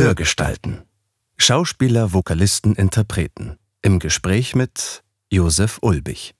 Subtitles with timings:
[0.00, 0.82] Hörgestalten.
[1.36, 3.58] Schauspieler, Vokalisten, Interpreten.
[3.82, 6.34] Im Gespräch mit Josef Ulbich.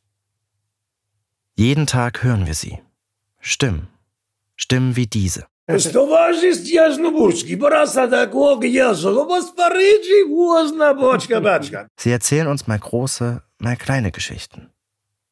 [1.56, 2.78] Jeden Tag hören wir sie.
[3.38, 3.88] Stimmen.
[4.56, 5.46] Stimmen wie diese.
[11.98, 14.70] Sie erzählen uns mal große, mal kleine Geschichten.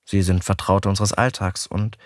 [0.04, 1.96] Sie sind Vertraute unseres Alltags und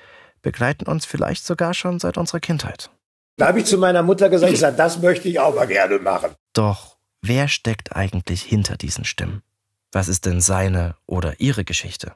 [0.41, 2.93] begleiten uns vielleicht sogar schon seit unserer Kindheit.
[3.37, 5.99] Da habe ich zu meiner Mutter gesagt, ich sag, das möchte ich auch mal gerne
[5.99, 6.31] machen.
[6.53, 9.43] Doch wer steckt eigentlich hinter diesen Stimmen?
[9.91, 12.13] Was ist denn seine oder ihre Geschichte?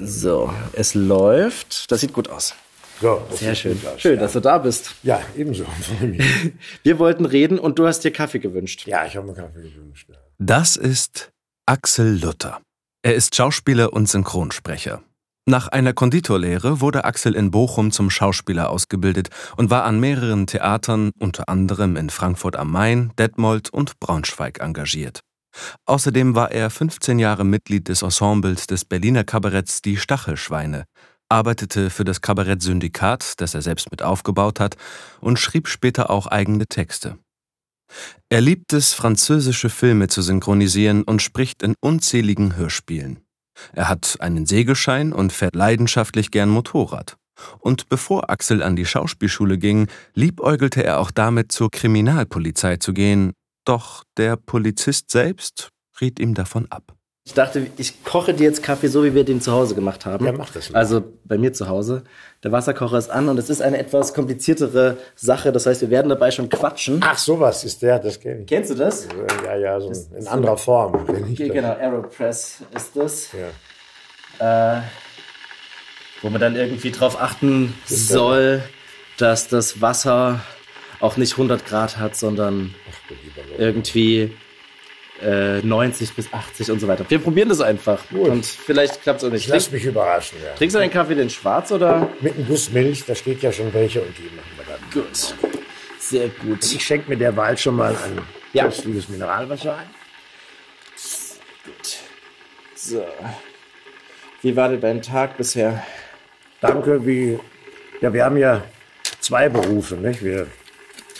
[0.00, 1.90] So, es läuft.
[1.90, 2.54] Das sieht gut aus.
[3.00, 3.80] So, das Sehr schön.
[3.86, 4.20] aus, Schön, ja.
[4.20, 4.94] dass du da bist.
[5.02, 5.64] Ja, ebenso.
[6.82, 8.86] Wir wollten reden und du hast dir Kaffee gewünscht.
[8.86, 10.08] ja, ich habe mir Kaffee gewünscht.
[10.38, 11.30] Das ist
[11.66, 12.60] Axel Luther.
[13.02, 15.02] Er ist Schauspieler und Synchronsprecher.
[15.48, 21.10] Nach einer Konditorlehre wurde Axel in Bochum zum Schauspieler ausgebildet und war an mehreren Theatern,
[21.18, 25.20] unter anderem in Frankfurt am Main, Detmold und Braunschweig engagiert.
[25.86, 30.84] Außerdem war er 15 Jahre Mitglied des Ensembles des Berliner Kabaretts Die Stachelschweine,
[31.30, 34.76] arbeitete für das Kabarett-Syndikat, das er selbst mit aufgebaut hat,
[35.22, 37.16] und schrieb später auch eigene Texte.
[38.28, 43.20] Er liebt es, französische Filme zu synchronisieren und spricht in unzähligen Hörspielen.
[43.72, 47.16] Er hat einen Segelschein und fährt leidenschaftlich gern Motorrad.
[47.60, 53.32] Und bevor Axel an die Schauspielschule ging, liebäugelte er auch damit, zur Kriminalpolizei zu gehen.
[53.64, 56.97] Doch der Polizist selbst riet ihm davon ab.
[57.28, 60.24] Ich dachte, ich koche dir jetzt Kaffee, so wie wir den zu Hause gemacht haben.
[60.24, 60.78] Ja, mach das mal.
[60.78, 62.02] Also bei mir zu Hause.
[62.42, 65.52] Der Wasserkocher ist an und es ist eine etwas kompliziertere Sache.
[65.52, 67.00] Das heißt, wir werden dabei schon quatschen.
[67.04, 68.46] Ach, sowas ist der, das kenne ich.
[68.46, 69.08] Kennst du das?
[69.44, 71.04] Ja, ja, so in anderer Form.
[71.06, 71.36] das.
[71.36, 73.28] Genau, Aeropress ist das.
[74.40, 74.78] Ja.
[74.78, 74.82] Äh,
[76.22, 78.62] wo man dann irgendwie drauf achten soll,
[79.18, 80.40] dass das Wasser
[81.00, 82.74] auch nicht 100 Grad hat, sondern
[83.58, 84.34] irgendwie
[85.22, 87.04] äh, 90 bis 80 und so weiter.
[87.08, 88.00] Wir probieren das einfach.
[88.08, 88.28] Gut.
[88.28, 89.44] Und vielleicht klappt es auch nicht.
[89.44, 90.54] Ich lass mich überraschen, ja.
[90.54, 92.08] trinkst du den Kaffee den schwarz oder?
[92.20, 95.04] Mit einem Guss Milch, da steht ja schon welche und die machen wir dann.
[95.04, 95.34] Gut.
[95.98, 96.64] Sehr gut.
[96.64, 98.20] Ich schenke mir derweil schon mal ein
[98.52, 98.64] Ja.
[98.64, 99.90] köstliches Mineralwasser ein.
[102.74, 103.04] So.
[104.42, 105.82] Wie war denn dein Tag bisher?
[106.60, 107.38] Danke, wie,
[108.00, 108.62] ja, wir haben ja
[109.20, 110.22] zwei Berufe, nicht?
[110.22, 110.46] Wir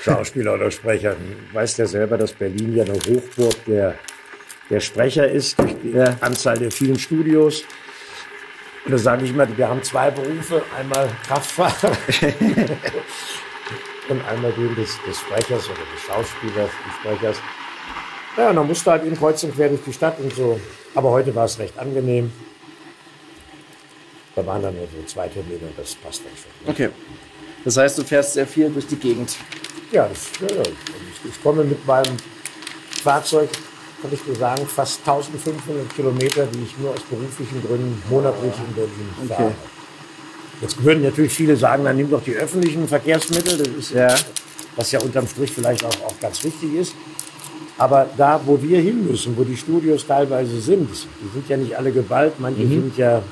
[0.02, 1.14] Schauspieler oder Sprecher.
[1.14, 3.94] Du weißt ja selber, dass Berlin ja eine Hochburg der,
[4.70, 6.16] der Sprecher ist, durch die Ja.
[6.20, 7.64] Anzahl der vielen Studios.
[8.84, 11.92] Und da sage ich mal, wir haben zwei Berufe, einmal Kraftfahrer
[14.08, 17.36] und einmal den des, des Sprechers oder des Schauspielers, des Sprechers.
[18.36, 20.60] Ja, und dann musst du halt eben kreuz und quer durch die Stadt und so.
[20.94, 22.32] Aber heute war es recht angenehm.
[24.36, 26.72] Da waren dann nur so zwei Termine und das passt dann schon.
[26.72, 26.90] Okay.
[27.64, 29.36] Das heißt, du fährst sehr viel durch die Gegend.
[29.90, 30.56] Ja, das, ja.
[30.58, 32.16] Und Ich, ich komme mit meinem
[33.02, 33.48] Fahrzeug,
[34.02, 38.74] kann ich dir sagen, fast 1500 Kilometer, die ich nur aus beruflichen Gründen monatlich in
[38.74, 39.52] Berlin fahre.
[40.60, 44.14] Jetzt würden natürlich viele sagen, dann nimm doch die öffentlichen Verkehrsmittel, das ist, Ja.
[44.76, 46.94] was ja unterm Strich vielleicht auch, auch ganz wichtig ist.
[47.78, 51.76] Aber da, wo wir hin müssen, wo die Studios teilweise sind, die sind ja nicht
[51.76, 53.22] alle geballt, manche sind ja,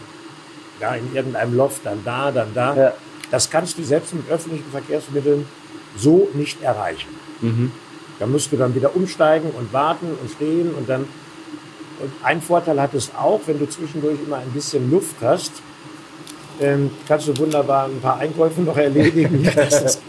[0.81, 2.77] ja in irgendeinem Loft, dann da, dann da.
[2.77, 2.93] Ja.
[3.33, 5.47] Das kannst du selbst mit öffentlichen Verkehrsmitteln
[5.97, 7.09] so nicht erreichen.
[8.19, 11.03] Da musst du dann wieder umsteigen und warten und stehen und dann.
[11.99, 15.53] Und ein Vorteil hat es auch, wenn du zwischendurch immer ein bisschen Luft hast,
[16.61, 19.43] ähm, kannst du wunderbar ein paar Einkäufe noch erledigen.
[19.45, 20.01] Ja, das ist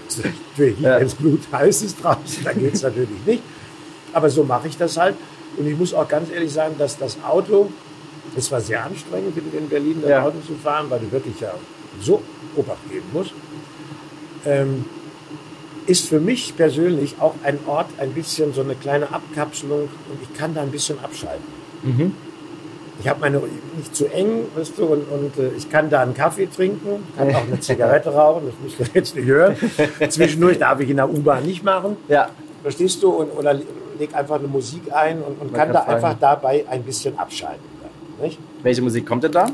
[0.51, 0.99] natürlich, Ja.
[0.99, 3.43] wenn es Blut heiß ist draußen, dann geht es natürlich nicht.
[4.13, 5.15] Aber so mache ich das halt.
[5.57, 7.69] Und ich muss auch ganz ehrlich sagen, dass das Auto,
[8.35, 10.23] es war sehr anstrengend, in in Berlin das Ja.
[10.23, 11.53] Auto zu fahren, weil du wirklich ja
[12.01, 12.21] so
[12.55, 13.31] Obacht geben musst.
[14.45, 14.85] Ähm,
[15.87, 20.33] ist für mich persönlich auch ein Ort, ein bisschen so eine kleine Abkapselung und ich
[20.37, 21.43] kann da ein bisschen abschalten.
[22.99, 23.41] Ich habe meine
[23.77, 27.33] nicht zu eng, weißt du, und, und äh, ich kann da einen Kaffee trinken, kann
[27.35, 29.55] auch eine Zigarette rauchen, das musst du jetzt nicht hören.
[30.09, 32.29] Zwischendurch darf ich in der U-Bahn nicht machen, Ja.
[32.63, 33.53] verstehst du, und, oder
[33.99, 35.95] leg einfach eine Musik ein und, und kann da fragen.
[35.95, 37.61] einfach dabei ein bisschen abschalten.
[38.19, 38.31] Dann?
[38.63, 39.45] Welche Musik kommt denn da?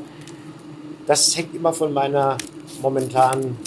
[1.05, 2.37] Das hängt immer von meiner
[2.81, 3.57] momentanen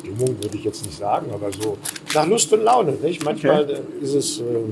[0.00, 1.76] Stimmung, würde ich jetzt nicht sagen, aber so
[2.14, 2.92] nach Lust und Laune.
[3.02, 3.24] Nicht?
[3.24, 4.70] Manchmal äh, ist es ähm,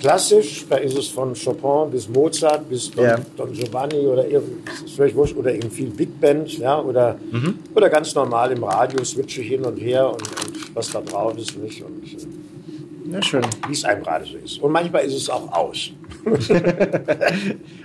[0.00, 3.18] klassisch, da ist es von Chopin bis Mozart bis Don, Ja.
[3.36, 7.16] Don Giovanni oder irgend- das ist völlig wurscht, oder eben viel Big Band, ja, oder,
[7.30, 7.58] Mhm.
[7.74, 11.36] oder ganz normal im Radio switche ich hin und her und, und was da drauf
[11.38, 13.42] ist nicht und äh, Ja, schön.
[13.68, 14.60] wie es einem gerade so ist.
[14.60, 15.90] Und manchmal ist es auch aus.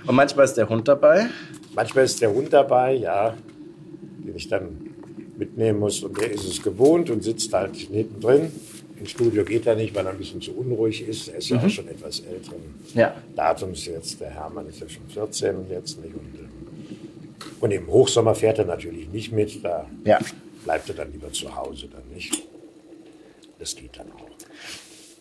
[0.06, 1.26] Und manchmal ist der Hund dabei.
[1.74, 3.34] Manchmal ist der Hund dabei, ja,
[4.24, 4.89] den ich dann
[5.40, 6.02] mitnehmen muss.
[6.04, 8.52] Und der ist es gewohnt und sitzt halt hinten drin.
[9.00, 11.28] ins Studio geht er nicht, weil er ein bisschen zu unruhig ist.
[11.28, 12.60] Er ist ja auch schon etwas älteren
[12.94, 13.14] Ja.
[13.34, 14.20] Datums jetzt.
[14.20, 16.12] Der Hermann ist ja schon 14 jetzt nicht.
[16.14, 19.64] Und, äh, und im Hochsommer fährt er natürlich nicht mit.
[19.64, 20.18] Da Ja.
[20.64, 22.42] bleibt er dann lieber zu Hause dann nicht.
[23.58, 24.28] Das geht dann auch.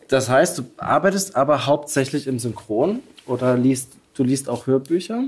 [0.09, 5.23] Das heißt, du arbeitest aber hauptsächlich im Synchron oder liest, du liest auch Hörbücher?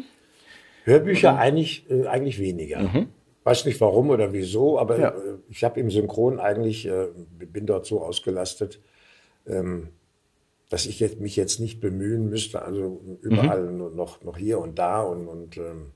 [0.84, 3.06] Hörbücher eigentlich, äh, eigentlich weniger.
[3.44, 5.10] Weiß nicht warum oder wieso, aber Ja.
[5.10, 7.08] äh, ich habe im Synchron eigentlich, äh,
[7.40, 8.80] bin dort so ausgelastet,
[9.48, 9.90] ähm,
[10.70, 14.78] dass ich jetzt, mich jetzt nicht bemühen müsste, also überall nur noch, noch hier und
[14.80, 15.92] da und, und ähm,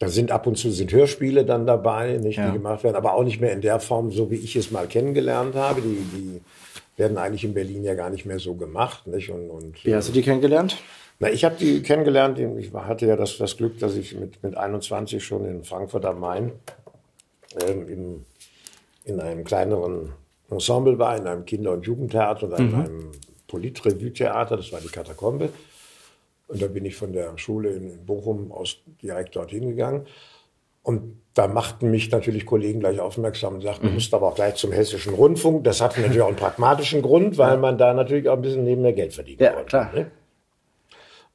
[0.00, 2.46] da sind ab und zu sind Hörspiele dann dabei, nicht, Ja.
[2.46, 4.86] die gemacht werden, aber auch nicht mehr in der Form, so wie ich es mal
[4.86, 5.80] kennengelernt habe.
[5.82, 6.40] Die, die
[6.96, 9.30] werden eigentlich in Berlin ja gar nicht mehr so gemacht, nicht?
[9.30, 10.76] Und, und Wie hast du die kennengelernt?
[11.20, 12.38] Na, ich habe die kennengelernt.
[12.38, 16.20] Ich hatte ja das, das Glück, dass ich mit, mit 21 schon in Frankfurt am
[16.20, 16.52] Main
[17.66, 18.24] ähm, in,
[19.04, 20.12] in einem kleineren
[20.50, 23.12] Ensemble war, in einem Kinder- und Jugendtheater oder in einem
[23.48, 24.56] Politrevue-Theater.
[24.56, 25.50] Das war die Katakombe.
[26.46, 30.06] Und da bin ich von der Schule in, in Bochum aus direkt dorthin gegangen.
[30.82, 34.54] Und da machten mich natürlich Kollegen gleich aufmerksam und sagten, du musst aber auch gleich
[34.54, 35.64] zum Hessischen Rundfunk.
[35.64, 38.94] Das hatte natürlich auch einen pragmatischen Grund, weil man da natürlich auch ein bisschen nebenher
[38.94, 39.66] Geld verdienen Ja, wollte.
[39.66, 39.92] klar.
[39.92, 40.10] Ne?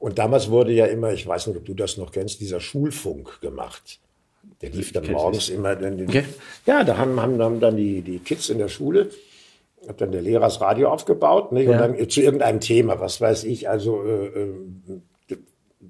[0.04, 3.40] Und damals wurde ja immer, ich weiß nicht, ob du das noch kennst, dieser Schulfunk
[3.40, 4.00] gemacht.
[4.62, 5.78] Der lief dann morgens immer.
[5.78, 6.26] Dann den, Okay.
[6.66, 9.12] Ja, da haben, haben, haben dann die, die Kids in der Schule,
[9.88, 11.68] hat dann der Lehrer das Radio aufgebaut nicht?
[11.70, 11.72] Ja.
[11.72, 15.38] und dann zu irgendeinem Thema, was weiß ich, also äh, äh,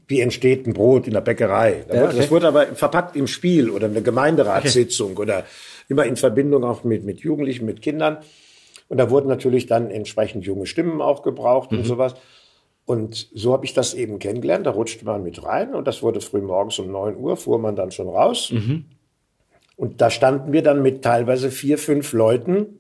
[0.08, 1.84] wie entsteht ein Brot in der Bäckerei.
[1.88, 2.18] Ja, wurde, okay.
[2.18, 5.44] Das wurde aber verpackt im Spiel oder eine Gemeinderatssitzung oder
[5.90, 8.18] immer in Verbindung auch mit, mit Jugendlichen, mit Kindern.
[8.90, 11.80] Und da wurden natürlich dann entsprechend junge Stimmen auch gebraucht Mhm.
[11.80, 12.14] und sowas.
[12.86, 14.66] Und so habe ich das eben kennengelernt.
[14.66, 17.76] Da rutschte man mit rein und das wurde früh morgens um 9 Uhr, fuhr man
[17.76, 18.52] dann schon raus.
[18.52, 18.86] Mhm.
[19.76, 22.80] Und da standen wir dann mit teilweise vier, fünf Leuten,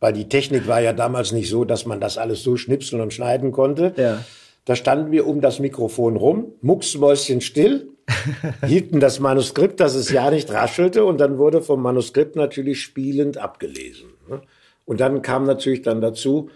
[0.00, 3.12] weil die Technik war ja damals nicht so, dass man das alles so schnipseln und
[3.12, 3.94] schneiden konnte.
[3.96, 4.24] Ja.
[4.64, 7.88] Da standen wir um das Mikrofon rum, mucksmäuschen still,
[8.66, 13.38] hielten das Manuskript, dass es ja nicht raschelte und dann wurde vom Manuskript natürlich spielend
[13.38, 14.10] abgelesen.
[14.28, 14.42] ne?
[14.84, 16.50] Und dann kam natürlich dann dazu,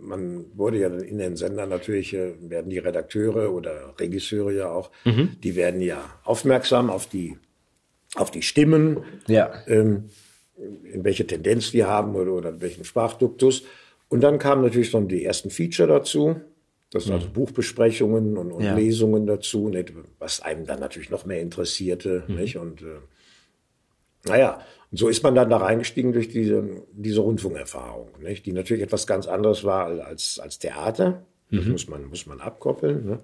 [0.00, 4.90] man wurde ja in den Sendern natürlich, äh, werden die Redakteure oder Regisseure ja auch,
[5.04, 7.36] die werden ja aufmerksam auf die,
[8.16, 8.98] auf die Stimmen,
[9.28, 9.52] Ja.
[9.66, 10.10] ähm,
[10.92, 13.62] in welche Tendenz die haben oder, oder in welchen Sprachduktus.
[14.08, 16.40] Und dann kamen natürlich schon die ersten Feature dazu.
[16.90, 18.74] Das sind also Buchbesprechungen und, und Ja.
[18.74, 19.92] Lesungen dazu, nicht?
[20.18, 22.24] was einem dann natürlich noch mehr interessierte.
[22.26, 22.56] Nicht?
[22.56, 22.86] Und äh,
[24.24, 28.46] naja, und so ist man dann da reingestiegen durch diese, diese Rundfunkerfahrung, nicht?
[28.46, 31.24] die natürlich etwas ganz anderes war als, als Theater.
[31.50, 33.06] Das muss, man, muss man abkoppeln.
[33.06, 33.18] Ne?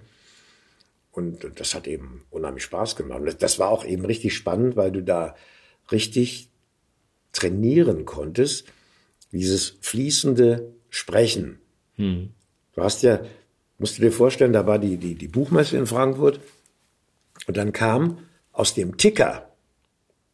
[1.12, 3.20] Und das hat eben unheimlich Spaß gemacht.
[3.20, 5.34] Und das- das war auch eben richtig spannend, weil du da
[5.92, 6.48] richtig
[7.32, 8.66] trainieren konntest,
[9.32, 11.58] dieses fließende Sprechen.
[12.74, 13.20] Du hast ja,
[13.78, 16.40] musst du dir vorstellen, da war die, die, die Buchmesse in Frankfurt
[17.46, 18.18] und dann kam
[18.52, 19.53] aus dem Ticker,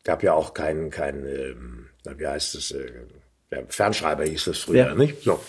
[0.04, 1.86] gab ja auch keinen, keinen ähm,
[2.16, 2.90] wie heißt es, äh,
[3.50, 4.94] ja, Fernschreiber hieß das früher, Ja.
[4.94, 5.22] nicht?
[5.22, 5.40] So.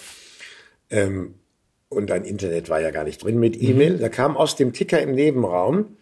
[0.89, 1.36] Ähm,
[1.89, 3.98] und ein Internet war ja gar nicht drin mit E-Mail.
[3.98, 5.98] Da kam aus dem Ticker im Nebenraum,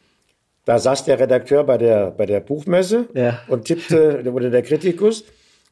[0.65, 3.41] da saß der Redakteur bei der, bei der Buchmesse Ja.
[3.47, 5.23] und tippte, oder der Kritikus,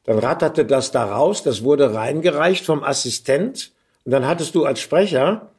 [0.05, 3.71] dann ratterte das da raus, das wurde reingereicht vom Assistent
[4.05, 5.51] und dann hattest du als Sprecher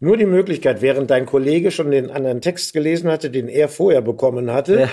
[0.00, 4.00] nur die Möglichkeit, während dein Kollege schon den anderen Text gelesen hatte, den er vorher
[4.02, 4.88] bekommen hatte, Ja.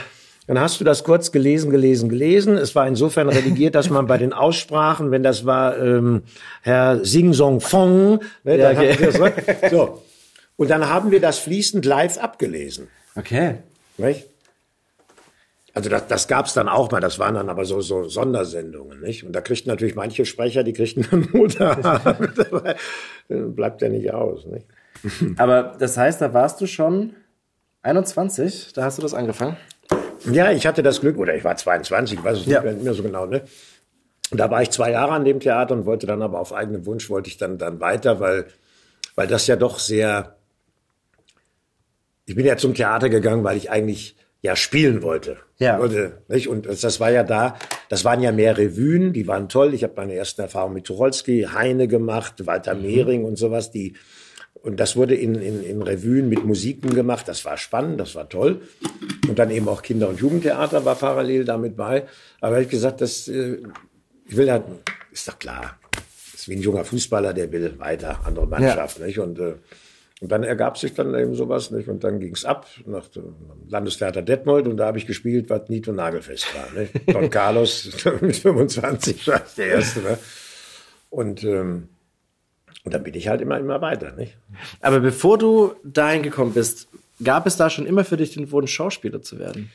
[0.49, 2.57] Dann hast du das kurz gelesen, gelesen, gelesen.
[2.57, 6.23] Es war insofern redigiert, dass man bei den Aussprachen, wenn das war ähm,
[6.63, 8.97] Herr Sing Song Fong, ne, Ja, okay.
[8.99, 10.01] das, so.
[10.57, 12.87] Und dann haben wir das fließend live abgelesen.
[13.15, 13.57] Okay.
[13.97, 14.25] Nicht?
[15.75, 19.01] Also das, das gab es dann auch mal, das waren dann aber so, so Sondersendungen,
[19.01, 19.23] nicht?
[19.23, 22.75] Und da kriegten natürlich manche Sprecher, die kriegten dann Mutter,
[23.29, 24.65] bleibt ja nicht aus, nicht?
[25.37, 27.13] Aber das heißt, da warst du schon
[27.83, 29.55] 21, da hast du das angefangen?
[30.31, 32.61] Ja, ich hatte das Glück, oder ich war 22, ich weiß es Ja.
[32.61, 33.43] nicht mehr so genau, ne?
[34.31, 36.85] Und da war ich zwei Jahre an dem Theater und wollte dann aber auf eigenen
[36.85, 38.45] Wunsch wollte ich dann, dann weiter, weil,
[39.15, 40.35] weil das ja doch sehr,
[42.25, 45.37] ich bin ja zum Theater gegangen, weil ich eigentlich ja spielen wollte.
[45.57, 45.79] Ja.
[45.79, 46.47] Wollte, nicht?
[46.47, 47.57] Und das, war ja da,
[47.89, 49.73] das waren ja mehr Revuen, die waren toll.
[49.73, 53.95] Ich habe meine ersten Erfahrungen mit Tucholsky, Heine gemacht, Walter Mehring und sowas, die,
[54.61, 57.27] und das wurde in, in, in Revuen mit Musiken gemacht.
[57.27, 58.61] Das war spannend, das war toll.
[59.27, 62.05] Und dann eben auch Kinder- und Jugendtheater war parallel damit bei.
[62.41, 63.57] Aber ich gesagt, das, äh,
[64.27, 64.63] ich will halt,
[65.11, 65.79] ist doch klar.
[66.31, 69.19] Das ist wie ein junger Fußballer, der will weiter, andere Mannschaft, nicht?
[69.19, 69.55] Und, äh,
[70.21, 71.87] Und dann ergab sich dann eben sowas, nicht?
[71.87, 73.35] Und dann ging's ab nach dem
[73.69, 76.81] Landestheater Detmold und da habe ich gespielt, was Nito Nagelfest war.
[76.81, 76.93] Nicht?
[77.13, 77.89] Don Carlos
[78.21, 80.01] mit 25 war der erste.
[80.01, 80.17] Ne?
[81.09, 81.87] Und, ähm,
[82.83, 84.13] und dann bin ich halt immer, immer weiter.
[84.13, 84.37] Nicht?
[84.81, 86.87] Aber bevor du dahin gekommen bist,
[87.23, 89.71] gab es da schon immer für dich den Wunsch, Schauspieler zu werden?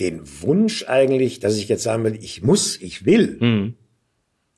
[0.00, 3.36] Den Wunsch eigentlich, dass ich jetzt sagen will, ich muss, ich will.
[3.40, 3.74] Mhm.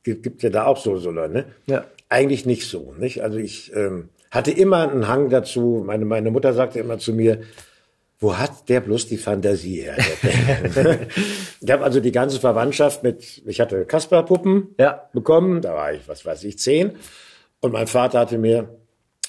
[0.03, 1.45] Gibt ja da auch so, so Leute, ne?
[1.67, 1.85] Ja.
[2.11, 3.23] Eigentlich nicht so, nicht?
[3.23, 5.83] Also ich ähm, hatte immer einen Hang dazu.
[5.85, 7.41] Meine, meine Mutter sagte immer zu mir,
[8.25, 9.97] wo hat der bloß die Fantasie her?
[11.61, 15.09] ich habe also die ganze Verwandtschaft mit, ich hatte Kasperpuppen ja.
[15.13, 16.93] bekommen, da war ich, was weiß ich, zehn.
[17.61, 18.71] Und mein Vater hatte mir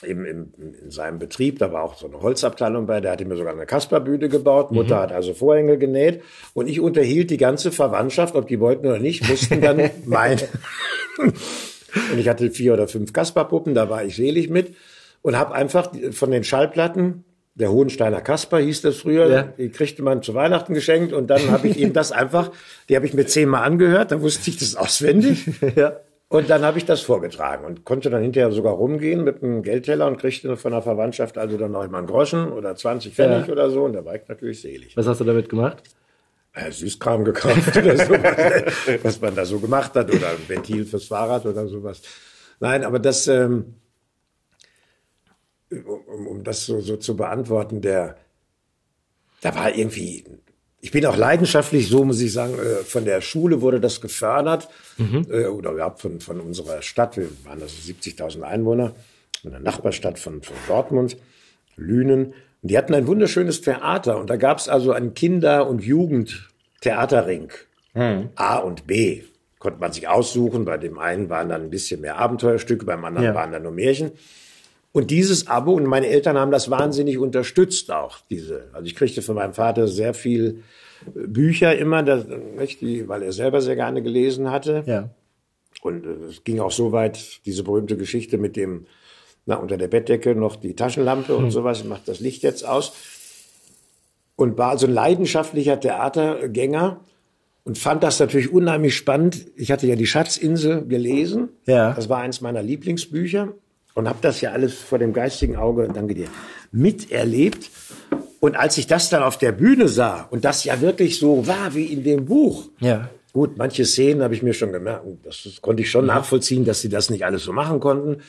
[0.02, 3.36] im, im, in seinem Betrieb, da war auch so eine Holzabteilung bei, der hatte mir
[3.36, 4.72] sogar eine Kasperbühne gebaut.
[4.72, 5.02] Mutter mhm.
[5.02, 6.24] hat also Vorhänge genäht
[6.54, 10.40] und ich unterhielt die ganze Verwandtschaft, ob die wollten oder nicht, mussten dann mein.
[11.18, 14.74] und ich hatte vier oder fünf Kasperpuppen, da war ich selig mit
[15.22, 17.26] und habe einfach von den Schallplatten
[17.56, 19.28] der Hohensteiner Kasper hieß das früher.
[19.30, 19.44] Ja.
[19.44, 22.52] Die kriegte man zu Weihnachten geschenkt und dann habe ich eben das einfach,
[22.90, 25.50] die habe ich mir zehnmal angehört, da wusste ich das auswendig.
[25.76, 26.00] ja.
[26.28, 30.08] Und dann habe ich das vorgetragen und konnte dann hinterher sogar rumgehen mit einem Geldteller
[30.08, 33.54] und kriegte von der Verwandtschaft also dann noch immer einen Groschen oder 20 Pfennig ja.
[33.54, 33.84] oder so.
[33.84, 34.98] Und da war ich natürlich selig.
[34.98, 35.84] Was hast du damit gemacht?
[36.58, 38.14] Ja, Süßkram gekauft oder so,
[39.04, 42.02] was man da so gemacht hat oder ein Ventil fürs Fahrrad oder sowas.
[42.60, 43.76] Nein, aber das, ähm,
[45.84, 48.18] um, um das so, so zu beantworten, der,
[49.42, 50.26] da war irgendwie
[50.86, 54.70] ich bin auch leidenschaftlich, so muss ich sagen, äh, von der Schule wurde das gefördert
[55.00, 55.26] mhm.
[55.32, 57.18] Äh, oder überhaupt von, von unserer Stadt.
[57.18, 58.94] Wir waren also 70.000 Einwohner,
[59.44, 61.18] in der Nachbarstadt von, von Dortmund,
[61.76, 62.36] Lünen.
[62.62, 67.52] Und die hatten ein wunderschönes Theater und da gab es also einen Kinder- und Jugendtheaterring.
[67.96, 68.30] Mhm.
[68.36, 69.24] A und B
[69.58, 70.66] konnte man sich aussuchen.
[70.66, 73.34] Bei dem einen waren dann ein bisschen mehr Abenteuerstücke, beim anderen ja.
[73.34, 74.12] waren dann nur Märchen.
[74.96, 78.70] Und dieses Abo, und meine Eltern haben das wahnsinnig unterstützt auch, diese.
[78.72, 80.64] Also ich kriegte von meinem Vater sehr viel
[81.06, 82.26] äh, Bücher immer, das,
[82.58, 84.84] nicht, die, weil er selber sehr gerne gelesen hatte.
[84.86, 85.10] Ja.
[85.82, 88.86] Und äh, es ging auch so weit, diese berühmte Geschichte mit dem,
[89.46, 91.44] na, unter der Bettdecke noch die Taschenlampe hm.
[91.44, 92.94] und sowas, macht das Licht jetzt aus.
[94.38, 97.02] Und war also ein leidenschaftlicher Theatergänger
[97.66, 99.46] und fand das natürlich unheimlich spannend.
[99.58, 101.50] Ich hatte ja die Schatzinsel gelesen.
[101.66, 101.92] Ja.
[101.92, 103.56] Das war eins meiner Lieblingsbücher
[103.96, 106.28] und habe das ja alles vor dem geistigen Auge, danke dir,
[106.72, 107.72] miterlebt.
[108.40, 111.74] Und als ich das dann auf der Bühne sah und das ja wirklich so war
[111.74, 113.10] wie in dem Buch, ja.
[113.34, 116.16] gut, manche Szenen habe ich mir schon gemerkt, das, konnte ich schon ja.
[116.16, 118.22] nachvollziehen, dass sie das nicht alles so machen konnten.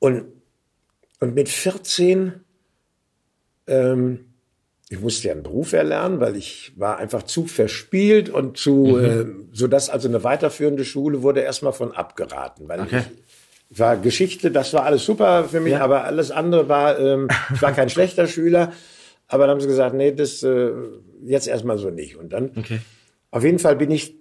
[0.00, 0.24] Und,
[1.20, 2.40] und mit 14,
[3.66, 4.24] ähm,
[4.88, 9.04] ich musste ja einen Beruf erlernen, weil ich war einfach zu verspielt und zu, mhm.
[9.04, 13.04] äh, so dass also eine weiterführende Schule wurde erstmal von abgeraten, weil okay.
[13.26, 13.29] ich
[13.70, 15.80] war Geschichte, das war alles super für mich, ja.
[15.80, 18.72] aber alles andere war, ähm, ich war kein schlechter Schüler,
[19.28, 20.70] aber dann haben sie gesagt, nee, das äh,
[21.24, 22.16] jetzt erstmal so nicht.
[22.16, 22.80] Und dann, okay.
[23.30, 24.16] auf jeden Fall bin ich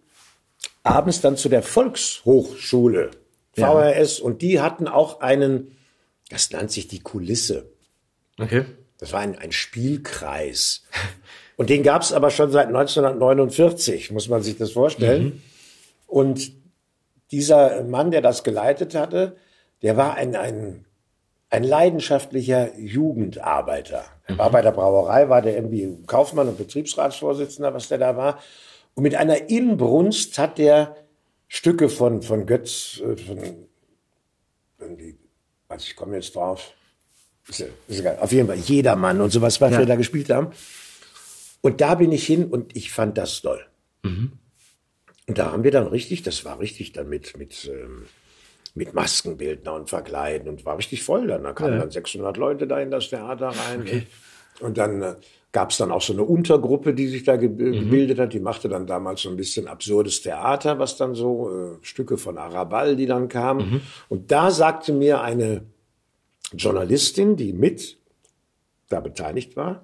[0.83, 3.09] abends dann zu der Volkshochschule,
[3.53, 4.25] VRS, ja.
[4.25, 5.75] und die hatten auch einen,
[6.29, 7.71] das nennt sich die Kulisse.
[8.39, 8.65] Okay.
[8.99, 10.83] Das war ein, ein Spielkreis.
[11.57, 15.23] Und den gab es aber schon seit 1949, muss man sich das vorstellen.
[15.23, 15.41] Mhm.
[16.07, 16.51] Und
[17.31, 19.35] dieser Mann, der das geleitet hatte,
[19.81, 20.85] der war ein, ein,
[21.49, 24.03] ein leidenschaftlicher Jugendarbeiter.
[24.25, 24.53] Er war mhm.
[24.53, 28.39] bei der Brauerei, war der irgendwie Kaufmann und Betriebsratsvorsitzender, was der da war.
[28.95, 30.95] Und mit einer Inbrunst hat der
[31.47, 33.39] Stücke von, von Götz, äh, von,
[34.79, 35.17] irgendwie,
[35.67, 36.73] also ich komme jetzt drauf,
[37.47, 39.79] ist, ist egal, auf jeden Fall Jedermann und sowas, was ja.
[39.79, 40.51] wir da gespielt haben.
[41.61, 43.65] Und da bin ich hin und ich fand das toll.
[44.03, 44.38] Mhm.
[45.29, 48.07] Und da haben wir dann richtig, das war richtig dann mit, mit, ähm,
[48.73, 51.43] mit Maskenbildner und Verkleiden und war richtig voll dann.
[51.43, 51.79] Da kamen ja.
[51.81, 53.81] dann 600 Leute da in das Theater rein.
[53.81, 54.07] Okay.
[54.59, 55.15] Und dann äh,
[55.51, 57.73] gab es dann auch so eine Untergruppe, die sich da ge mhm.
[57.73, 58.33] gebildet hat.
[58.33, 62.39] Die machte dann damals so ein bisschen absurdes Theater, was dann so äh, Stücke von
[62.39, 63.69] Arabal, die dann kamen.
[63.69, 63.81] Mhm.
[64.09, 65.61] Und da sagte mir eine
[66.53, 67.99] Journalistin, die mit
[68.89, 69.83] da beteiligt war,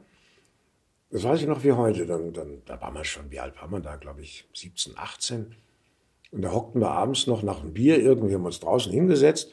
[1.11, 2.05] das weiß ich noch wie heute.
[2.05, 5.55] Dann, dann, da waren wir schon, wie alt waren wir da, glaube ich, 17, 18.
[6.31, 9.51] Und da hockten wir abends noch nach einem Bier, irgendwie haben wir uns draußen hingesetzt.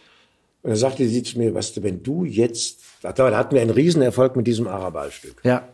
[0.62, 3.70] Und dann sagte sie zu mir, weißt du, wenn du jetzt, da hatten wir einen
[3.70, 5.40] Riesenerfolg mit diesem Araballstück.
[5.44, 5.68] Ja.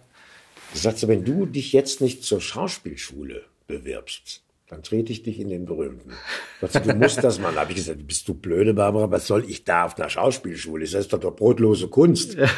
[0.73, 5.49] Da sagte, wenn du dich jetzt nicht zur Schauspielschule bewirbst, dann trete ich dich in
[5.49, 6.13] den Berühmten.
[6.61, 7.55] Du musst das machen.
[7.55, 10.85] Da habe ich gesagt, bist du blöde, Barbara, was soll ich da auf einer Schauspielschule?
[10.85, 12.35] Das ist doch, doch brotlose Kunst.
[12.35, 12.49] Ja.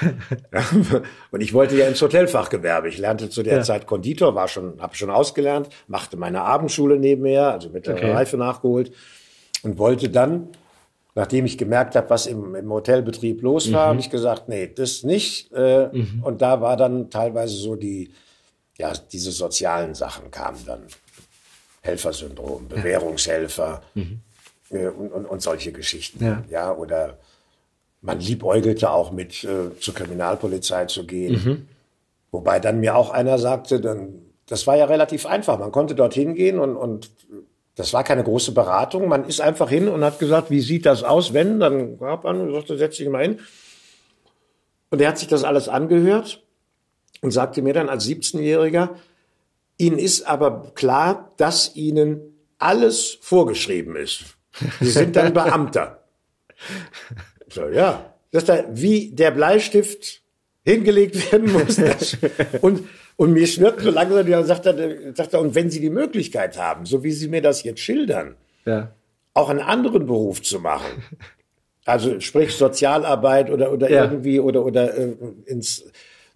[1.31, 2.89] Und ich wollte ja ins Hotelfachgewerbe.
[2.89, 3.63] Ich lernte zu der ja.
[3.63, 8.11] Zeit Konditor, war schon, habe schon ausgelernt, machte meine Abendschule nebenher, also mittlere okay.
[8.11, 8.93] Reife nachgeholt
[9.63, 10.49] und wollte dann
[11.15, 13.89] Nachdem ich gemerkt habe, was im, im Hotelbetrieb los war, mhm.
[13.91, 15.53] habe ich gesagt, nee, das nicht.
[15.53, 16.23] Äh, mhm.
[16.23, 18.13] Und da war dann teilweise so die,
[18.79, 20.83] ja, diese sozialen Sachen kamen dann.
[21.81, 24.21] Helfersyndrom, Bewährungshelfer mhm.
[24.71, 26.25] äh, und, und, und, solche Geschichten.
[26.25, 26.45] Ja.
[26.51, 27.19] ja, oder
[28.03, 31.33] man liebäugelte auch mit äh, zur Kriminalpolizei zu gehen.
[31.33, 31.69] Mhm.
[32.31, 35.59] Wobei dann mir auch einer sagte, dann, das war ja relativ einfach.
[35.59, 37.11] Man konnte dorthin gehen und, und
[37.77, 39.09] das war keine große Beratung.
[39.09, 41.61] Man ist einfach hin und hat gesagt, wie sieht das aus, wenn?
[41.61, 43.41] Dann gab man und sagte, setz dich mal hin.
[44.91, 46.43] Und er hat sich das alles angehört
[47.23, 48.91] und sagte mir dann als 17-Jähriger,
[49.81, 52.21] Ihnen ist aber klar, dass Ihnen
[52.59, 54.37] alles vorgeschrieben ist.
[54.81, 55.97] Sie sind dann Beamter.
[57.53, 58.15] So, ja.
[58.31, 60.23] Das ist da, wie der Bleistift
[60.65, 61.81] hingelegt werden muss.
[62.61, 65.91] und, und mir schwirrt so langsam, ja, sagt er, sagt er, und wenn Sie die
[65.91, 68.95] Möglichkeit haben, so wie Sie mir das jetzt schildern, ja.
[69.35, 71.03] auch einen anderen Beruf zu machen,
[71.87, 74.05] also sprich Sozialarbeit oder, oder ja.
[74.05, 75.15] irgendwie oder, oder äh,
[75.47, 75.91] ins,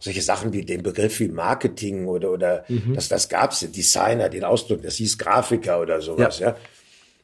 [0.05, 2.95] solche Sachen wie den Begriff wie Marketing oder, oder mhm.
[2.95, 6.51] das, das gab's, Designer, den Ausdruck, das hieß Grafiker oder sowas, ja.
[6.51, 6.57] ja.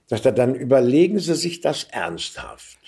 [0.06, 2.78] Sagt er, dann überlegen Sie sich das ernsthaft.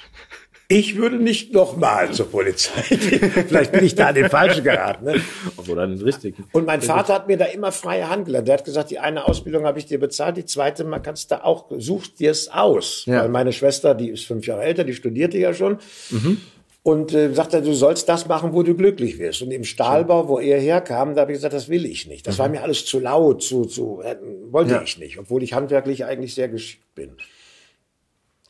[0.66, 3.30] Ich würde nicht nochmal zur Polizei gehen.
[3.46, 5.04] Vielleicht bin ich da an den Falschen geraten.
[5.04, 5.20] Ne?
[5.58, 6.46] Obwohl dann den richtigen.
[6.52, 8.48] Und mein Vater hat mir da immer freie Hand gelernt.
[8.48, 11.44] Der hat gesagt, die eine Ausbildung habe ich dir bezahlt, die zweite mal kannst du
[11.44, 13.04] auch, such dir es aus.
[13.04, 13.20] Ja.
[13.20, 15.78] Weil meine Schwester, die ist fünf Jahre älter, die studierte ja schon.
[16.08, 16.40] Mhm.
[16.84, 19.42] Und äh, sagte, du sollst das machen, wo du glücklich wirst.
[19.42, 22.26] Und im Stahlbau, wo er herkam, da habe ich gesagt, das will ich nicht.
[22.26, 22.38] Das mhm.
[22.40, 24.16] war mir alles zu laut, zu, zu äh,
[24.50, 24.82] wollte ja.
[24.82, 27.16] ich nicht, obwohl ich handwerklich eigentlich sehr geschickt bin.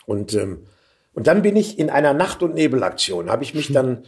[0.07, 0.67] Und ähm,
[1.15, 3.75] und dann bin ich in einer Nacht- und Nebelaktion, habe ich mich mhm.
[3.75, 4.03] dann,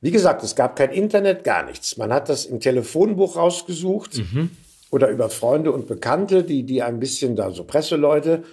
[0.00, 1.96] wie gesagt, es gab kein Internet, gar nichts.
[1.96, 4.50] Man hat das im Telefonbuch rausgesucht mhm.
[4.90, 8.44] oder über Freunde und Bekannte, die, die ein bisschen da so Presseleute.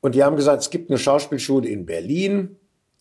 [0.00, 2.56] Und die haben gesagt, es gibt eine Schauspielschule in Berlin,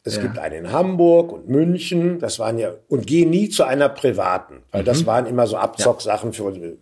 [0.08, 0.24] es ja.
[0.24, 2.20] gibt eine in Hamburg und München.
[2.20, 4.86] Das waren ja, und geh nie zu einer privaten, weil mhm.
[4.86, 6.36] das waren immer so Abzocksachen ja.
[6.36, 6.58] für uns.
[6.58, 6.80] Und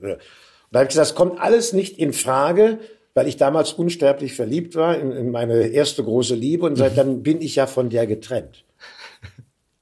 [0.71, 2.79] da habe ich gesagt, das kommt alles nicht in Frage
[3.15, 6.95] weil ich damals unsterblich verliebt war in, in meine erste große Liebe und seit mhm.
[6.97, 8.65] dann bin ich ja von der getrennt.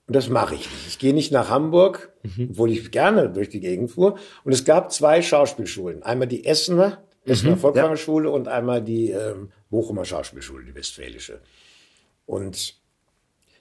[0.05, 0.87] Und das mache ich nicht.
[0.87, 2.49] Ich gehe nicht nach Hamburg, mhm.
[2.51, 4.17] obwohl ich gerne durch die Gegend fuhr.
[4.43, 6.03] Und es gab zwei Schauspielschulen.
[6.03, 8.35] Einmal die Essener, Essener mhm, Volkwanger Schule ja.
[8.35, 11.39] und einmal die ähm, Bochumer Schauspielschule, die Westfälische.
[12.25, 12.75] Und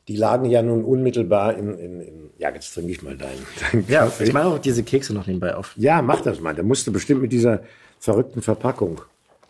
[0.09, 3.85] die lagen ja nun unmittelbar in, in, in ja, jetzt trinke ich mal deinen, deinen
[3.88, 4.25] Ja, Kaffee.
[4.25, 5.73] ich mache auch diese Kekse noch nebenbei auf.
[5.77, 6.55] Ja, mach das mal.
[6.55, 7.61] Der musste bestimmt mit dieser
[8.01, 9.01] verrückten Verpackung.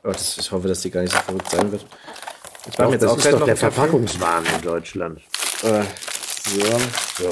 [0.05, 1.87] Oh, das, ich hoffe, dass die gar nicht so verrückt sein wird.
[2.71, 5.21] Ich mache jetzt das auch ist doch der Verpackungswahn in Deutschland.
[5.63, 5.83] Äh,
[6.45, 6.61] so.
[7.25, 7.31] so.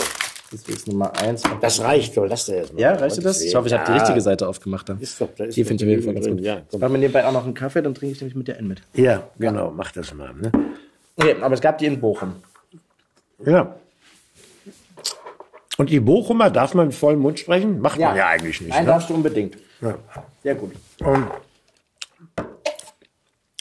[0.52, 1.42] Das ist Nummer eins.
[1.60, 2.26] Das reicht, doch.
[2.26, 2.82] Lass dir erstmal.
[2.82, 3.40] Ja, reicht dir das?
[3.40, 5.00] Ich hoffe, ich habe die richtige Seite aufgemacht dann.
[5.00, 6.40] Ist doch, da ist die finde ich auf jeden Fall ganz gut.
[6.40, 8.56] Ja, ich mache mir nebenbei auch noch einen Kaffee, dann trinke ich nämlich mit dir
[8.56, 8.82] einen mit.
[8.94, 9.70] Ja, genau.
[9.70, 10.34] Mach das mal.
[10.34, 10.50] Ne?
[11.16, 12.34] Okay, aber es gab die in Bochum.
[13.44, 13.76] Ja.
[15.78, 17.80] Und die Bochumer, darf man mit vollem Mund sprechen?
[17.80, 18.70] Macht man ja eigentlich nicht.
[18.70, 18.90] Nein, ne?
[18.90, 19.56] darfst du unbedingt.
[19.80, 19.98] Ja.
[20.42, 20.72] Sehr gut.
[21.00, 21.30] Und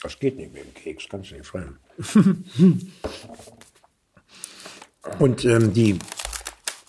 [0.02, 1.78] das geht nicht mit dem Keks, kannst du nicht schreiben.
[5.18, 5.98] Und ähm, die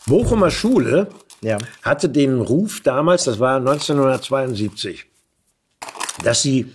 [0.06, 1.08] Bochumer Schule
[1.42, 1.58] ja.
[1.82, 5.06] hatte den Ruf damals, das war 1972,
[6.24, 6.72] dass sie,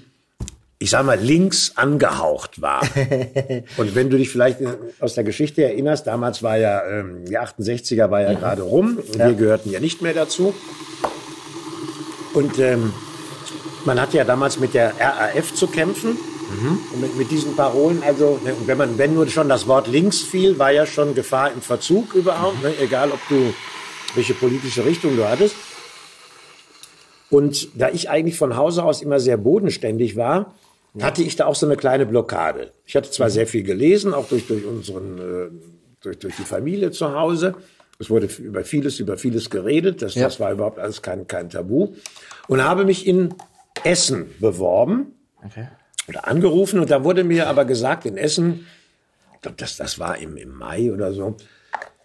[0.79, 2.83] ich sag mal, links angehaucht war.
[3.77, 4.59] Und wenn du dich vielleicht
[5.01, 8.39] aus der Geschichte erinnerst, damals war ja, ähm, die 68er war ja mhm.
[8.39, 9.29] gerade rum, ja.
[9.29, 10.55] wir gehörten ja nicht mehr dazu.
[12.35, 12.93] Und ähm,
[13.87, 16.11] man hatte ja damals mit der RAF zu kämpfen.
[16.11, 16.79] Mhm.
[16.93, 20.21] Und mit, mit, diesen Parolen, also ne, wenn man, wenn nur schon das Wort links
[20.21, 22.69] fiel, war ja schon Gefahr im Verzug überhaupt, mhm.
[22.69, 23.55] ne, egal ob du
[24.15, 25.57] welche politische Richtung du hattest.
[27.31, 30.55] Und da ich eigentlich von Hause aus immer sehr bodenständig war,
[31.03, 32.73] hatte ich da auch so eine kleine Blockade.
[32.85, 33.33] Ich hatte zwar mhm.
[33.33, 35.51] sehr viel gelesen, auch durch, durch unseren, äh,
[36.01, 37.55] durch, durch die Familie zu Hause.
[37.99, 40.03] Es wurde über vieles, über vieles geredet.
[40.03, 40.25] Das, ja.
[40.25, 41.95] das war überhaupt alles kein, kein Tabu.
[42.49, 43.35] Und habe mich in
[43.85, 45.13] Essen beworben.
[45.45, 45.69] Okay.
[46.09, 48.67] Oder angerufen und da wurde mir aber gesagt, in Essen,
[49.35, 51.37] ich glaube, das, das war im, im Mai oder so,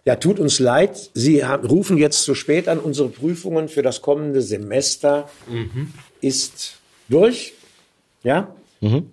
[0.04, 4.02] ja, tut uns leid, Sie haben, rufen jetzt zu spät an, unsere Prüfungen für das
[4.02, 5.92] kommende Semester mhm.
[6.20, 6.78] ist
[7.08, 7.54] durch.
[8.24, 8.54] Ja?
[8.82, 9.10] Mhm.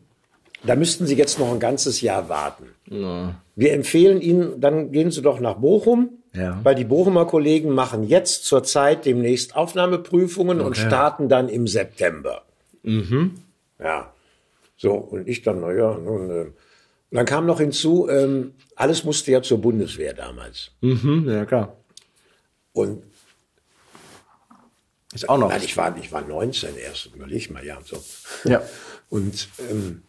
[0.63, 2.65] Da müssten Sie jetzt noch ein ganzes Jahr warten.
[2.89, 3.35] Ja.
[3.55, 6.59] Wir empfehlen Ihnen, dann gehen Sie doch nach Bochum, ja.
[6.63, 10.67] weil die Bochumer Kollegen machen jetzt zurzeit demnächst Aufnahmeprüfungen okay.
[10.67, 12.43] und starten dann im September.
[12.83, 13.35] Mhm.
[13.79, 14.13] Ja.
[14.75, 16.45] So, und ich dann, naja, nun, äh,
[17.11, 20.71] und dann kam noch hinzu, ähm, alles musste ja zur Bundeswehr damals.
[20.81, 21.75] Mhm, ja, klar.
[22.71, 23.03] Und
[25.13, 25.49] ist auch noch.
[25.49, 27.79] Nein, ich war, ich war 19 erst, überleg mal, ja.
[27.83, 27.97] So.
[28.47, 28.61] Ja.
[29.09, 30.03] Und ähm,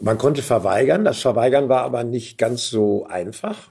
[0.00, 3.70] Man konnte verweigern, das Verweigern war aber nicht ganz so einfach,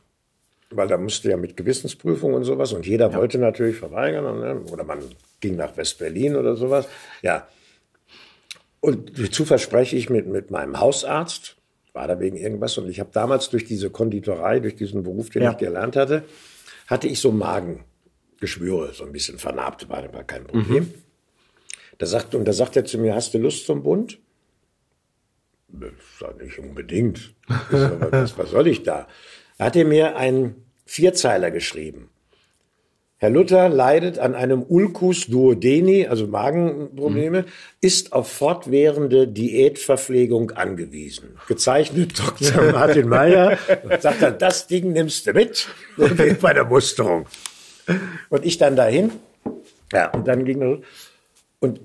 [0.71, 3.17] weil da musste ja mit Gewissensprüfung und sowas und jeder ja.
[3.17, 4.62] wollte natürlich verweigern ne?
[4.71, 4.99] oder man
[5.39, 6.88] ging nach West-Berlin oder sowas.
[7.21, 7.47] Ja.
[8.79, 11.58] Und dazu verspreche ich mit, mit meinem Hausarzt,
[11.93, 15.43] war da wegen irgendwas und ich habe damals durch diese Konditorei, durch diesen Beruf, den
[15.43, 15.51] ja.
[15.51, 16.23] ich gelernt hatte,
[16.88, 20.84] hatte ich so Magengeschwüre, so ein bisschen vernarbt, war, war kein Problem.
[20.84, 20.93] Mhm.
[21.97, 24.19] Da sagt, und da sagt er zu mir, hast du Lust zum Bund?
[25.79, 27.33] Das nicht unbedingt.
[27.69, 29.07] was, was soll ich da?
[29.57, 32.09] Da hat er mir einen Vierzeiler geschrieben.
[33.17, 37.47] Herr Luther leidet an einem Ulcus duodeni, also Magenprobleme, mhm.
[37.79, 41.39] ist auf fortwährende Diätverpflegung angewiesen.
[41.47, 42.71] Gezeichnet Dr.
[42.73, 43.57] Martin Meyer.
[43.99, 45.67] sagt dann, das Ding nimmst du mit
[46.41, 47.25] bei der Musterung.
[48.29, 49.11] Und ich dann dahin.
[49.93, 50.83] Ja, und dann ging
[51.59, 51.79] und,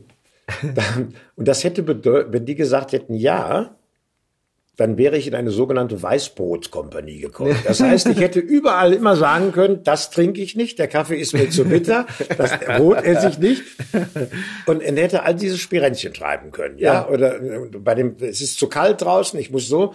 [0.74, 3.76] dann, und das hätte bedeutet, wenn die gesagt hätten, ja,
[4.76, 7.56] dann wäre ich in eine sogenannte Weißbrotkompanie gekommen.
[7.64, 11.34] Das heißt, ich hätte überall immer sagen können, das trinke ich nicht, der Kaffee ist
[11.34, 12.06] mir zu bitter,
[12.38, 13.62] das Brot esse ich nicht.
[14.66, 16.94] Und er hätte all diese Spirenzchen treiben können, ja?
[16.94, 17.08] ja.
[17.08, 17.40] Oder
[17.78, 19.94] bei dem, es ist zu kalt draußen, ich muss so.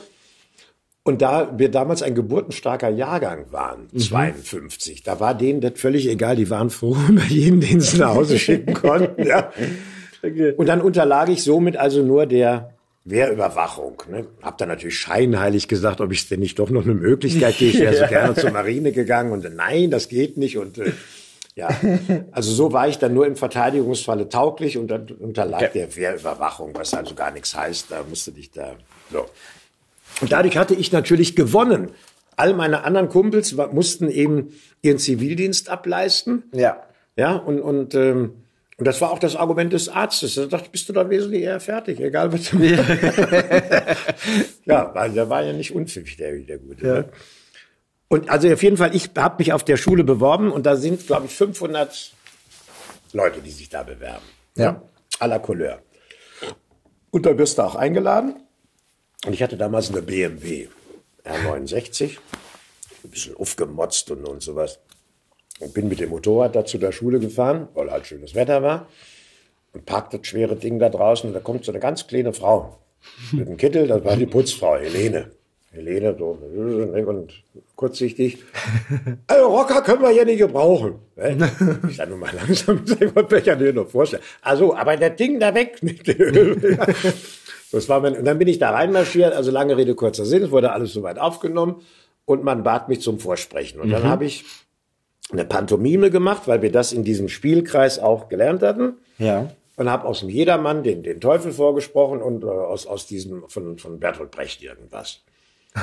[1.04, 4.00] Und da wir damals ein geburtenstarker Jahrgang waren, mhm.
[4.00, 8.16] 52, da war denen das völlig egal, die waren froh über jeden, den sie nach
[8.16, 9.52] Hause schicken konnten, ja.
[10.58, 12.75] Und dann unterlag ich somit also nur der
[13.06, 14.02] Wehrüberwachung.
[14.10, 14.28] Ne?
[14.42, 17.76] Hab dann natürlich scheinheilig gesagt, ob es denn nicht doch noch eine Möglichkeit gibt.
[17.76, 20.58] Ich wäre so gerne zur Marine gegangen und nein, das geht nicht.
[20.58, 20.92] Und äh,
[21.56, 21.70] ja,
[22.32, 25.70] also so war ich dann nur im Verteidigungsfalle tauglich und dann unterlag okay.
[25.74, 27.92] der Wehrüberwachung, was also gar nichts heißt.
[27.92, 28.76] Da musste dich da
[29.12, 29.26] so.
[30.22, 31.92] Und dadurch hatte ich natürlich gewonnen.
[32.38, 36.44] All meine anderen Kumpels mussten eben ihren Zivildienst ableisten.
[36.54, 36.82] Ja.
[37.16, 38.34] Ja, und, und ähm,
[38.78, 40.36] und das war auch das Argument des Arztes.
[40.36, 42.84] Er dachte, bist du da wesentlich eher fertig, egal was du machst.
[44.66, 46.86] ja, weil der war ja nicht unpfiffig, der, der Gute.
[46.86, 46.94] Ja.
[46.94, 47.10] Ne?
[48.10, 51.08] Und also auf jeden Fall, ich habe mich auf der Schule beworben und da sind,
[51.08, 52.14] glaube ich, 500
[53.14, 54.26] Leute, die sich da bewerben.
[54.56, 54.74] Ja.
[54.74, 54.82] Ne?
[55.20, 55.82] À la Couleur.
[57.12, 58.36] Und da wirst du auch eingeladen.
[59.26, 60.68] Und ich hatte damals eine BMW
[61.24, 62.18] R69,
[63.06, 64.80] ein bisschen aufgemotzt und, und sowas.
[65.60, 68.88] Und bin mit dem Motorrad da zu der Schule gefahren, weil halt schönes Wetter war.
[69.74, 71.30] Und parkt das schwere Ding da draußen.
[71.30, 72.78] Und da kommt so eine ganz kleine Frau
[73.32, 73.88] mit einem Kittel.
[73.88, 75.32] Das war die Putzfrau, Helene.
[75.76, 76.40] Helene, so,
[77.08, 77.44] und
[77.76, 78.38] kurzsichtig.
[79.28, 80.96] Also Rocker können wir hier nicht gebrauchen.
[81.90, 84.24] Ich sag nur mal langsam, ich wollte mir ja nur vorstellen.
[84.42, 85.80] Also, aber das Ding da weg.
[87.72, 90.52] Das war mein, und dann bin ich da reinmarschiert, also lange Rede, kurzer Sinn, es
[90.52, 91.82] wurde alles soweit aufgenommen
[92.24, 93.82] und man bat mich zum Vorsprechen.
[93.82, 94.08] Und dann mhm.
[94.08, 94.46] habe ich
[95.32, 98.98] eine Pantomime gemacht, weil wir das in diesem Spielkreis auch gelernt hatten.
[99.18, 99.52] Ja.
[99.78, 103.78] Und habe aus dem Jedermann den, den Teufel vorgesprochen und äh, aus, aus diesem von,
[103.78, 105.22] von Bertolt Brecht irgendwas.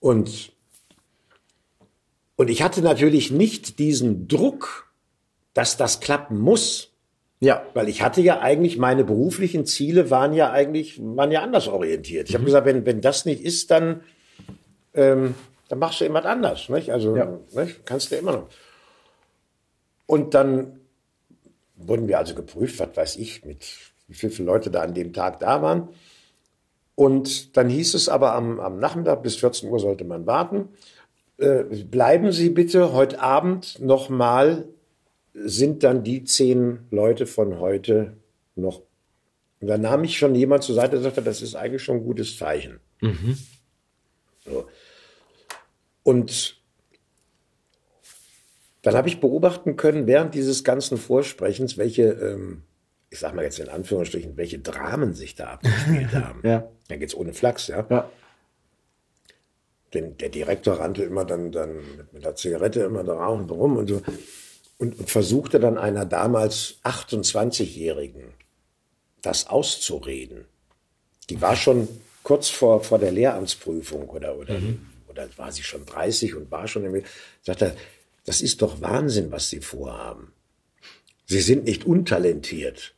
[0.00, 0.52] Und,
[2.36, 4.90] und ich hatte natürlich nicht diesen Druck,
[5.52, 6.92] dass das klappen muss.
[7.38, 7.62] Ja.
[7.74, 12.28] Weil ich hatte ja eigentlich, meine beruflichen Ziele waren ja eigentlich, waren ja anders orientiert.
[12.28, 12.38] Ich mhm.
[12.38, 14.02] habe gesagt, wenn, wenn das nicht ist, dann,
[14.94, 15.34] ähm,
[15.70, 16.68] dann machst du jemand anders.
[16.68, 16.90] Nicht?
[16.90, 17.38] Also ja.
[17.52, 17.86] nicht?
[17.86, 18.48] kannst du immer noch.
[20.04, 20.80] Und dann
[21.76, 23.64] wurden wir also geprüft, was weiß ich, mit
[24.08, 25.90] wie viele Leute da an dem Tag da waren.
[26.96, 30.70] Und dann hieß es aber am, am Nachmittag bis 14 Uhr sollte man warten.
[31.38, 34.66] Äh, bleiben Sie bitte heute Abend nochmal,
[35.32, 38.16] sind dann die zehn Leute von heute
[38.56, 38.82] noch.
[39.60, 42.04] Und dann nahm ich schon jemand zur Seite und sagte, das ist eigentlich schon ein
[42.04, 42.80] gutes Zeichen.
[43.00, 43.38] Mhm.
[44.44, 44.66] So.
[46.02, 46.60] Und
[48.82, 52.62] dann habe ich beobachten können, während dieses ganzen Vorsprechens, welche, ähm,
[53.10, 56.40] ich sage mal jetzt in Anführungsstrichen, welche Dramen sich da abgespielt haben.
[56.42, 56.68] ja.
[56.88, 57.86] Dann geht's ohne Flachs, ja.
[57.90, 58.10] ja.
[59.92, 63.88] Denn der Direktor rannte immer dann, dann mit, mit der Zigarette immer da rum und
[63.88, 64.02] so.
[64.78, 68.22] Und, und versuchte dann einer damals 28-Jährigen
[69.20, 70.46] das auszureden.
[71.28, 71.86] Die war schon
[72.22, 74.89] kurz vor, vor der Lehramtsprüfung oder, oder mhm
[75.26, 77.02] oder war sie schon 30 und war schon im,
[77.42, 77.76] sagt er,
[78.24, 80.32] das ist doch Wahnsinn, was Sie vorhaben.
[81.26, 82.94] Sie sind nicht untalentiert.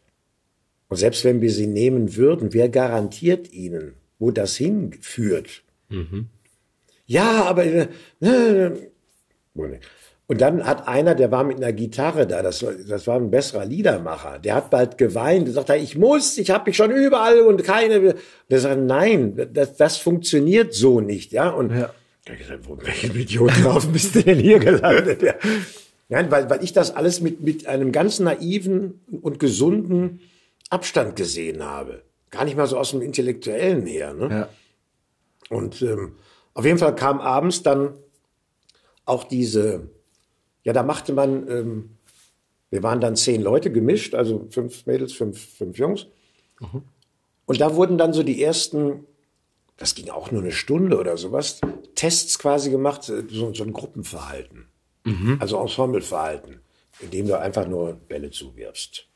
[0.89, 5.63] Und selbst wenn wir sie nehmen würden, wer garantiert Ihnen, wo das hinführt?
[5.89, 6.29] Mhm.
[7.07, 7.89] Ja, aber äh,
[8.21, 8.73] äh,
[10.27, 13.67] und dann hat einer, der war mit einer Gitarre da, das, das war ein besserer
[13.67, 17.65] Liedermacher, der hat bald geweint, der sagt, ich muss, ich habe mich schon überall und
[17.65, 18.15] keine.
[18.49, 21.51] Der sagt, nein, das, das funktioniert so nicht, ja.
[21.51, 21.91] Und ja.
[22.25, 25.23] Da gesagt, wo welchen Idioten drauf bist du denn hier gelandet?
[25.23, 25.35] Ja.
[26.09, 30.21] Nein, weil, weil ich das alles mit, mit einem ganz naiven und gesunden
[30.71, 32.03] Abstand gesehen habe.
[32.31, 34.15] gar nicht mal so aus dem Intellektuellen her.
[34.15, 34.29] Ne?
[34.31, 34.49] Ja.
[35.49, 36.17] Und ähm,
[36.55, 37.95] auf jeden Fall kam abends dann
[39.05, 39.91] auch diese,
[40.65, 41.91] ja, da machte man, ähm,
[42.71, 46.07] wir waren dann zehn Leute gemischt, also fünf Mädels, fünf, fünf Jungs.
[47.47, 49.05] Und da wurden dann so die ersten,
[49.83, 51.61] das ging auch nur eine Stunde oder sowas,
[51.97, 54.69] Tests quasi gemacht, äh, so, so ein Gruppenverhalten.
[55.41, 56.61] Also Ensembleverhalten,
[57.01, 59.09] indem du einfach nur Bälle zuwirfst.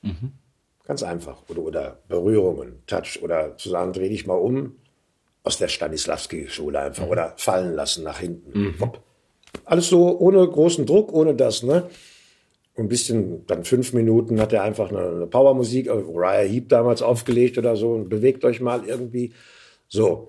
[0.85, 1.45] Ganz einfach.
[1.49, 4.75] Oder, oder Berührungen, Touch oder zu sagen, dreh dich mal um
[5.45, 8.75] aus der Stanislavski-Schule einfach oder fallen lassen nach hinten.
[8.81, 9.01] Hopp.
[9.65, 11.89] Alles so ohne großen Druck, ohne das, ne?
[12.75, 16.69] Und ein bisschen, dann fünf Minuten hat er einfach eine, eine Powermusik, äh, Uriah Heep
[16.69, 19.33] damals aufgelegt oder so und bewegt euch mal irgendwie.
[19.87, 20.29] So.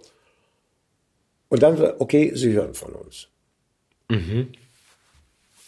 [1.49, 3.27] Und dann, okay, Sie hören von uns.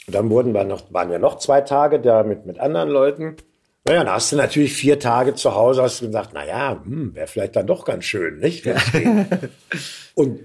[0.08, 3.38] Und dann wurden wir noch, waren wir noch zwei Tage da mit, mit anderen Leuten.
[3.86, 7.28] Naja, dann hast du natürlich vier Tage zu Hause, hast du gesagt, naja, hm, wäre
[7.28, 8.68] vielleicht dann doch ganz schön, nicht?
[10.16, 10.40] und,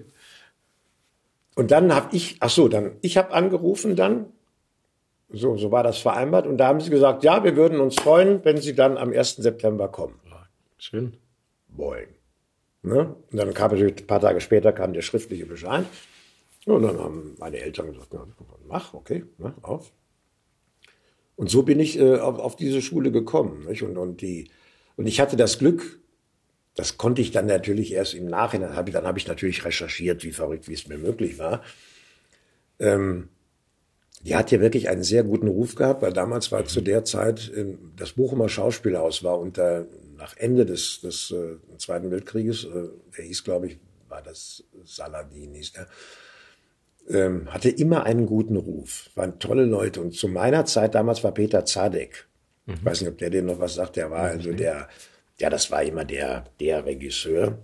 [1.56, 4.26] und dann habe ich, ach so, dann, ich habe angerufen dann,
[5.30, 8.44] so, so war das vereinbart, und da haben sie gesagt, ja, wir würden uns freuen,
[8.44, 9.36] wenn Sie dann am 1.
[9.36, 10.20] September kommen.
[10.78, 11.16] Schön.
[11.68, 12.13] Boing.
[12.84, 13.16] Ne?
[13.30, 15.86] Und dann kam natürlich, ein paar Tage später kam der schriftliche Bescheid.
[16.66, 18.26] Und dann haben meine Eltern gesagt, na,
[18.66, 19.90] mach, okay, ne, auf.
[21.36, 23.66] Und so bin ich äh, auf, auf diese Schule gekommen.
[23.66, 23.82] Nicht?
[23.82, 24.50] Und, und, die,
[24.96, 25.98] und ich hatte das Glück,
[26.74, 30.22] das konnte ich dann natürlich erst im Nachhinein, hab ich, dann habe ich natürlich recherchiert,
[30.22, 31.62] wie verrückt, wie es mir möglich war.
[32.78, 33.28] Ähm,
[34.22, 37.50] die hat ja wirklich einen sehr guten Ruf gehabt, weil damals war zu der Zeit
[37.56, 39.86] ähm, das Bochumer Schauspielhaus war unter
[40.24, 45.52] nach Ende des, des äh, Zweiten Weltkrieges, äh, der hieß, glaube ich, war das Saladin,
[45.52, 45.86] hieß der,
[47.10, 50.00] ähm, hatte immer einen guten Ruf, waren tolle Leute.
[50.00, 52.26] Und zu meiner Zeit damals war Peter Zadek.
[52.66, 54.88] Ich weiß nicht, ob der dem noch was sagt, der war also der,
[55.38, 57.58] ja, das war immer der, der Regisseur.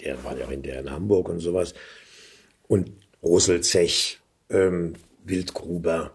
[0.00, 1.72] Der war ja auch in der in Hamburg und sowas.
[2.68, 4.92] Und Rosel Zech, ähm,
[5.24, 6.14] Wildgruber,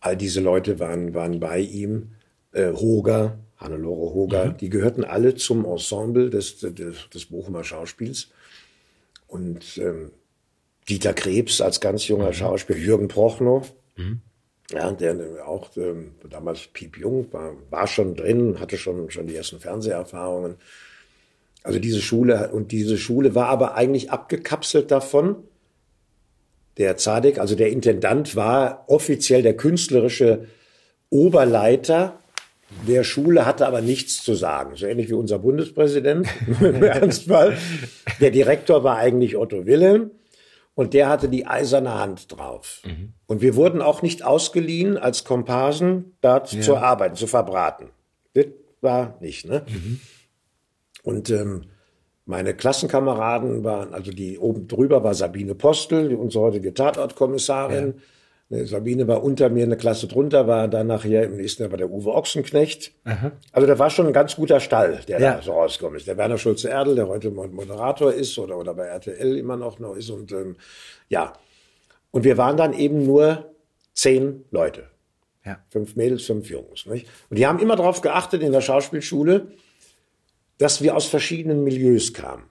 [0.00, 2.12] all diese Leute waren, waren bei ihm.
[2.52, 8.28] Äh, Hoger, Hannelore Hoger, die gehörten alle zum Ensemble des, des, des Bochumer Schauspiels.
[9.26, 10.10] Und ähm,
[10.88, 13.72] Dieter Krebs als ganz junger Schauspieler, Jürgen Prochnow,
[14.70, 19.60] ja, der auch ähm, damals piepjung war, war schon drin, hatte schon, schon die ersten
[19.60, 20.56] Fernseherfahrungen.
[21.62, 25.36] Also diese Schule, und diese Schule war aber eigentlich abgekapselt davon.
[26.78, 30.46] Der Zadek, also der Intendant, war offiziell der künstlerische
[31.10, 32.18] Oberleiter
[32.86, 34.76] der Schule, hatte aber nichts zu sagen.
[34.76, 36.28] So ähnlich wie unser Bundespräsident
[36.60, 37.56] im Ernstfall.
[38.20, 40.10] Der Direktor war eigentlich Otto Wilhelm.
[40.74, 42.82] Und der hatte die eiserne Hand drauf.
[43.26, 47.88] Und wir wurden auch nicht ausgeliehen als Komparsen da zu arbeiten, zu verbraten.
[48.34, 48.44] Das
[48.82, 49.64] war nicht, ne?
[51.02, 51.62] Und ähm,
[52.26, 57.86] meine Klassenkameraden waren, also die oben drüber war Sabine Postel, unsere heutige Tatortkommissarin.
[57.86, 57.94] Ne,
[58.48, 61.90] Sabine war unter mir, eine Klasse drunter, war dann nachher im nächsten Jahr war der
[61.90, 62.92] Uwe Ochsenknecht.
[63.52, 65.34] Also da war schon ein ganz guter Stall, der Ja.
[65.36, 66.06] da so rausgekommen ist.
[66.06, 70.10] Der Werner Schulze-Erdl, der heute Moderator ist oder, oder bei RTL immer noch, noch ist.
[70.10, 70.56] Und ähm,
[71.08, 71.32] ja,
[72.12, 73.52] und wir waren dann eben nur
[73.94, 74.84] zehn Leute.
[75.44, 75.58] Ja.
[75.70, 76.86] Fünf Mädels, fünf Jungs.
[76.86, 77.08] Nicht?
[77.30, 79.48] Und die haben immer darauf geachtet in der Schauspielschule,
[80.58, 82.44] dass wir aus verschiedenen Milieus kamen.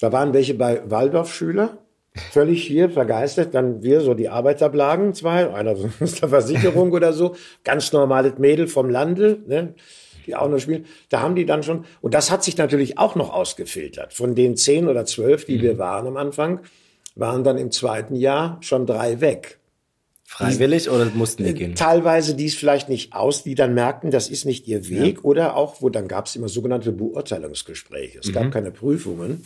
[0.00, 1.78] Da waren welche bei Waldorfschüler,
[2.16, 7.34] völlig hier vergeistert, dann wir, so die Arbeiterblagen, zwei, einer aus der Versicherung oder so,
[7.64, 9.74] ganz normales Mädel vom Lande, ne,
[10.26, 10.86] die auch noch spielen.
[11.08, 14.12] Da haben die dann schon, und das hat sich natürlich auch noch ausgefiltert.
[14.12, 16.60] Von den zehn oder zwölf, die wir waren am Anfang,
[17.14, 19.58] waren dann im zweiten Jahr schon drei weg.
[20.26, 21.74] Freiwillig oder mussten die Äh, gehen?
[21.74, 25.24] Teilweise die es vielleicht nicht aus, die dann merkten, das ist nicht ihr Weg.
[25.24, 28.20] Oder auch, wo dann gab es immer sogenannte Beurteilungsgespräche.
[28.20, 29.44] Es gab keine Prüfungen,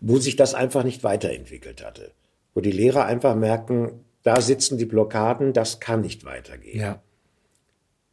[0.00, 2.12] wo sich das einfach nicht weiterentwickelt hatte.
[2.54, 6.78] Wo die Lehrer einfach merken, da sitzen die Blockaden, das kann nicht weitergehen.
[6.78, 7.02] Ja.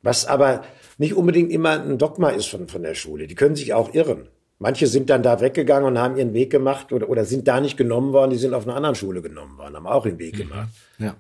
[0.02, 0.64] Was aber
[0.98, 3.28] nicht unbedingt immer ein Dogma ist von, von der Schule.
[3.28, 4.30] Die können sich auch irren.
[4.60, 7.76] Manche sind dann da weggegangen und haben ihren Weg gemacht oder, oder sind da nicht
[7.76, 10.70] genommen worden, die sind auf einer anderen Schule genommen worden, haben auch ihren Weg gemacht.
[10.98, 11.16] Ja.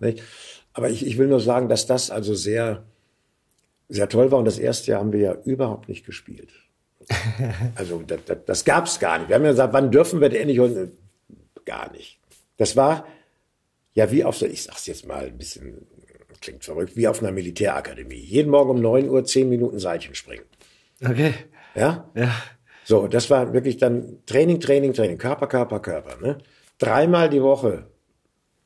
[0.73, 2.84] Aber ich, ich will nur sagen, dass das also sehr,
[3.89, 6.49] sehr toll war und das erste Jahr haben wir ja überhaupt nicht gespielt.
[7.76, 9.30] Also das, das, das gab es gar nicht.
[9.30, 10.60] Wir haben ja gesagt, wann dürfen wir denn endlich?
[10.60, 10.91] Und,
[11.65, 12.20] gar nicht.
[12.58, 13.06] Das war
[13.94, 15.88] ja wie auf so, ich sag's jetzt mal ein bisschen,
[16.41, 18.15] klingt verrückt, wie auf einer Militärakademie.
[18.15, 20.46] Jeden Morgen um 9 Uhr zehn Minuten Seilchen springen.
[21.04, 21.34] Okay.
[21.74, 22.10] Ja?
[22.15, 22.32] Ja.
[22.84, 26.18] So, das war wirklich dann Training, Training, Training, Körper, Körper, Körper.
[26.22, 26.38] Ne?
[26.78, 27.88] Dreimal die Woche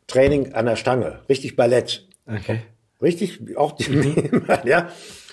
[0.08, 2.08] Training an der Stange, richtig Ballett.
[2.25, 2.62] Okay.
[3.02, 4.13] Richtig, auch die,
[4.65, 4.89] ja.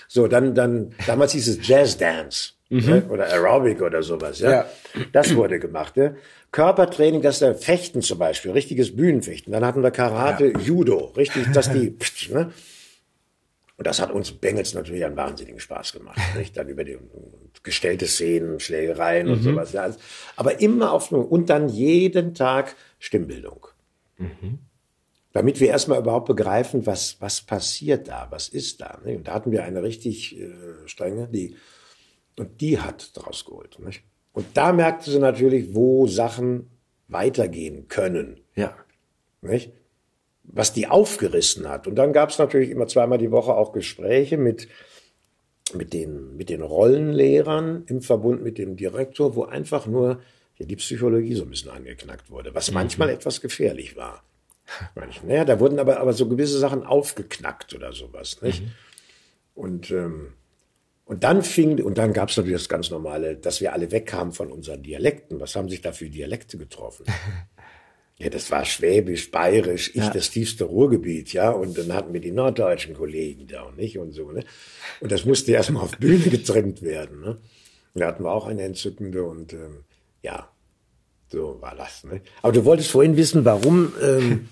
[0.07, 2.53] So, dann, dann, damals hieß es Jazz Dance.
[2.69, 2.85] Mhm.
[2.85, 3.05] Ne?
[3.09, 4.51] Oder Aerobic oder sowas, ja.
[4.51, 4.65] ja.
[5.13, 6.17] Das wurde gemacht, ne?
[6.51, 9.53] Körpertraining, das ist Fechten zum Beispiel, richtiges Bühnenfechten.
[9.53, 10.59] Dann hatten wir Karate, ja.
[10.59, 11.97] Judo, richtig, dass die,
[12.29, 12.51] ne?
[13.77, 16.19] Und das hat uns Bengels natürlich einen wahnsinnigen Spaß gemacht.
[16.35, 16.57] Nicht?
[16.57, 16.97] Dann über die
[17.61, 19.43] gestellte Szenen, Schlägereien und mhm.
[19.43, 19.71] sowas.
[19.71, 19.89] Ja.
[20.35, 23.67] Aber immer auf und dann jeden Tag Stimmbildung.
[24.17, 24.59] Mhm.
[25.37, 28.99] Damit wir erstmal überhaupt begreifen, was, was passiert da, was ist da.
[29.05, 29.17] Nicht?
[29.17, 30.49] Und da hatten wir eine richtig äh,
[30.87, 31.55] strenge, die,
[32.39, 33.77] und die hat daraus geholt.
[33.79, 34.01] Nicht?
[34.33, 36.71] Und da merkte sie natürlich, wo Sachen
[37.07, 38.41] weitergehen können.
[38.55, 38.75] Ja.
[39.41, 39.71] Nicht?
[40.47, 41.87] was die aufgerissen hat.
[41.87, 44.69] Und dann gab es natürlich immer zweimal die Woche auch Gespräche mit,
[45.73, 50.21] mit, den, mit den Rollenlehrern im Verbund mit dem Direktor, wo einfach nur
[50.55, 52.75] ja, die Psychologie so ein bisschen angeknackt wurde, was mhm.
[52.75, 54.23] manchmal etwas gefährlich war.
[55.23, 58.41] Naja, da wurden aber, aber so gewisse Sachen aufgeknackt oder sowas.
[58.41, 58.63] Nicht?
[58.63, 58.71] Mhm.
[59.55, 60.33] Und, ähm,
[61.05, 64.33] und dann fing, und dann gab es natürlich das ganz normale, dass wir alle wegkamen
[64.33, 65.39] von unseren Dialekten.
[65.39, 67.05] Was haben sich da für Dialekte getroffen?
[68.19, 70.09] Ja, das war Schwäbisch, Bayerisch, ich ja.
[70.09, 71.51] das tiefste Ruhrgebiet, ja.
[71.51, 74.43] Und dann hatten wir die norddeutschen Kollegen da und nicht und so, ne.
[74.99, 77.37] Und das musste erstmal auf Bühne getrimmt werden, ne.
[77.93, 79.83] Und da hatten wir auch eine entzückende und ähm,
[80.23, 80.49] ja,
[81.27, 82.03] so war das.
[82.05, 82.21] Ne?
[82.41, 84.49] Aber du wolltest vorhin wissen, warum ähm,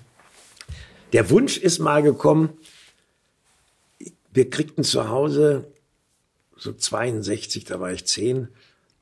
[1.14, 2.58] der Wunsch ist mal gekommen.
[4.34, 5.72] Wir kriegten zu Hause
[6.58, 8.48] so 62, da war ich zehn,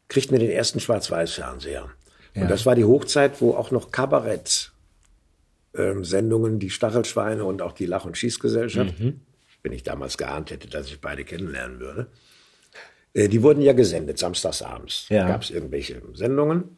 [0.07, 1.89] kriegten wir den ersten Schwarz-Weiß-Fernseher.
[2.35, 4.71] Und das war die Hochzeit, wo auch noch Kabarett
[5.75, 9.21] ähm, die Stachelschweine und auch die Lach- und Schießgesellschaft, mhm.
[9.61, 12.07] wenn ich damals geahnt hätte, dass ich beide kennenlernen würde,
[13.13, 15.07] äh, die wurden ja gesendet, samstagsabends.
[15.09, 15.23] Ja.
[15.23, 16.77] Da gab es irgendwelche Sendungen.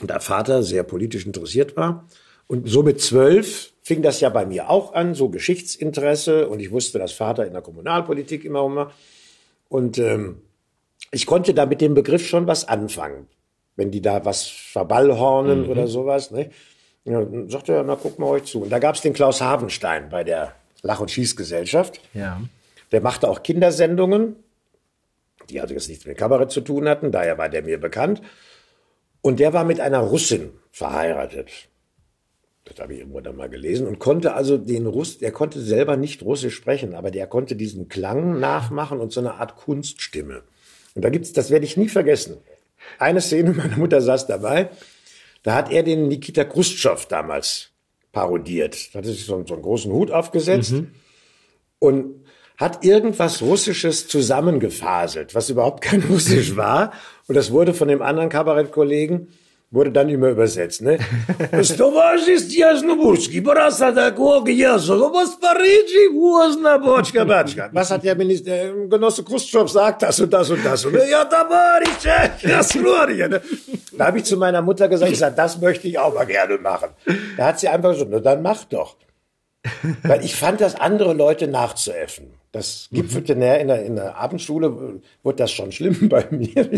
[0.00, 2.08] Und da Vater sehr politisch interessiert war.
[2.50, 6.48] Und so mit zwölf fing das ja bei mir auch an, so Geschichtsinteresse.
[6.48, 8.92] Und ich wusste, dass Vater in der Kommunalpolitik immer war.
[9.68, 10.42] Und ähm,
[11.12, 13.28] ich konnte da mit dem Begriff schon was anfangen
[13.80, 15.70] wenn die da was verballhornen mhm.
[15.70, 16.30] oder sowas.
[16.30, 16.50] Ne?
[17.04, 18.62] Ja, dann sagt er, na gucken wir euch zu.
[18.62, 21.98] Und da gab es den Klaus Havenstein bei der Lach- und Schießgesellschaft.
[22.12, 22.42] Ja.
[22.92, 24.36] Der machte auch Kindersendungen,
[25.48, 28.20] die also jetzt nichts mit Kabarett zu tun hatten, daher war der mir bekannt.
[29.22, 31.69] Und der war mit einer Russin verheiratet.
[32.64, 35.96] Das habe ich irgendwo dann mal gelesen und konnte also den Russ, der konnte selber
[35.96, 40.42] nicht Russisch sprechen, aber der konnte diesen Klang nachmachen und so eine Art Kunststimme.
[40.94, 42.38] Und da gibt's, das werde ich nie vergessen
[42.98, 44.70] eine Szene, meine Mutter saß dabei,
[45.42, 47.70] da hat er den Nikita Khrushchev damals
[48.12, 48.94] parodiert.
[48.94, 50.92] Da hat sich so, so einen großen Hut aufgesetzt mhm.
[51.78, 52.24] und
[52.58, 56.92] hat irgendwas Russisches zusammengefaselt, was überhaupt kein Russisch war.
[57.26, 59.28] Und das wurde von dem anderen Kabarettkollegen
[59.70, 60.98] wurde dann immer übersetzt, ne?
[67.74, 70.84] Was hat der Minister, der Genosse Khrushchev sagt das und das und das.
[70.84, 71.24] Und, ja,
[72.58, 72.74] das
[73.28, 73.40] ne?
[73.96, 76.58] Da habe ich zu meiner Mutter gesagt, ich sag, das möchte ich auch mal gerne
[76.58, 76.90] machen.
[77.36, 78.96] Da hat sie einfach so, na dann mach doch.
[80.02, 82.39] Weil ich fand das andere Leute nachzuäffen.
[82.52, 83.42] Das gipfelte mhm.
[83.42, 86.68] in, der, in der Abendschule, wurde das schon schlimm bei mir,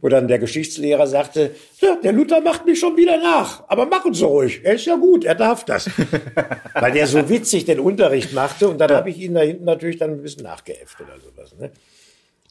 [0.00, 4.14] wo dann der Geschichtslehrer sagte, ja, der Luther macht mich schon wieder nach, aber machen
[4.14, 5.90] Sie ruhig, er ist ja gut, er darf das.
[6.74, 8.96] Weil der so witzig den Unterricht machte und dann ja.
[8.96, 11.56] habe ich ihn da hinten natürlich dann ein bisschen nachgeäfft oder sowas.
[11.58, 11.72] Ne?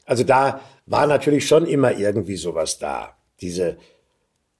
[0.05, 3.15] Also da war natürlich schon immer irgendwie sowas da.
[3.39, 3.77] Diese,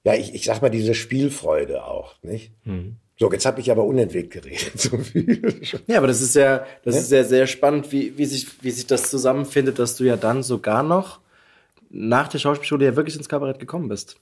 [0.02, 2.52] ja, ich, ich sag mal, diese Spielfreude auch, nicht?
[2.64, 2.96] Mhm.
[3.18, 4.72] So, jetzt habe ich aber unentwegt geredet.
[4.76, 5.60] So viel.
[5.86, 7.00] Ja, aber das ist ja, das ja?
[7.00, 10.42] ist ja sehr spannend, wie, wie, sich, wie sich das zusammenfindet, dass du ja dann
[10.42, 11.20] sogar noch
[11.90, 14.16] nach der Schauspielschule ja wirklich ins Kabarett gekommen bist.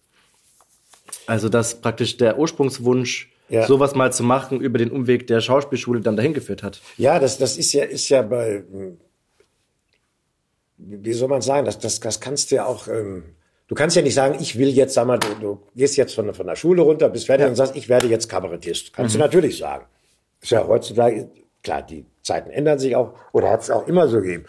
[1.26, 3.66] Also, dass praktisch der Ursprungswunsch, ja.
[3.66, 6.80] sowas mal zu machen, über den Umweg der Schauspielschule dann dahin geführt hat.
[6.96, 8.64] Ja, das, das ist ja, ist ja bei,
[10.76, 13.24] wie soll man sagen, das, das, das kannst du ja auch, ähm,
[13.70, 16.34] Du kannst ja nicht sagen, ich will jetzt, sag mal, du, du gehst jetzt von,
[16.34, 17.48] von der Schule runter, bist fertig ja.
[17.50, 18.92] und sagst, ich werde jetzt Kabarettist.
[18.92, 19.20] Kannst mhm.
[19.20, 19.86] du natürlich sagen.
[20.40, 21.30] Ist ja heutzutage,
[21.62, 24.46] klar, die Zeiten ändern sich auch, oder hat es auch immer so gegeben.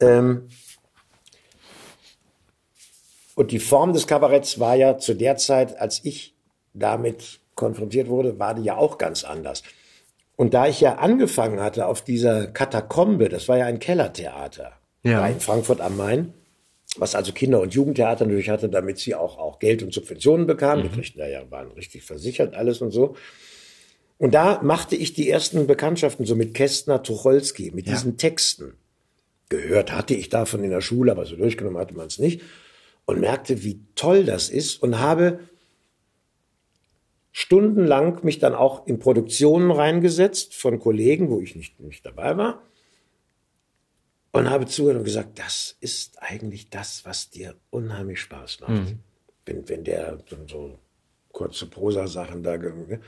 [0.00, 0.48] Ähm,
[3.34, 6.34] und die Form des Kabaretts war ja zu der Zeit, als ich
[6.72, 9.64] damit konfrontiert wurde, war die ja auch ganz anders.
[10.34, 14.72] Und da ich ja angefangen hatte auf dieser Katakombe, das war ja ein Kellertheater,
[15.02, 15.26] ja.
[15.26, 16.32] in Frankfurt am Main,
[16.98, 20.84] was also Kinder- und Jugendtheater natürlich hatte, damit sie auch, auch Geld und Subventionen bekamen.
[20.84, 20.88] Mhm.
[20.88, 23.16] Die kriegten ja, waren richtig versichert, alles und so.
[24.18, 27.92] Und da machte ich die ersten Bekanntschaften so mit Kästner, Tucholsky, mit ja.
[27.92, 28.74] diesen Texten.
[29.48, 32.40] Gehört hatte ich davon in der Schule, aber so durchgenommen hatte man es nicht.
[33.04, 35.40] Und merkte, wie toll das ist und habe
[37.30, 42.65] stundenlang mich dann auch in Produktionen reingesetzt von Kollegen, wo ich nicht, nicht dabei war
[44.36, 48.70] und habe zugehört und gesagt, das ist eigentlich das, was dir unheimlich Spaß macht.
[48.70, 48.98] Mhm.
[49.44, 50.18] Wenn, wenn der
[50.48, 50.78] so,
[51.36, 52.56] kurze Prosa-Sachen da.
[52.56, 53.00] Ne?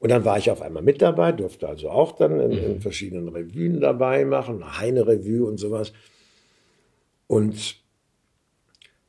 [0.00, 2.80] Und dann war ich auf einmal mit dabei, durfte also auch dann in, in mhm.
[2.80, 5.92] verschiedenen Revuen dabei machen, Heine-Revue und sowas.
[7.28, 7.76] Und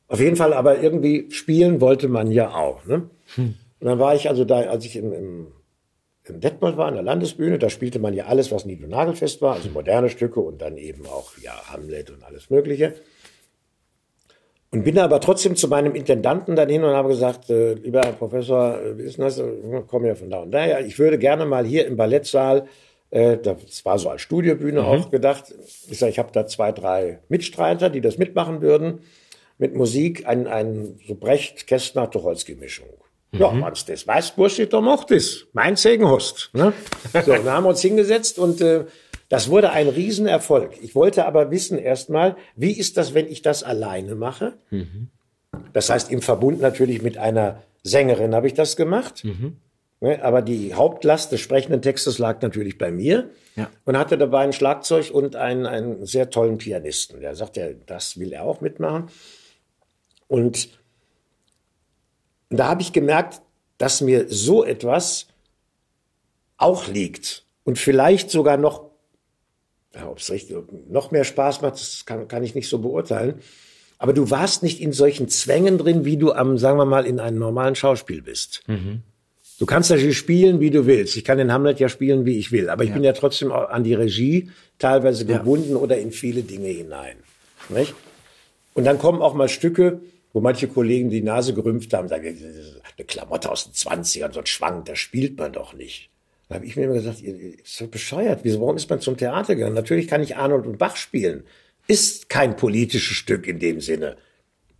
[0.06, 2.84] auf jeden Fall aber irgendwie spielen wollte man ja auch.
[2.86, 3.10] Ne?
[3.34, 3.54] Hm.
[3.80, 5.46] Und dann war ich also da, als ich im, im,
[6.30, 9.42] im Detmold war, in der Landesbühne, da spielte man ja alles, was nied- und nagelfest
[9.42, 12.94] war, also moderne Stücke und dann eben auch ja Hamlet und alles Mögliche.
[14.70, 18.12] Und bin aber trotzdem zu meinem Intendanten dann hin und habe gesagt, äh, lieber Herr
[18.12, 19.38] Professor, äh, wie ist denn das?
[19.38, 20.66] Ich komme ja von da und da.
[20.66, 22.66] Ja, ich würde gerne mal hier im Ballettsaal,
[23.10, 24.86] äh, das war so als Studiobühne mhm.
[24.86, 25.54] auch gedacht,
[25.88, 29.00] ich sage, ich habe da zwei, drei Mitstreiter, die das mitmachen würden,
[29.56, 32.88] mit Musik, ein, ein so Brecht-Kästner-Tucholsky-Mischung.
[33.32, 33.40] Mhm.
[33.40, 35.46] Ja, wenn's das weiß, Bursche, da macht das.
[35.52, 36.50] Mein Segen hast.
[36.52, 36.72] Ne?
[37.24, 38.84] So, dann haben wir uns hingesetzt und äh,
[39.28, 40.72] das wurde ein Riesenerfolg.
[40.82, 44.54] Ich wollte aber wissen erstmal, wie ist das, wenn ich das alleine mache?
[44.70, 45.08] Mhm.
[45.72, 49.24] Das heißt, im Verbund natürlich mit einer Sängerin habe ich das gemacht.
[49.24, 49.56] Mhm.
[50.00, 53.68] Ne, aber die Hauptlast des sprechenden Textes lag natürlich bei mir ja.
[53.84, 57.20] und hatte dabei ein Schlagzeug und einen, einen sehr tollen Pianisten.
[57.20, 59.08] Der sagt ja, das will er auch mitmachen.
[60.28, 60.68] Und
[62.50, 63.42] da habe ich gemerkt,
[63.76, 65.26] dass mir so etwas
[66.56, 68.88] auch liegt und vielleicht sogar noch
[69.94, 70.56] ja, ob es richtig
[70.88, 73.36] noch mehr Spaß macht, das kann, kann ich nicht so beurteilen.
[73.98, 77.18] Aber du warst nicht in solchen Zwängen drin, wie du am, sagen wir mal, in
[77.18, 78.62] einem normalen Schauspiel bist.
[78.68, 79.02] Mhm.
[79.58, 81.16] Du kannst natürlich spielen, wie du willst.
[81.16, 82.70] Ich kann den Hamlet ja spielen, wie ich will.
[82.70, 82.94] Aber ich ja.
[82.94, 85.76] bin ja trotzdem an die Regie teilweise gebunden ja.
[85.78, 87.16] oder in viele Dinge hinein.
[87.68, 87.92] Nicht?
[88.74, 90.00] Und dann kommen auch mal Stücke,
[90.38, 94.46] wo manche Kollegen die Nase gerümpft haben, sagen, eine Klamotte aus den 20ern, so ein
[94.46, 96.10] Schwank, das spielt man doch nicht.
[96.48, 98.44] Da habe ich mir immer gesagt, ihr, ihr bescheuert.
[98.44, 99.74] Wieso, warum ist man zum Theater gegangen?
[99.74, 101.42] Natürlich kann ich Arnold und Bach spielen.
[101.88, 104.16] Ist kein politisches Stück in dem Sinne.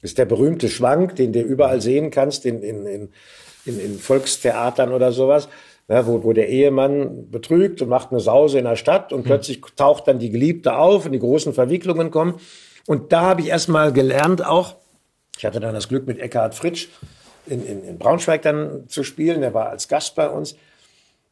[0.00, 3.08] Ist der berühmte Schwank, den du überall sehen kannst, in, in, in,
[3.64, 5.48] in, in Volkstheatern oder sowas,
[5.88, 9.26] ja, wo, wo der Ehemann betrügt und macht eine Sause in der Stadt und hm.
[9.26, 12.36] plötzlich taucht dann die Geliebte auf und die großen Verwicklungen kommen.
[12.86, 14.76] Und da habe ich erstmal gelernt auch,
[15.38, 16.88] ich hatte dann das Glück mit Eckhard Fritsch
[17.46, 20.56] in, in, in Braunschweig dann zu spielen, der war als Gast bei uns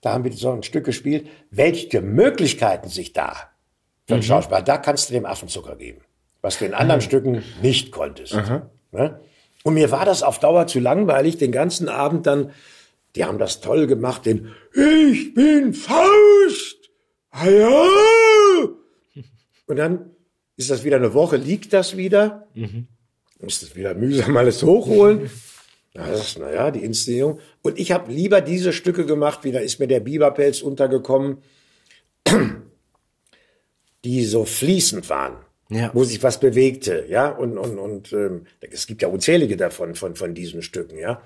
[0.07, 3.50] da haben wir so ein Stück gespielt, welche Möglichkeiten sich da
[4.07, 4.24] für ein mhm.
[4.24, 6.00] Schauspieler, da kannst du dem Affenzucker geben,
[6.42, 7.04] was du in anderen mhm.
[7.04, 8.34] Stücken nicht konntest.
[8.34, 8.62] Mhm.
[8.92, 9.20] Ne?
[9.64, 12.52] Und mir war das auf Dauer zu langweilig, den ganzen Abend dann,
[13.16, 16.90] die haben das toll gemacht, den Ich bin Faust!
[17.44, 17.82] Ja!
[19.66, 20.11] Und dann
[20.57, 22.86] ist das wieder eine Woche, liegt das wieder, mhm.
[23.41, 25.30] Muss das wieder mühsam alles hochholen.
[25.95, 27.41] Ja, das ist, naja, die Inszenierung.
[27.62, 31.39] Und ich habe lieber diese Stücke gemacht, wie da ist mir der Biberpelz untergekommen,
[34.05, 35.37] die so fließend waren.
[35.68, 35.91] Ja.
[35.93, 40.14] wo sich was bewegte, ja, und, und, und ähm, es gibt ja unzählige davon, von,
[40.14, 41.20] von diesen Stücken, ja.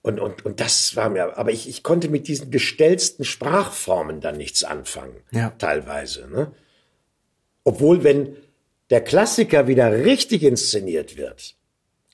[0.00, 4.38] Und, und, und das war mir, aber ich, ich konnte mit diesen gestellten Sprachformen dann
[4.38, 5.50] nichts anfangen, ja.
[5.58, 6.26] teilweise.
[6.28, 6.52] Ne?
[7.64, 8.34] Obwohl, wenn
[8.90, 11.54] der Klassiker wieder richtig inszeniert wird,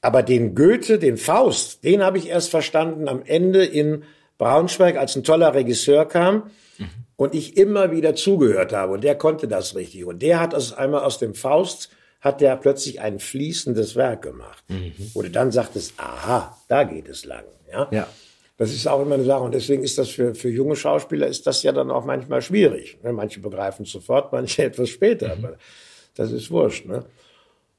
[0.00, 4.04] aber den Goethe, den Faust, den habe ich erst verstanden am Ende in
[4.38, 6.88] Braunschweig, als ein toller Regisseur kam mhm.
[7.16, 8.92] und ich immer wieder zugehört habe.
[8.92, 10.04] Und der konnte das richtig.
[10.04, 14.64] Und der hat aus einmal aus dem Faust hat der plötzlich ein fließendes Werk gemacht,
[14.68, 14.92] mhm.
[15.14, 17.44] wo du dann sagtest, aha, da geht es lang.
[17.70, 17.88] Ja?
[17.90, 18.06] ja.
[18.58, 19.42] Das ist auch immer eine Sache.
[19.42, 22.98] Und deswegen ist das für, für junge Schauspieler ist das ja dann auch manchmal schwierig.
[23.02, 23.12] Ne?
[23.12, 25.36] Manche begreifen es sofort, manche etwas später.
[25.36, 25.48] Mhm.
[26.16, 26.86] Das ist wurscht.
[26.86, 27.04] Ne?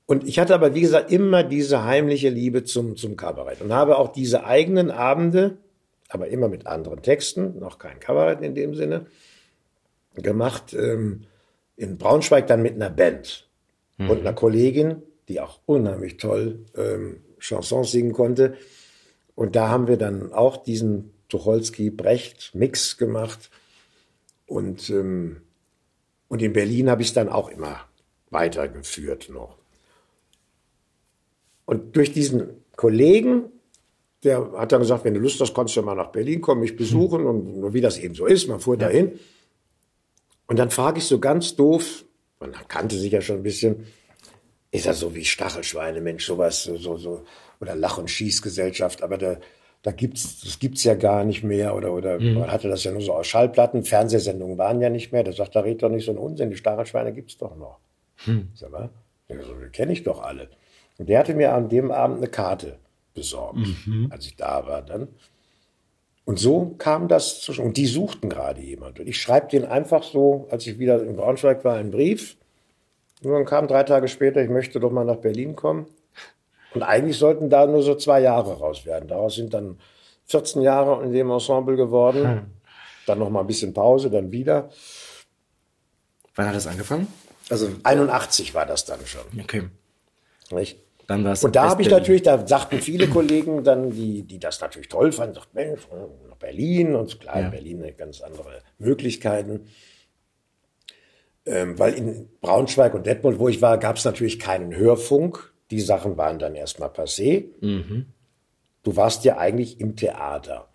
[0.06, 3.98] Und ich hatte aber, wie gesagt, immer diese heimliche Liebe zum, zum Kabarett und habe
[3.98, 5.58] auch diese eigenen Abende,
[6.08, 9.08] aber immer mit anderen Texten, noch kein Kabarett in dem Sinne,
[10.16, 10.74] gemacht.
[10.74, 11.26] Ähm,
[11.76, 13.48] in Braunschweig dann mit einer Band
[13.98, 14.10] mhm.
[14.10, 18.56] und einer Kollegin, die auch unheimlich toll ähm, Chansons singen konnte.
[19.36, 23.52] Und da haben wir dann auch diesen Tucholsky-Brecht-Mix gemacht.
[24.48, 25.42] Und, ähm,
[26.30, 27.82] und in Berlin habe ich es dann auch immer
[28.30, 29.58] weitergeführt noch.
[31.66, 33.46] Und durch diesen Kollegen,
[34.24, 36.62] der hat dann gesagt, wenn du Lust hast, kannst du ja mal nach Berlin kommen,
[36.62, 38.88] mich besuchen und wie das eben so ist, man fuhr ja.
[38.88, 39.20] dahin.
[40.48, 42.06] Und dann frage ich so ganz doof,
[42.40, 43.86] man kannte sich ja schon ein bisschen,
[44.72, 47.24] ist er so wie Stachelschweine, Mensch, sowas, so, so, so
[47.60, 49.38] oder Lach- und Schießgesellschaft, aber da,
[49.82, 52.36] da gibt's, das gibt's ja gar nicht mehr, oder, oder mhm.
[52.36, 55.56] man hatte das ja nur so aus Schallplatten, Fernsehsendungen waren ja nicht mehr, da sagt,
[55.56, 57.80] da redet doch nicht so ein Unsinn, die Stachelschweine gibt's doch noch.
[58.26, 58.50] Hm.
[58.56, 58.90] Sag mal,
[59.30, 60.50] die kenne ich doch alle.
[60.98, 62.80] Und der hatte mir an dem Abend eine Karte
[63.14, 64.08] besorgt, mhm.
[64.12, 65.08] als ich da war dann.
[66.26, 69.00] Und so kam das zu, und die suchten gerade jemand.
[69.00, 72.36] Und ich schreibe den einfach so, als ich wieder in Braunschweig war, einen Brief
[73.24, 75.88] Und dann kam drei Tage später, ich möchte doch mal nach Berlin kommen.
[76.74, 79.08] Und eigentlich sollten da nur so zwei Jahre raus werden.
[79.08, 79.80] Daraus sind dann
[80.26, 82.28] 14 Jahre in dem Ensemble geworden.
[82.28, 82.42] Hm.
[83.06, 84.70] Dann noch mal ein bisschen Pause, dann wieder.
[86.36, 87.08] Wann hat das angefangen?
[87.50, 89.22] Also 81 war das dann schon.
[89.42, 89.64] Okay.
[90.52, 90.80] Nicht?
[91.08, 94.60] Dann war's Und da habe ich natürlich, da sagten viele Kollegen dann, die, die das
[94.60, 95.88] natürlich toll fanden, sagt, Mensch,
[96.28, 97.50] nach Berlin und klar, ja.
[97.50, 99.68] Berlin ganz andere Möglichkeiten.
[101.46, 105.54] Ähm, weil in Braunschweig und Detmold, wo ich war, gab es natürlich keinen Hörfunk.
[105.72, 107.46] Die Sachen waren dann erstmal passé.
[107.62, 108.08] Mhm.
[108.84, 110.68] Du warst ja eigentlich im Theater.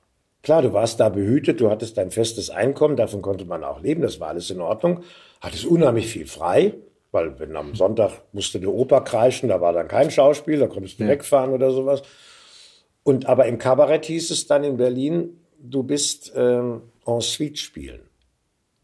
[0.43, 4.03] Klar, du warst da behütet, du hattest dein festes Einkommen, davon konnte man auch leben,
[4.03, 5.05] das war alles in Ordnung.
[5.41, 6.75] Hattest unheimlich viel frei,
[7.13, 10.99] weil wenn am Sonntag musste die Oper kreischen, da war dann kein Schauspiel, da konntest
[10.99, 11.11] du ja.
[11.11, 12.03] wegfahren oder sowas.
[13.05, 18.01] Und aber im Kabarett hieß es dann in Berlin, du bist ähm, en suite spielen.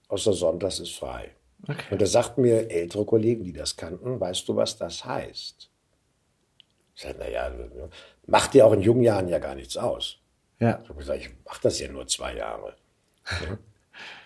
[0.08, 1.30] Außer Sonntags ist frei.
[1.64, 1.86] Okay.
[1.90, 5.70] Und da sagten mir ältere Kollegen, die das kannten, weißt du, was das heißt?
[6.94, 7.50] Ich sagte, naja,
[8.26, 10.18] macht dir auch in jungen Jahren ja gar nichts aus.
[10.60, 10.80] Ja.
[10.82, 12.74] Ich habe gesagt, ich mache das ja nur zwei Jahre.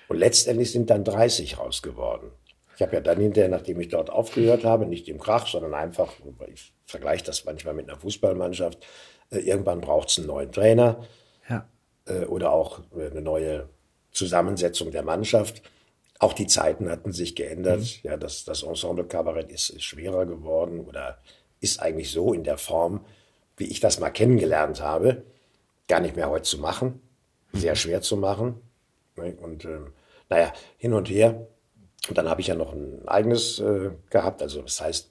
[0.08, 2.30] Und letztendlich sind dann 30 raus geworden.
[2.76, 6.14] Ich habe ja dann hinterher, nachdem ich dort aufgehört habe, nicht im Krach, sondern einfach,
[6.52, 8.84] ich vergleiche das manchmal mit einer Fußballmannschaft,
[9.30, 11.06] äh, irgendwann braucht es einen neuen Trainer
[11.48, 11.68] ja.
[12.06, 13.68] Äh, oder auch eine neue
[14.10, 15.62] Zusammensetzung der Mannschaft.
[16.18, 17.80] Auch die Zeiten hatten sich geändert.
[17.80, 18.08] Mhm.
[18.08, 21.18] Ja, das, das Ensemble Kabarett ist, ist schwerer geworden oder
[21.60, 23.04] ist eigentlich so in der Form,
[23.56, 25.22] wie ich das mal kennengelernt habe,
[25.92, 27.02] gar nicht mehr heute zu machen.
[27.52, 28.54] Sehr schwer zu machen.
[29.18, 29.92] Ne, und ähm,
[30.30, 31.46] naja, hin und her.
[32.08, 34.40] Und dann habe ich ja noch ein eigenes äh, gehabt.
[34.40, 35.10] Also das heißt,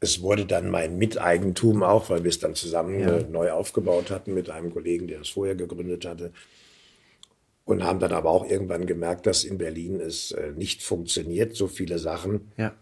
[0.00, 3.18] es wurde dann mein Miteigentum auch, weil wir es dann zusammen ja.
[3.18, 6.32] äh, neu aufgebaut hatten mit einem Kollegen, der es vorher gegründet hatte.
[7.64, 11.68] Und haben dann aber auch irgendwann gemerkt, dass in Berlin es äh, nicht funktioniert, so
[11.68, 12.50] viele Sachen.
[12.56, 12.74] Ja.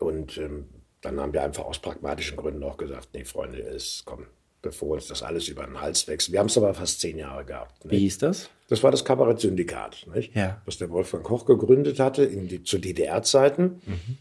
[0.00, 0.66] Und ähm,
[1.00, 4.26] dann haben wir einfach aus pragmatischen Gründen auch gesagt, nee, Freunde, es kommt,
[4.64, 6.32] bevor uns das alles über den Hals wächst.
[6.32, 7.84] Wir haben es aber fast zehn Jahre gehabt.
[7.84, 7.92] Nicht?
[7.92, 8.50] Wie hieß das?
[8.68, 10.60] Das war das Kabarett-Syndikat, ja.
[10.64, 13.82] was der Wolfgang Koch gegründet hatte die, zu DDR-Zeiten.
[13.84, 14.18] Mhm.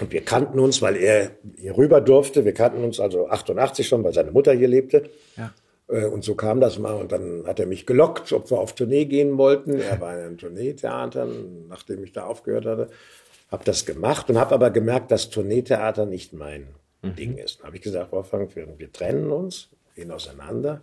[0.00, 2.44] Und wir kannten uns, weil er hier rüber durfte.
[2.44, 5.10] Wir kannten uns also 88 schon, weil seine Mutter hier lebte.
[5.36, 5.52] Ja.
[5.88, 6.94] Äh, und so kam das mal.
[6.94, 9.80] Und dann hat er mich gelockt, ob wir auf Tournee gehen wollten.
[9.80, 11.28] Er war in einem Tourneetheater,
[11.68, 12.90] nachdem ich da aufgehört hatte.
[13.50, 16.68] Habe das gemacht und habe aber gemerkt, dass Tourneetheater nicht mein
[17.10, 17.16] mhm.
[17.16, 17.58] Ding ist.
[17.58, 20.82] Dann habe ich gesagt, Wolfgang, wir, wir, trennen uns, gehen auseinander.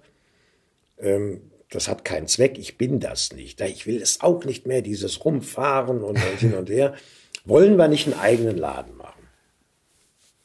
[0.99, 3.61] Ähm, das hat keinen Zweck, ich bin das nicht.
[3.61, 6.93] Ich will es auch nicht mehr, dieses Rumfahren und hin und her.
[7.45, 9.27] Wollen wir nicht einen eigenen Laden machen?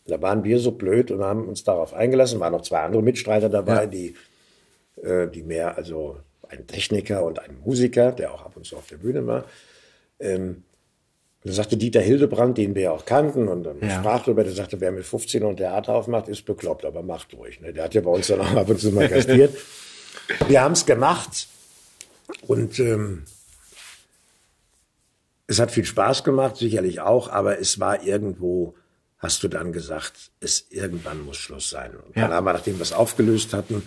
[0.06, 2.38] Da waren wir so blöd und haben uns darauf eingelassen.
[2.38, 3.86] Waren noch zwei andere Mitstreiter dabei, ja.
[3.86, 4.14] die,
[5.02, 8.86] äh, die mehr, also ein Techniker und ein Musiker, der auch ab und zu auf
[8.86, 9.44] der Bühne war.
[10.20, 10.62] Ähm,
[11.46, 13.98] da sagte Dieter Hildebrand, den wir ja auch kannten und dann ja.
[14.00, 17.60] sprach darüber, der sagte, wer mit 15 und Theater aufmacht, ist bekloppt, aber macht ruhig.
[17.60, 17.72] Ne?
[17.72, 19.56] Der hat ja bei uns dann auch ab und zu mal gastiert.
[20.48, 21.48] wir haben es gemacht
[22.46, 23.24] und ähm,
[25.46, 28.74] es hat viel Spaß gemacht, sicherlich auch, aber es war irgendwo,
[29.18, 31.92] hast du dann gesagt, es irgendwann muss Schluss sein.
[31.94, 32.22] Und ja.
[32.22, 33.82] dann haben wir, nachdem wir es aufgelöst hatten,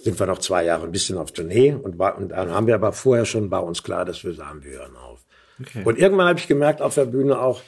[0.00, 2.74] sind wir noch zwei Jahre ein bisschen auf Tournee und, war, und dann haben wir
[2.74, 5.20] aber vorher schon, war uns klar, dass wir sagen, wir hören auf.
[5.60, 5.82] Okay.
[5.84, 7.62] Und irgendwann habe ich gemerkt auf der Bühne auch,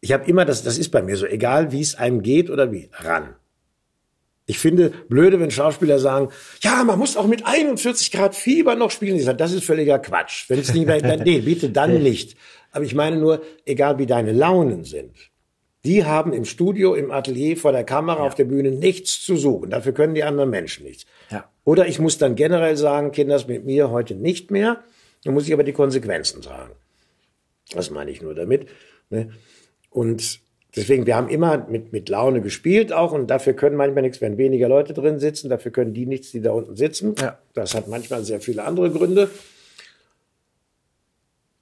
[0.00, 2.72] ich habe immer, das, das ist bei mir so, egal wie es einem geht oder
[2.72, 3.36] wie, ran.
[4.46, 6.30] Ich finde blöde, wenn Schauspieler sagen,
[6.60, 9.16] ja, man muss auch mit 41 Grad Fieber noch spielen.
[9.16, 10.50] Ich sage, das ist völliger Quatsch.
[10.50, 12.36] Wenn es nicht mehr, dann, nee, bitte dann nicht.
[12.72, 15.30] Aber ich meine nur, egal wie deine Launen sind,
[15.84, 18.26] die haben im Studio, im Atelier, vor der Kamera, ja.
[18.26, 19.70] auf der Bühne nichts zu suchen.
[19.70, 21.06] Dafür können die anderen Menschen nichts.
[21.30, 21.48] Ja.
[21.64, 24.82] Oder ich muss dann generell sagen, Kinders mit mir heute nicht mehr.
[25.24, 26.72] Dann muss ich aber die Konsequenzen tragen.
[27.72, 28.68] Das meine ich nur damit.
[29.10, 29.32] Ne?
[29.90, 30.40] Und
[30.74, 34.38] deswegen, wir haben immer mit, mit Laune gespielt auch und dafür können manchmal nichts, wenn
[34.38, 37.14] weniger Leute drin sitzen, dafür können die nichts, die da unten sitzen.
[37.20, 37.38] Ja.
[37.54, 39.30] Das hat manchmal sehr viele andere Gründe.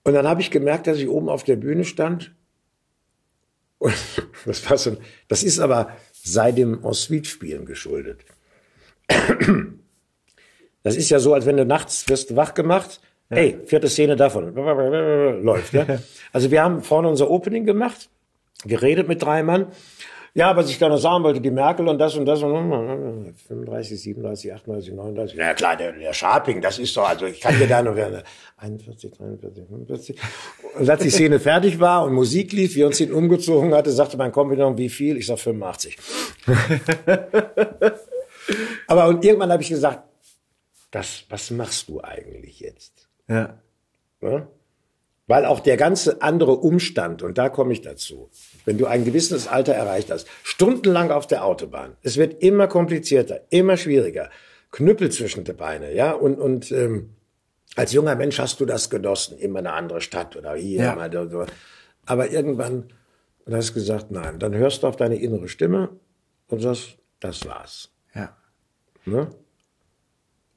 [0.03, 2.35] Und dann habe ich gemerkt, dass ich oben auf der Bühne stand.
[3.79, 3.95] Und
[4.47, 4.97] das war so,
[5.29, 8.25] das ist aber seit dem Ensuite-Spielen geschuldet.
[10.83, 13.37] Das ist ja so, als wenn du nachts wirst wach gemacht ja.
[13.37, 14.55] Hey, vierte Szene davon.
[15.43, 15.87] Läuft, ja.
[16.33, 18.09] Also wir haben vorne unser Opening gemacht,
[18.65, 19.67] geredet mit drei Mann.
[20.33, 24.55] Ja, was ich gerne sagen wollte, die Merkel und das und das und 35, 37,
[24.55, 25.37] 38, 39.
[25.37, 27.97] Ja klar, der, der Sharping, das ist doch, also ich kann dir da noch
[28.57, 30.17] 41, 43, 45.
[30.79, 34.17] Und als die Szene fertig war und Musik lief, wir uns ihn umgezogen hatte, sagte
[34.17, 35.17] mein Kompagnon, wie viel?
[35.17, 35.99] Ich sag 85.
[38.87, 40.05] Aber und irgendwann habe ich gesagt,
[40.93, 43.10] das, was machst du eigentlich jetzt?
[43.31, 43.59] Ja.
[44.21, 44.49] ja?
[45.27, 48.29] Weil auch der ganze andere Umstand, und da komme ich dazu,
[48.65, 53.43] wenn du ein gewisses Alter erreicht hast, stundenlang auf der Autobahn, es wird immer komplizierter,
[53.51, 54.29] immer schwieriger,
[54.73, 57.11] Knüppel zwischen die Beine, ja, und, und ähm,
[57.77, 60.95] als junger Mensch hast du das genossen, immer eine andere Stadt oder hier, ja.
[60.97, 61.47] mal so.
[62.07, 62.93] aber irgendwann
[63.45, 65.91] und hast gesagt, nein, dann hörst du auf deine innere Stimme
[66.49, 67.91] und sagst, das war's.
[68.15, 68.37] Ja.
[69.05, 69.29] Ne?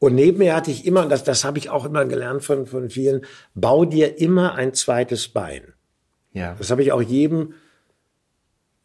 [0.03, 2.65] Und neben mir hatte ich immer, und das, das habe ich auch immer gelernt von,
[2.65, 3.21] von vielen,
[3.55, 5.71] bau dir immer ein zweites Bein.
[6.33, 6.55] Ja.
[6.55, 7.53] Das habe ich auch jedem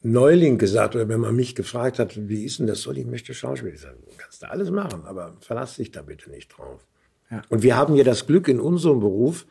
[0.01, 3.35] Neuling gesagt, oder wenn man mich gefragt hat, wie ist denn das, soll ich möchte
[3.35, 6.87] Schauspiel sagen, kannst du alles machen, aber verlass dich da bitte nicht drauf.
[7.33, 7.43] Ja.
[7.49, 9.45] Und wir haben ja das Glück in unserem Beruf,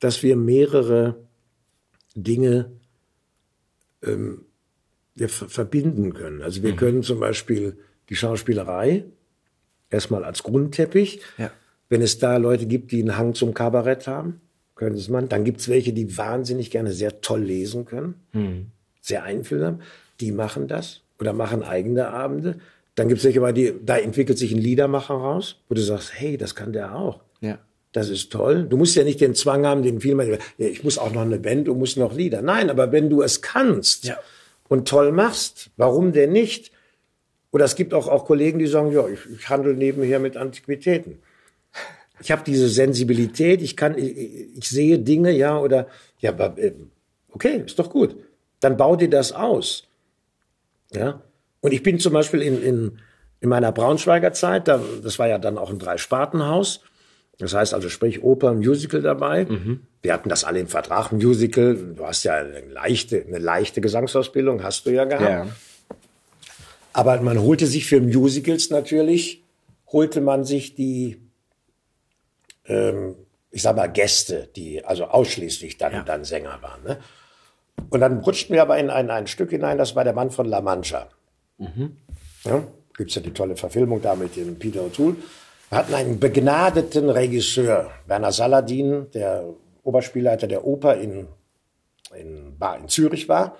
[0.00, 1.14] dass wir mehrere
[2.16, 2.72] Dinge
[4.02, 4.44] ähm,
[5.14, 6.42] wir verbinden können.
[6.42, 6.76] Also wir mhm.
[6.78, 7.78] können zum Beispiel
[8.08, 9.04] die Schauspielerei
[9.90, 11.20] erstmal als Grundteppich.
[11.38, 11.50] Ja.
[11.88, 14.40] Wenn es da Leute gibt, die einen Hang zum Kabarett haben,
[14.74, 15.28] können es man.
[15.28, 18.66] Dann gibt es welche, die wahnsinnig gerne sehr toll lesen können, mhm.
[19.00, 19.80] sehr einfühlsam.
[20.20, 22.58] Die machen das oder machen eigene Abende.
[22.94, 26.36] Dann gibt es welche, die, da entwickelt sich ein Liedermacher raus, wo du sagst, hey,
[26.36, 27.20] das kann der auch.
[27.40, 27.58] Ja.
[27.92, 28.66] Das ist toll.
[28.68, 31.68] Du musst ja nicht den Zwang haben, den viele, ich muss auch noch eine Band
[31.68, 32.42] und muss noch Lieder.
[32.42, 34.18] Nein, aber wenn du es kannst ja.
[34.68, 36.72] und toll machst, warum denn nicht?
[37.56, 41.22] Oder es gibt auch, auch Kollegen, die sagen, ja, ich, ich handle nebenher mit Antiquitäten.
[42.20, 45.86] Ich habe diese Sensibilität, ich kann, ich, ich, sehe Dinge, ja, oder,
[46.18, 46.74] ja, aber, äh,
[47.30, 48.14] okay, ist doch gut.
[48.60, 49.88] Dann bau dir das aus.
[50.92, 51.22] Ja.
[51.62, 52.98] Und ich bin zum Beispiel in, in,
[53.40, 56.82] in meiner Braunschweiger Zeit, da, das war ja dann auch ein Dreispartenhaus,
[57.38, 59.46] das heißt also, sprich Oper, Musical dabei.
[59.46, 59.80] Mhm.
[60.02, 61.74] Wir hatten das alle im Vertrag, Musical.
[61.96, 65.22] Du hast ja eine leichte, eine leichte Gesangsausbildung, hast du ja gehabt.
[65.22, 65.46] Ja.
[66.96, 69.44] Aber man holte sich für Musicals natürlich,
[69.92, 71.20] holte man sich die,
[72.64, 73.16] ähm,
[73.50, 76.02] ich sag mal, Gäste, die also ausschließlich dann, ja.
[76.04, 76.82] dann Sänger waren.
[76.84, 76.98] Ne?
[77.90, 80.46] Und dann rutschten wir aber in ein, ein Stück hinein, das war der Mann von
[80.46, 81.10] La Mancha.
[81.58, 81.98] Mhm.
[82.44, 82.66] Ja,
[82.96, 85.16] Gibt ja die tolle Verfilmung da mit dem Peter O'Toole.
[85.68, 89.44] Wir hatten einen begnadeten Regisseur, Werner Saladin, der
[89.82, 91.28] Oberspielleiter der Oper in,
[92.18, 93.58] in, in Zürich war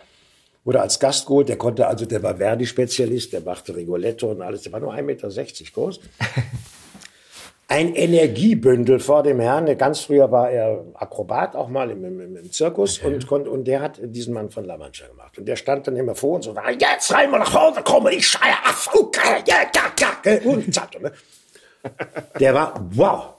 [0.66, 1.48] wurde als Gast geholt.
[1.48, 4.62] Der konnte also, der war Verdi-Spezialist, der machte Rigoletto und alles.
[4.62, 5.28] Der war nur 1,60 Meter
[5.72, 6.00] groß.
[7.68, 9.66] Ein Energiebündel vor dem Herrn.
[9.76, 13.14] Ganz früher war er Akrobat auch mal im, im, im Zirkus okay.
[13.14, 15.36] und, konnte, und der hat diesen Mann von La Mancha gemacht.
[15.38, 18.12] Und der stand dann immer vor uns und war, jetzt rein mal nach Hause kommen,
[18.12, 21.10] ich schreie, ach, okay, ja, ja, ja, und zack, ne?
[22.40, 23.34] Der war, wow.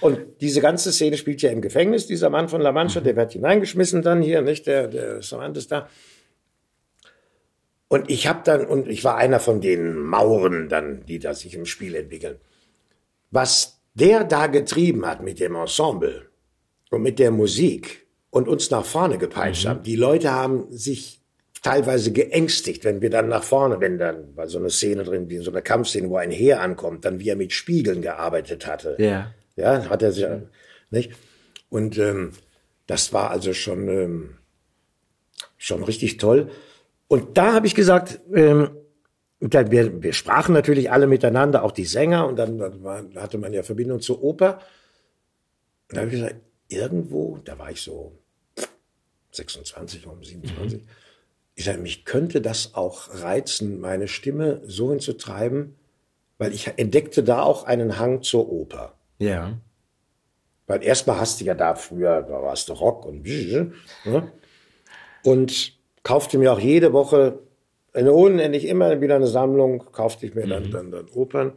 [0.00, 3.32] Und diese ganze Szene spielt ja im Gefängnis, dieser Mann von La Mancha, der wird
[3.32, 4.66] hineingeschmissen dann hier, nicht?
[4.66, 5.88] Der, der Samantes da.
[7.94, 11.54] Und ich habe dann, und ich war einer von den Mauren dann, die da sich
[11.54, 12.38] im Spiel entwickeln.
[13.30, 16.28] Was der da getrieben hat mit dem Ensemble
[16.90, 19.68] und mit der Musik und uns nach vorne gepeitscht mhm.
[19.68, 21.20] haben, die Leute haben sich
[21.62, 25.36] teilweise geängstigt, wenn wir dann nach vorne, wenn dann war so eine Szene drin, wie
[25.36, 28.96] in so einer Kampfszene, wo ein Heer ankommt, dann wie er mit Spiegeln gearbeitet hatte.
[28.98, 29.32] Ja.
[29.54, 30.26] Ja, hat er sich,
[30.90, 31.12] nicht?
[31.68, 32.32] Und ähm,
[32.88, 34.30] das war also schon, ähm,
[35.58, 36.50] schon richtig toll.
[37.08, 38.70] Und da habe ich gesagt, ähm,
[39.40, 43.62] wir, wir sprachen natürlich alle miteinander, auch die Sänger, und dann, dann hatte man ja
[43.62, 44.60] Verbindung zur Oper.
[45.90, 46.36] Und da habe ich gesagt,
[46.68, 48.18] irgendwo, da war ich so
[49.32, 50.88] 26 oder 27, mhm.
[51.54, 55.76] ich sage, mich könnte das auch reizen, meine Stimme so hinzutreiben,
[56.38, 58.94] weil ich entdeckte da auch einen Hang zur Oper.
[59.18, 59.58] Ja.
[60.66, 64.32] Weil erstmal hast du ja da früher, da warst du Rock und ne?
[65.22, 65.73] und
[66.04, 67.40] kaufte mir auch jede Woche
[67.92, 70.70] eine unendlich immer wieder eine Sammlung, kaufte ich mir dann, mhm.
[70.70, 71.52] dann, dann Opern.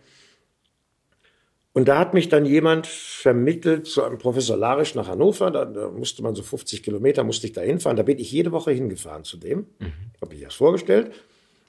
[1.74, 5.52] Und da hat mich dann jemand vermittelt zu einem Professor Larisch nach Hannover.
[5.52, 7.98] Da, da, musste man so 50 Kilometer, musste ich da hinfahren.
[7.98, 9.68] Da bin ich jede Woche hingefahren zu dem.
[9.78, 9.94] Mhm.
[10.20, 11.12] Habe ich das vorgestellt.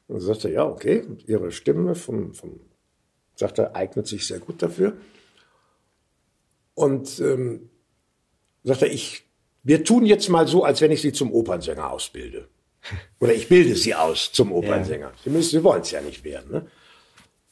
[0.06, 2.60] Und sagte, ja, okay, Ihre Stimme vom, vom,
[3.34, 4.96] sagte, eignet sich sehr gut dafür.
[6.72, 7.68] Und ähm,
[8.62, 9.24] sagte, ich,
[9.62, 12.48] wir tun jetzt mal so, als wenn ich Sie zum Opernsänger ausbilde.
[13.20, 15.06] Oder ich bilde sie aus zum Opernsänger.
[15.06, 15.12] Ja.
[15.24, 16.52] Sie, müssen, sie wollen es ja nicht werden.
[16.52, 16.66] Ne?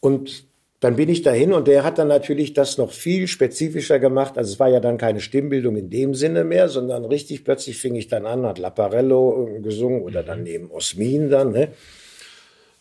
[0.01, 0.45] Und
[0.81, 4.37] dann bin ich dahin und der hat dann natürlich das noch viel spezifischer gemacht.
[4.37, 7.95] Also es war ja dann keine Stimmbildung in dem Sinne mehr, sondern richtig plötzlich fing
[7.95, 10.45] ich dann an, hat Laparello gesungen oder dann mhm.
[10.45, 11.53] neben Osmin dann.
[11.53, 11.73] Ne?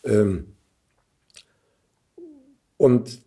[0.04, 0.52] Ähm
[2.76, 3.20] und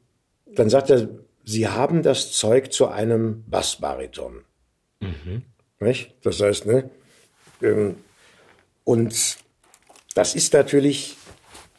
[0.45, 1.09] dann sagt er,
[1.49, 4.43] Sie haben das Zeug zu einem Bassbariton.
[4.99, 5.41] Mhm.
[5.79, 6.13] Nicht?
[6.21, 6.91] Das heißt, ne,
[7.63, 7.95] ähm,
[8.89, 9.37] und
[10.15, 11.15] das ist natürlich,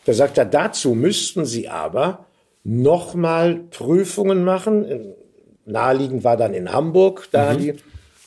[0.05, 2.27] da sagt er, dazu müssten Sie aber
[2.63, 5.17] nochmal Prüfungen machen.
[5.65, 7.59] Naheliegend war dann in Hamburg da mhm.
[7.59, 7.75] die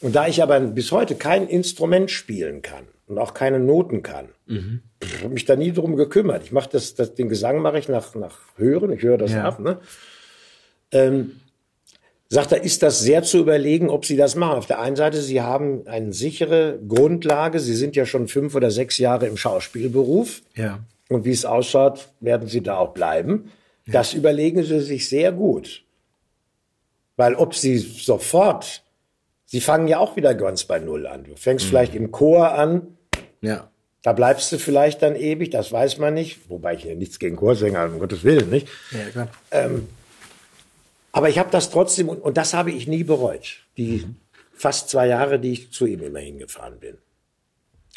[0.01, 4.27] Und da ich aber bis heute kein Instrument spielen kann und auch keine Noten kann,
[4.47, 4.81] mhm.
[5.01, 6.43] ich habe mich da nie drum gekümmert.
[6.43, 9.45] Ich mache das, das, den Gesang mache ich nach, nach Hören, ich höre das ja.
[9.45, 9.59] ab.
[9.59, 9.79] Ne?
[10.91, 11.39] Ähm,
[12.33, 14.57] sagt er, ist das sehr zu überlegen, ob Sie das machen.
[14.57, 17.59] Auf der einen Seite, Sie haben eine sichere Grundlage.
[17.59, 20.41] Sie sind ja schon fünf oder sechs Jahre im Schauspielberuf.
[20.55, 20.79] Ja.
[21.09, 23.51] Und wie es ausschaut, werden Sie da auch bleiben.
[23.85, 23.93] Ja.
[23.93, 25.83] Das überlegen Sie sich sehr gut.
[27.17, 28.81] Weil ob Sie sofort,
[29.45, 31.25] Sie fangen ja auch wieder ganz bei Null an.
[31.25, 31.69] Du fängst mhm.
[31.69, 32.97] vielleicht im Chor an.
[33.41, 33.69] Ja.
[34.01, 36.49] Da bleibst du vielleicht dann ewig, das weiß man nicht.
[36.49, 38.67] Wobei ich ja nichts gegen Chorsänger, um Gottes Willen, nicht?
[38.91, 39.27] Ja, klar.
[39.51, 39.87] Ähm,
[41.13, 43.59] aber ich habe das trotzdem, und, und, das habe ich nie bereut.
[43.77, 44.15] Die mhm.
[44.51, 46.97] fast zwei Jahre, die ich zu ihm immer hingefahren bin.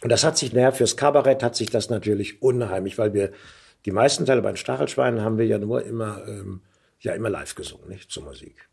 [0.02, 3.32] Und das hat sich, naja, fürs Kabarett hat sich das natürlich unheimlich, weil wir
[3.86, 6.60] die meisten Teile bei den Stachelschweinen haben wir ja nur immer, ähm,
[7.00, 8.68] ja, immer live gesungen, nicht zur Musik.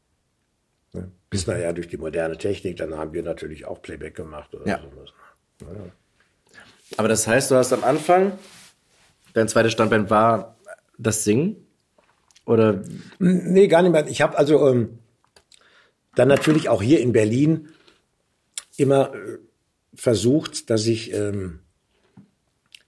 [0.91, 1.09] Ne?
[1.29, 4.81] Bis naja, durch die moderne Technik, dann haben wir natürlich auch Playback gemacht oder ja.
[4.81, 5.13] sowas.
[5.61, 5.67] Ja.
[6.97, 8.37] Aber das heißt, du hast am Anfang,
[9.33, 10.57] dein zweites Standbein war
[10.97, 11.62] das Singen?
[12.45, 12.81] Oder?
[13.19, 14.07] Nee, gar nicht mehr.
[14.07, 14.99] Ich habe also ähm,
[16.15, 17.69] dann natürlich auch hier in Berlin
[18.77, 19.37] immer äh,
[19.93, 21.59] versucht, dass ich, ähm,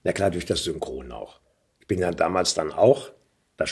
[0.02, 1.40] na klar, durch das Synchron auch.
[1.80, 3.10] Ich bin ja damals dann auch,
[3.56, 3.64] da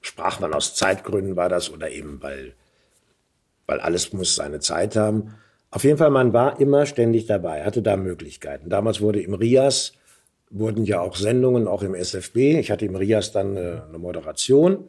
[0.00, 2.54] sprach man aus Zeitgründen, war das, oder eben weil,
[3.66, 5.34] weil alles muss seine Zeit haben.
[5.70, 8.68] Auf jeden Fall, man war immer ständig dabei, hatte da Möglichkeiten.
[8.68, 9.94] Damals wurde im RIAS,
[10.52, 12.58] wurden ja auch Sendungen, auch im SFB.
[12.58, 14.88] Ich hatte im RIAS dann eine, eine Moderation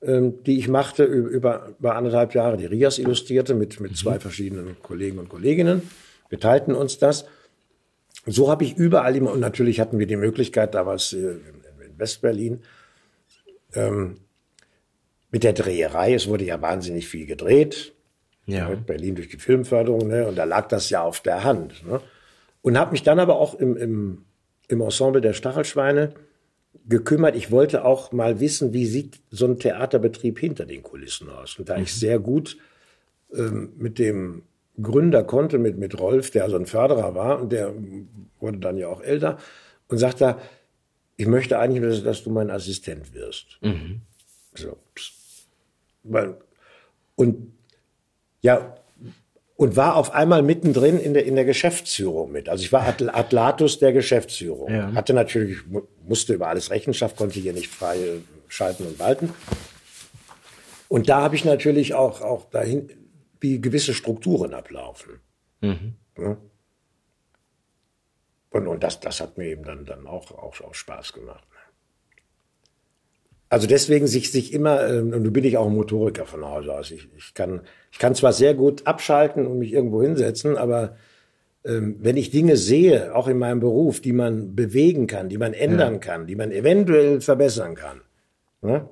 [0.00, 4.20] ähm, die ich machte über, über anderthalb Jahre, die Rias illustrierte mit, mit zwei mhm.
[4.20, 5.82] verschiedenen Kollegen und Kolleginnen.
[6.28, 7.24] Wir teilten uns das.
[8.26, 12.62] So habe ich überall immer, und natürlich hatten wir die Möglichkeit, damals äh, in Westberlin,
[13.74, 14.18] ähm,
[15.30, 17.92] mit der Dreherei, es wurde ja wahnsinnig viel gedreht.
[18.46, 18.68] Ja.
[18.68, 20.26] Berlin durch die Filmförderung, ne?
[20.26, 21.84] und da lag das ja auf der Hand.
[21.86, 22.00] Ne?
[22.62, 24.24] Und habe mich dann aber auch im, im,
[24.68, 26.14] im Ensemble der Stachelschweine
[26.86, 27.36] gekümmert.
[27.36, 31.58] Ich wollte auch mal wissen, wie sieht so ein Theaterbetrieb hinter den Kulissen aus.
[31.58, 31.82] Und da mhm.
[31.82, 32.56] ich sehr gut
[33.34, 34.42] ähm, mit dem
[34.80, 37.74] Gründer konnte, mit, mit Rolf, der so ein Förderer war und der
[38.38, 39.38] wurde dann ja auch älter
[39.88, 40.36] und sagte,
[41.16, 43.58] ich möchte eigentlich, dass, dass du mein Assistent wirst.
[43.60, 44.02] Mhm.
[44.54, 44.76] So.
[47.16, 47.52] Und
[48.40, 48.77] ja,
[49.58, 52.48] und war auf einmal mittendrin in der, in der Geschäftsführung mit.
[52.48, 54.72] Also ich war Atlatus der Geschäftsführung.
[54.72, 54.94] Ja.
[54.94, 55.58] Hatte natürlich,
[56.06, 59.34] musste über alles Rechenschaft, konnte hier nicht frei schalten und walten.
[60.86, 62.88] Und da habe ich natürlich auch, auch dahin,
[63.40, 65.18] wie gewisse Strukturen ablaufen.
[65.60, 65.94] Mhm.
[66.16, 66.36] Ja.
[68.50, 71.47] Und, und das, das hat mir eben dann, dann auch, auch, auch Spaß gemacht.
[73.50, 76.72] Also deswegen sich, sich immer, ähm, und du bin ich auch ein Motoriker von Hause
[76.72, 76.90] aus.
[76.90, 80.96] Ich, ich, kann, ich kann zwar sehr gut abschalten und mich irgendwo hinsetzen, aber
[81.64, 85.54] ähm, wenn ich Dinge sehe, auch in meinem Beruf, die man bewegen kann, die man
[85.54, 85.98] ändern ja.
[85.98, 88.02] kann, die man eventuell verbessern kann,
[88.60, 88.88] ne,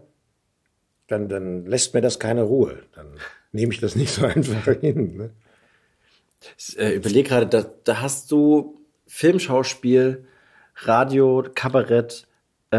[1.06, 2.78] dann, dann lässt mir das keine Ruhe.
[2.94, 3.06] Dann
[3.52, 5.16] nehme ich das nicht so einfach hin.
[5.16, 5.30] Ne?
[6.58, 10.24] Ich äh, überlege gerade, da, da hast du Filmschauspiel,
[10.76, 12.26] Radio, Kabarett,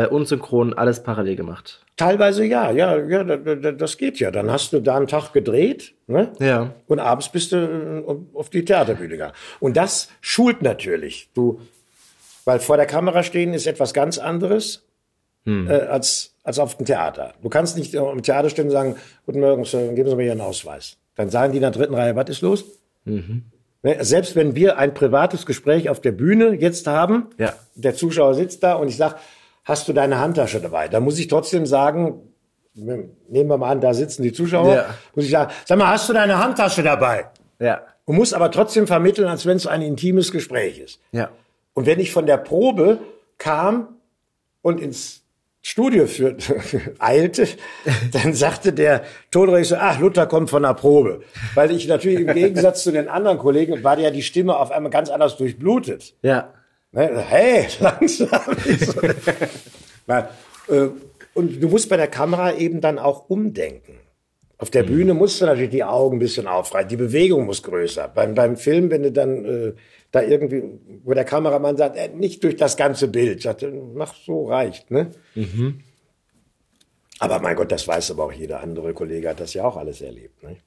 [0.03, 1.85] äh, und synchron alles parallel gemacht.
[1.95, 4.31] Teilweise ja, ja, ja, das geht ja.
[4.31, 6.31] Dann hast du da einen Tag gedreht, ne?
[6.39, 6.73] Ja.
[6.87, 9.33] Und abends bist du äh, auf die Theaterbühne gegangen.
[9.59, 11.29] Und das schult natürlich.
[11.33, 11.61] Du,
[12.45, 14.85] weil vor der Kamera stehen ist etwas ganz anderes
[15.45, 15.67] hm.
[15.69, 17.33] äh, als als auf dem Theater.
[17.41, 18.95] Du kannst nicht im Theater stehen und sagen,
[19.25, 20.95] guten Morgen, geben Sie mir Ihren Ausweis.
[21.15, 22.63] Dann sagen die in der dritten Reihe, was ist los?
[23.03, 23.43] Mhm.
[23.83, 27.53] Ne, selbst wenn wir ein privates Gespräch auf der Bühne jetzt haben, ja.
[27.75, 29.15] der Zuschauer sitzt da und ich sage,
[29.67, 30.87] hast du deine Handtasche dabei?
[30.87, 32.21] Da muss ich trotzdem sagen,
[32.73, 34.85] nehmen wir mal an, da sitzen die Zuschauer, ja.
[35.13, 37.25] muss ich sagen, sag mal, hast du deine Handtasche dabei?
[37.59, 37.81] Ja.
[38.05, 40.99] Und muss aber trotzdem vermitteln, als wenn es ein intimes Gespräch ist.
[41.11, 41.29] Ja.
[41.73, 42.99] Und wenn ich von der Probe
[43.37, 43.97] kam
[44.61, 45.23] und ins
[45.61, 46.61] Studio führte,
[46.99, 47.47] eilte,
[48.13, 51.21] dann sagte der Tonregisseur, ach, Luther kommt von der Probe.
[51.55, 54.91] Weil ich natürlich im Gegensatz zu den anderen Kollegen war ja die Stimme auf einmal
[54.91, 56.15] ganz anders durchblutet.
[56.21, 56.53] Ja.
[56.91, 57.23] Ne?
[57.27, 58.57] Hey, langsam.
[60.67, 60.87] Äh,
[61.33, 63.99] und du musst bei der Kamera eben dann auch umdenken.
[64.57, 64.87] Auf der mhm.
[64.87, 68.07] Bühne musst du natürlich die Augen ein bisschen aufreißen, die Bewegung muss größer.
[68.07, 69.73] Beim, beim Film, wenn du dann äh,
[70.11, 70.63] da irgendwie,
[71.03, 73.63] wo der Kameramann sagt, äh, nicht durch das ganze Bild, sagt,
[73.93, 74.89] mach so, reicht.
[74.89, 75.11] Ne?
[75.35, 75.81] Mhm.
[77.19, 80.01] Aber mein Gott, das weiß aber auch jeder andere Kollege, hat das ja auch alles
[80.01, 80.41] erlebt.
[80.41, 80.57] Ne?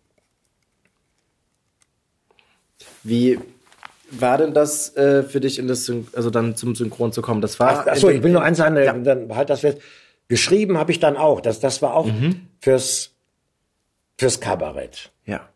[3.03, 3.39] Wie
[4.11, 7.41] war denn das äh, für dich in das Syn also dann zum Synchron zu kommen?
[7.41, 7.83] Das war.
[7.83, 8.93] Ach, achso, ich will nur eins sagen, ja.
[8.93, 9.79] dann halt das fest.
[10.29, 11.41] Geschrieben habe ich dann auch.
[11.41, 12.49] Das, das war auch mhm.
[12.61, 13.13] fürs
[14.19, 15.11] fürs Kabarett.
[15.25, 15.49] Ja.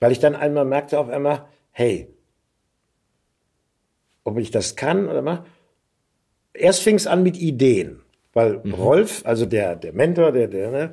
[0.00, 2.08] Weil ich dann einmal merkte auf einmal, hey,
[4.24, 5.44] ob ich das kann oder mal.
[6.52, 8.00] Erst fing es an mit Ideen,
[8.32, 8.74] weil mhm.
[8.74, 10.92] Rolf, also der, der Mentor, der, der, ne,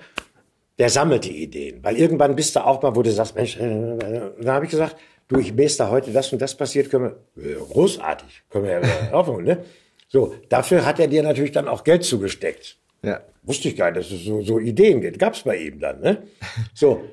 [0.77, 1.83] der sammelte Ideen.
[1.83, 4.71] Weil irgendwann bist du auch mal, wo du sagst, Mensch, äh, äh, dann habe ich
[4.71, 4.97] gesagt,
[5.27, 9.11] du, ich weiß da heute das und das passiert, können wir, großartig, können wir ja
[9.13, 9.65] aufholen, ne?
[10.09, 12.77] So, dafür hat er dir natürlich dann auch Geld zugesteckt.
[13.03, 13.21] Ja.
[13.43, 15.19] Wusste ich gar nicht, dass es so, so Ideen gibt.
[15.19, 16.23] Gab's bei ihm dann, ne?
[16.73, 17.03] So.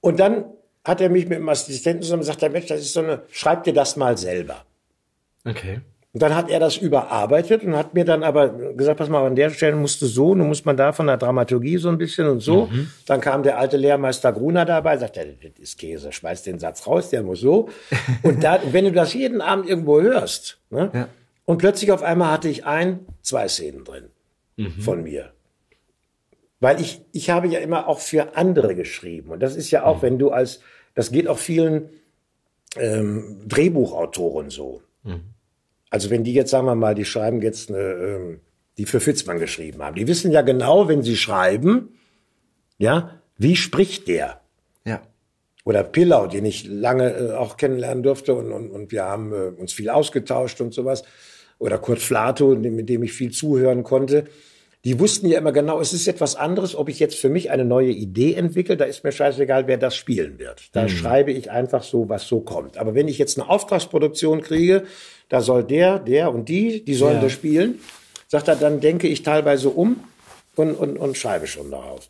[0.00, 0.46] Und dann
[0.84, 3.74] hat er mich mit dem Assistenten zusammen gesagt, Mensch, das ist so eine, schreib dir
[3.74, 4.64] das mal selber.
[5.44, 5.80] Okay.
[6.12, 9.36] Und dann hat er das überarbeitet und hat mir dann aber gesagt, pass mal, an
[9.36, 12.26] der Stelle musst du so, nun muss man da von der Dramaturgie so ein bisschen
[12.26, 12.66] und so.
[12.66, 12.90] Mhm.
[13.06, 15.26] Dann kam der alte Lehrmeister Gruner dabei, sagt, das
[15.60, 17.68] ist Käse, schmeiß den Satz raus, der muss so.
[18.24, 20.90] Und da, wenn du das jeden Abend irgendwo hörst, ne?
[20.92, 21.08] Ja.
[21.44, 24.04] Und plötzlich auf einmal hatte ich ein, zwei Szenen drin
[24.56, 24.80] mhm.
[24.80, 25.32] von mir.
[26.58, 29.30] Weil ich, ich habe ja immer auch für andere geschrieben.
[29.30, 30.02] Und das ist ja auch, mhm.
[30.02, 30.60] wenn du als,
[30.94, 31.88] das geht auch vielen
[32.76, 34.82] ähm, Drehbuchautoren so.
[35.90, 38.40] Also wenn die jetzt, sagen wir mal, die schreiben jetzt, eine, ähm,
[38.78, 41.90] die für Fitzmann geschrieben haben, die wissen ja genau, wenn sie schreiben,
[42.78, 44.40] ja, wie spricht der?
[44.84, 45.02] Ja.
[45.64, 49.60] Oder Pillau, den ich lange äh, auch kennenlernen durfte und, und, und wir haben äh,
[49.60, 51.02] uns viel ausgetauscht und sowas.
[51.58, 54.24] Oder Kurt Flato, mit dem ich viel zuhören konnte
[54.84, 57.66] die wussten ja immer genau, es ist etwas anderes, ob ich jetzt für mich eine
[57.66, 60.70] neue Idee entwickle, da ist mir scheißegal, wer das spielen wird.
[60.72, 60.88] Da mhm.
[60.88, 62.78] schreibe ich einfach so, was so kommt.
[62.78, 64.84] Aber wenn ich jetzt eine Auftragsproduktion kriege,
[65.28, 67.22] da soll der, der und die, die sollen ja.
[67.22, 67.78] das spielen,
[68.26, 70.02] sagt er, dann denke ich teilweise um
[70.56, 72.08] und, und, und schreibe schon darauf.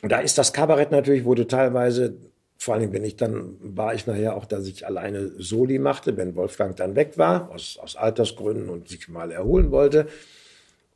[0.00, 2.16] Und da ist das Kabarett natürlich, wurde teilweise,
[2.56, 6.36] vor allem wenn ich dann, war ich nachher auch, dass ich alleine Soli machte, wenn
[6.36, 10.06] Wolfgang dann weg war, aus, aus Altersgründen und sich mal erholen wollte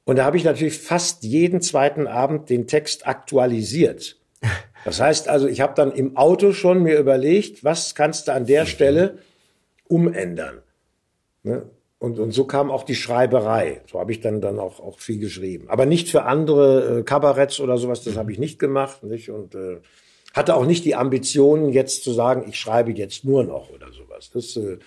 [0.04, 4.16] und da habe ich natürlich fast jeden zweiten Abend den Text aktualisiert.
[4.84, 8.46] Das heißt also, ich habe dann im Auto schon mir überlegt, was kannst du an
[8.46, 9.18] der Stelle
[9.88, 10.62] umändern.
[11.42, 11.66] Ne?
[11.98, 13.82] Und, und so kam auch die Schreiberei.
[13.90, 15.68] So habe ich dann, dann auch, auch viel geschrieben.
[15.68, 19.02] Aber nicht für andere äh, Kabaretts oder sowas, das habe ich nicht gemacht.
[19.02, 19.30] Nicht?
[19.30, 19.80] Und äh,
[20.32, 24.30] hatte auch nicht die Ambitionen, jetzt zu sagen, ich schreibe jetzt nur noch oder sowas.
[24.32, 24.78] Das äh,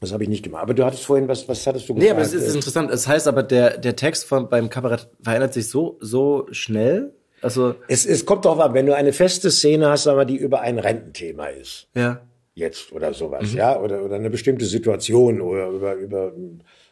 [0.00, 0.62] das habe ich nicht gemacht.
[0.62, 2.04] Aber du hattest vorhin, was, was hattest du gesagt?
[2.04, 2.90] Nee, aber es ist interessant.
[2.90, 7.12] Es das heißt aber, der, der Text von, beim Kabarett verändert sich so, so schnell.
[7.42, 7.74] Also.
[7.86, 10.78] Es, es kommt doch an, wenn du eine feste Szene hast, aber die über ein
[10.78, 11.88] Rententhema ist.
[11.94, 12.22] Ja.
[12.54, 13.58] Jetzt oder sowas, mhm.
[13.58, 13.78] ja.
[13.78, 16.32] Oder, oder eine bestimmte Situation oder über, über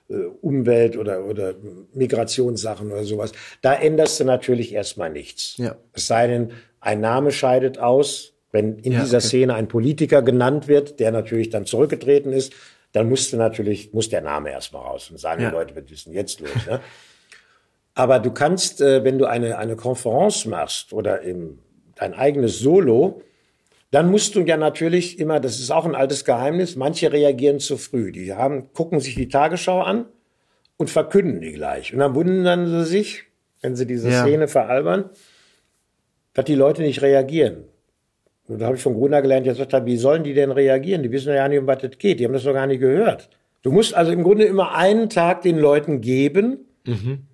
[0.09, 1.55] äh, Umwelt oder, oder
[1.95, 3.33] Migrationssachen oder sowas.
[3.63, 5.57] Da änderst du natürlich erstmal nichts.
[5.57, 5.77] Ja.
[5.93, 9.27] Es sei denn, ein Name scheidet aus, wenn in ja, dieser okay.
[9.27, 12.53] Szene ein Politiker genannt wird, der natürlich dann zurückgetreten ist,
[12.93, 15.51] dann musste natürlich, muss der Name erstmal raus und sagen ja.
[15.51, 16.67] die Leute, ist denn jetzt los?
[16.67, 16.81] Ne?
[17.95, 21.59] Aber du kannst, äh, wenn du eine, eine Konferenz machst oder im,
[21.97, 23.23] dein eigenes Solo,
[23.91, 27.77] dann musst du ja natürlich immer, das ist auch ein altes Geheimnis, manche reagieren zu
[27.77, 28.13] früh.
[28.13, 30.07] Die haben, gucken sich die Tagesschau an
[30.77, 31.93] und verkünden die gleich.
[31.93, 33.25] Und dann wundern sie sich,
[33.63, 34.23] wenn sie diese ja.
[34.23, 35.11] Szene veralbern,
[36.35, 37.65] dass die Leute nicht reagieren.
[38.49, 41.03] Und da habe ich von Gruner gelernt, der sagt, wie sollen die denn reagieren?
[41.03, 42.19] Die wissen ja nicht, um was es geht.
[42.19, 43.29] Die haben das doch gar nicht gehört.
[43.63, 47.25] Du musst also im Grunde immer einen Tag den Leuten geben mhm.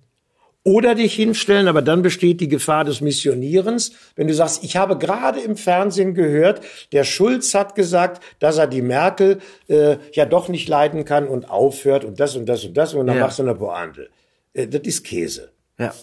[0.63, 3.93] oder dich hinstellen, aber dann besteht die Gefahr des Missionierens.
[4.15, 6.61] Wenn du sagst, ich habe gerade im Fernsehen gehört,
[6.91, 11.49] der Schulz hat gesagt, dass er die Merkel äh, ja doch nicht leiden kann und
[11.49, 13.23] aufhört und das und das und das und dann ja.
[13.23, 14.09] machst du eine Pointe.
[14.53, 15.51] Äh, das ist Käse.
[15.77, 15.93] Ja.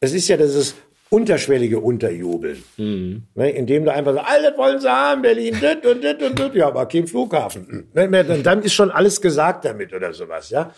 [0.00, 0.74] Es ist ja dieses
[1.12, 2.64] unterschwellige Unterjubeln.
[2.78, 3.24] Mhm.
[3.34, 6.54] Ne, indem du einfach sagst, alles wollen sie haben, Berlin, dit und dit und dit.
[6.54, 7.88] Ja, aber kein Flughafen.
[7.92, 10.74] Ne, dann ist schon alles gesagt damit oder sowas, ja.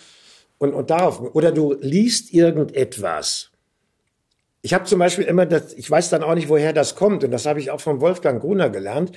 [0.58, 3.50] Und, und darauf, oder du liest irgendetwas.
[4.62, 7.30] Ich habe zum Beispiel immer das, ich weiß dann auch nicht, woher das kommt, und
[7.30, 9.12] das habe ich auch von Wolfgang Gruner gelernt,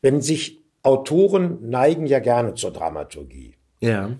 [0.00, 3.54] wenn sich Autoren neigen ja gerne zur Dramaturgie.
[3.80, 4.10] Ja.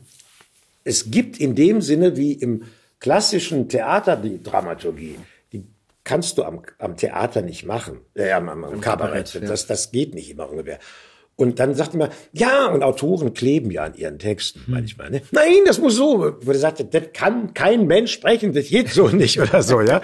[0.83, 2.65] Es gibt in dem Sinne wie im
[2.99, 5.17] klassischen Theater die Dramaturgie
[6.05, 9.33] kannst du am, am Theater nicht machen, äh, am, am, am Kabarett.
[9.33, 9.51] Kabarett.
[9.51, 10.79] Das, das geht nicht immer ungefähr.
[11.35, 14.75] Und dann sagt immer, ja, und Autoren kleben ja an ihren Texten hm.
[14.75, 15.11] manchmal.
[15.11, 15.23] Ne?
[15.31, 16.37] Nein, das muss so.
[16.41, 20.03] Wo er sagte, das kann kein Mensch sprechen, das geht so nicht oder so, ja.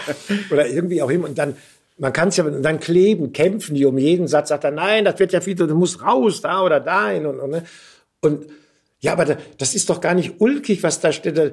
[0.50, 1.28] Oder irgendwie auch immer.
[1.28, 1.56] Und dann,
[1.98, 5.18] man kann es ja, dann kleben, kämpfen die um jeden Satz, sagt er, nein, das
[5.18, 7.64] wird ja viel, du musst raus, da oder dahin und, und, ne?
[8.20, 8.46] und
[9.00, 11.38] ja, aber da, das ist doch gar nicht ulkig, was da steht.
[11.38, 11.50] Da,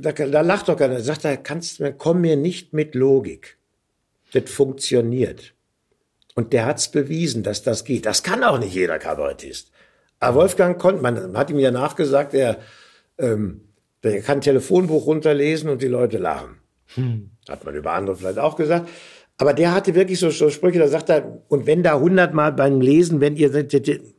[0.00, 1.00] da, da lacht doch keiner.
[1.00, 3.58] Sagt er, kannst, komm mir nicht mit Logik
[4.32, 5.54] das funktioniert.
[6.34, 8.06] Und der hat's bewiesen, dass das geht.
[8.06, 9.70] Das kann auch nicht jeder Kabarettist.
[10.20, 12.58] Aber Wolfgang konnte, man hat ihm ja nachgesagt, er,
[13.18, 13.62] ähm,
[14.02, 16.60] der kann Telefonbuch runterlesen und die Leute lachen.
[16.94, 17.30] Hm.
[17.48, 18.88] Hat man über andere vielleicht auch gesagt.
[19.38, 22.82] Aber der hatte wirklich so, so Sprüche, da sagt er, und wenn da hundertmal beim
[22.82, 23.50] Lesen, wenn ihr,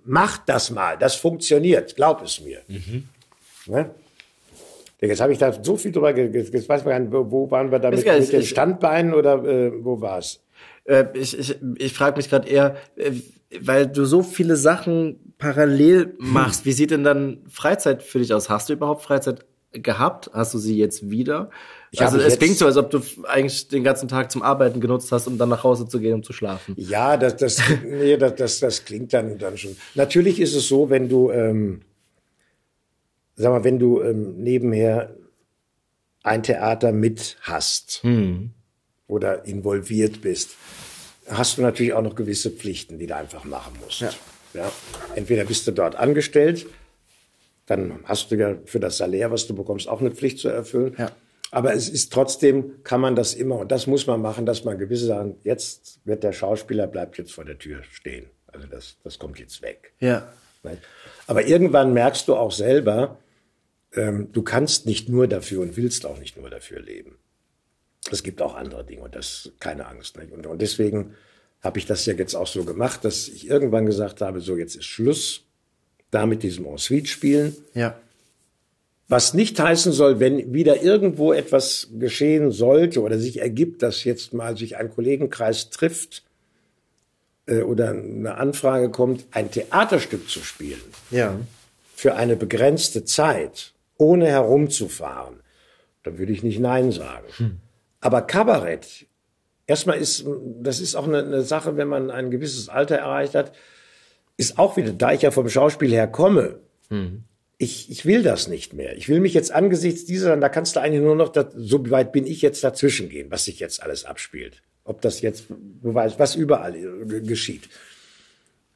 [0.04, 2.62] macht das mal, das funktioniert, glaub es mir.
[2.68, 3.08] Mhm.
[3.68, 3.92] Ne?
[5.02, 7.80] Jetzt habe ich da so viel drüber, jetzt weiß man gar nicht, wo waren wir
[7.80, 10.44] da mit, mit den Standbeinen oder äh, wo war es?
[10.84, 13.12] Äh, ich ich, ich frage mich gerade eher, äh,
[13.62, 18.50] weil du so viele Sachen parallel machst, wie sieht denn dann Freizeit für dich aus?
[18.50, 20.30] Hast du überhaupt Freizeit gehabt?
[20.34, 21.50] Hast du sie jetzt wieder?
[21.92, 25.12] Ich also es klingt so, als ob du eigentlich den ganzen Tag zum Arbeiten genutzt
[25.12, 26.76] hast, um dann nach Hause zu gehen, um zu schlafen.
[26.78, 29.76] Ja, das, das, nee, das, das, das klingt dann, dann schon.
[29.96, 31.82] Natürlich ist es so, wenn du, ähm,
[33.42, 35.16] sag mal, wenn du ähm, nebenher
[36.24, 38.52] ein Theater mit hast hm.
[39.08, 40.52] oder involviert bist,
[41.28, 44.02] hast du natürlich auch noch gewisse Pflichten, die du einfach machen musst.
[44.02, 44.12] Ja.
[44.54, 44.72] ja.
[45.16, 46.68] Entweder bist du dort angestellt,
[47.66, 50.96] dann hast du ja für das Salär, was du bekommst, auch eine Pflicht zu erfüllen.
[50.98, 51.12] Ja.
[51.52, 54.78] Aber es ist trotzdem, kann man das immer, und das muss man machen, dass man
[54.78, 58.28] gewisse sagen, jetzt wird der Schauspieler, bleibt jetzt vor der Tür stehen.
[58.48, 59.94] Also das, das kommt jetzt weg.
[60.00, 60.32] Ja.
[61.28, 63.18] Aber irgendwann merkst du auch selber,
[63.94, 67.18] ähm, du kannst nicht nur dafür und willst auch nicht nur dafür leben.
[68.12, 70.18] Es gibt auch andere Dinge und das keine Angst.
[70.18, 70.32] Nicht?
[70.32, 71.16] Und, und deswegen
[71.62, 74.76] habe ich das ja jetzt auch so gemacht, dass ich irgendwann gesagt habe, so jetzt
[74.76, 75.44] ist Schluss
[76.10, 77.56] da mit diesem Ensuite spielen.
[77.74, 78.00] Ja.
[79.08, 84.34] Was nicht heißen soll, wenn wieder irgendwo etwas geschehen sollte oder sich ergibt, dass jetzt
[84.34, 86.24] mal sich ein Kollegenkreis trifft
[87.46, 90.82] äh, oder eine Anfrage kommt, ein Theaterstück zu spielen.
[91.12, 91.40] Ja.
[91.94, 93.71] Für eine begrenzte Zeit,
[94.02, 95.42] ohne herumzufahren,
[96.04, 97.28] dann würde ich nicht Nein sagen.
[97.38, 97.58] Hm.
[98.00, 99.06] Aber Kabarett,
[99.68, 100.26] erstmal ist,
[100.62, 103.54] das ist auch eine, eine Sache, wenn man ein gewisses Alter erreicht hat,
[104.38, 107.24] ist auch wieder, da ich ja vom Schauspiel her komme, hm
[107.62, 108.98] ich, ich will das nicht mehr.
[108.98, 112.12] Ich will mich jetzt angesichts dieser, da kannst du eigentlich nur noch, da, so weit
[112.12, 114.64] bin ich jetzt dazwischen gehen, was sich jetzt alles abspielt.
[114.84, 115.46] Ob das jetzt,
[115.84, 116.74] was überall
[117.06, 117.70] geschieht.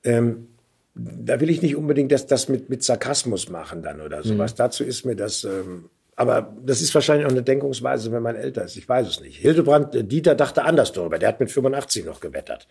[0.03, 0.49] Ähm,
[0.95, 4.53] da will ich nicht unbedingt das, das mit, mit Sarkasmus machen dann oder sowas.
[4.53, 4.57] Mhm.
[4.57, 8.63] Dazu ist mir das, ähm, aber das ist wahrscheinlich auch eine Denkungsweise, wenn man älter
[8.63, 8.77] ist.
[8.77, 9.37] Ich weiß es nicht.
[9.37, 11.19] Hildebrand, äh, Dieter dachte anders darüber.
[11.19, 12.67] Der hat mit 85 noch gewettert.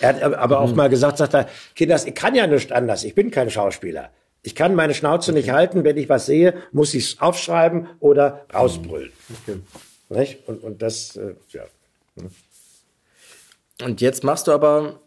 [0.00, 0.64] Er hat aber mhm.
[0.64, 3.04] auch mal gesagt, sagt er, Kinders, ich kann ja nicht anders.
[3.04, 4.10] Ich bin kein Schauspieler.
[4.42, 5.40] Ich kann meine Schnauze okay.
[5.40, 9.12] nicht halten, wenn ich was sehe, muss ich es aufschreiben oder rausbrüllen.
[9.46, 9.60] Okay.
[10.08, 10.48] Nicht?
[10.48, 11.62] Und, und das, äh, ja.
[13.84, 15.00] Und jetzt machst du aber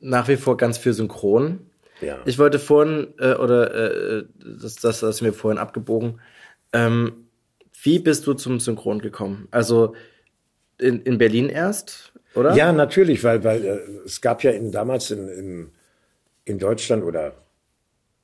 [0.00, 1.66] nach wie vor ganz viel Synchron.
[2.02, 2.18] Ja.
[2.24, 4.24] Ich wollte vorhin, äh, oder äh,
[4.60, 6.20] das, das, das ist mir vorhin abgebogen,
[6.72, 7.26] ähm,
[7.82, 9.48] wie bist du zum Synchron gekommen?
[9.50, 9.94] Also
[10.78, 12.54] in, in Berlin erst, oder?
[12.54, 15.70] Ja, natürlich, weil, weil äh, es gab ja in, damals in, in,
[16.44, 17.34] in Deutschland oder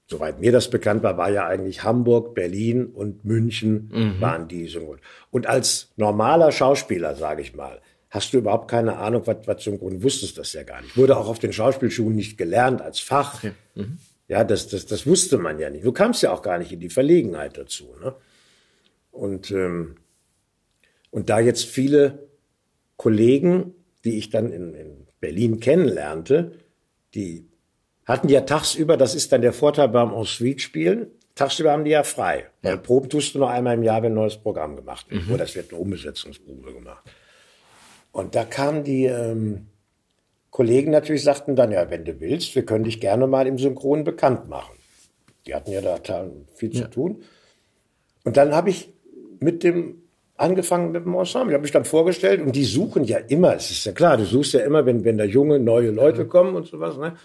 [0.07, 4.21] soweit mir das bekannt war, war ja eigentlich Hamburg, Berlin und München mhm.
[4.21, 5.01] waren die Synchron.
[5.31, 10.03] Und als normaler Schauspieler, sage ich mal, hast du überhaupt keine Ahnung, was, was Synchron,
[10.03, 10.97] wusstest das ja gar nicht.
[10.97, 13.37] Wurde auch auf den Schauspielschulen nicht gelernt als Fach.
[13.37, 13.53] Okay.
[13.75, 13.99] Mhm.
[14.29, 15.85] Ja, das, das, das wusste man ja nicht.
[15.85, 17.95] Du kamst ja auch gar nicht in die Verlegenheit dazu.
[18.01, 18.15] Ne?
[19.11, 19.97] Und, ähm,
[21.11, 22.29] und da jetzt viele
[22.97, 26.53] Kollegen, die ich dann in, in Berlin kennenlernte,
[27.15, 27.49] die
[28.05, 32.47] hatten ja tagsüber, das ist dann der Vorteil beim Ensuite-Spielen, tagsüber haben die ja frei.
[32.63, 32.71] Ja.
[32.71, 35.27] Weil Proben tust du nur einmal im Jahr, wenn ein neues Programm gemacht wird.
[35.27, 35.35] Mhm.
[35.35, 37.05] Oder es wird eine Umbesetzungsprobe gemacht.
[38.19, 39.69] Und da kamen die ähm,
[40.51, 44.03] Kollegen natürlich, sagten dann, ja, wenn du willst, wir können dich gerne mal im Synchron
[44.03, 44.77] bekannt machen.
[45.47, 46.01] Die hatten ja da
[46.57, 46.83] viel ja.
[46.83, 47.23] zu tun.
[48.25, 48.93] Und dann habe ich
[49.39, 50.03] mit dem
[50.37, 51.51] angefangen mit dem Ensemble.
[51.51, 54.25] Ich habe mich dann vorgestellt und die suchen ja immer, es ist ja klar, du
[54.25, 56.29] suchst ja immer, wenn, wenn da junge, neue Leute mhm.
[56.29, 57.17] kommen und sowas, ne?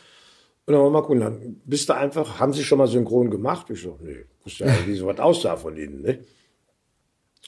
[0.65, 3.31] Und dann haben wir mal gucken, dann bist du einfach, haben sie schon mal synchron
[3.31, 3.67] gemacht?
[3.71, 6.19] Ich so, nee, wusste ja, wie so was aussah von ihnen, ne?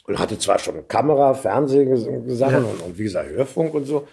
[0.07, 2.57] Und hatte zwar schon Kamera, Fernsehsachen ja.
[2.59, 4.07] und, und, wie gesagt, Hörfunk und so.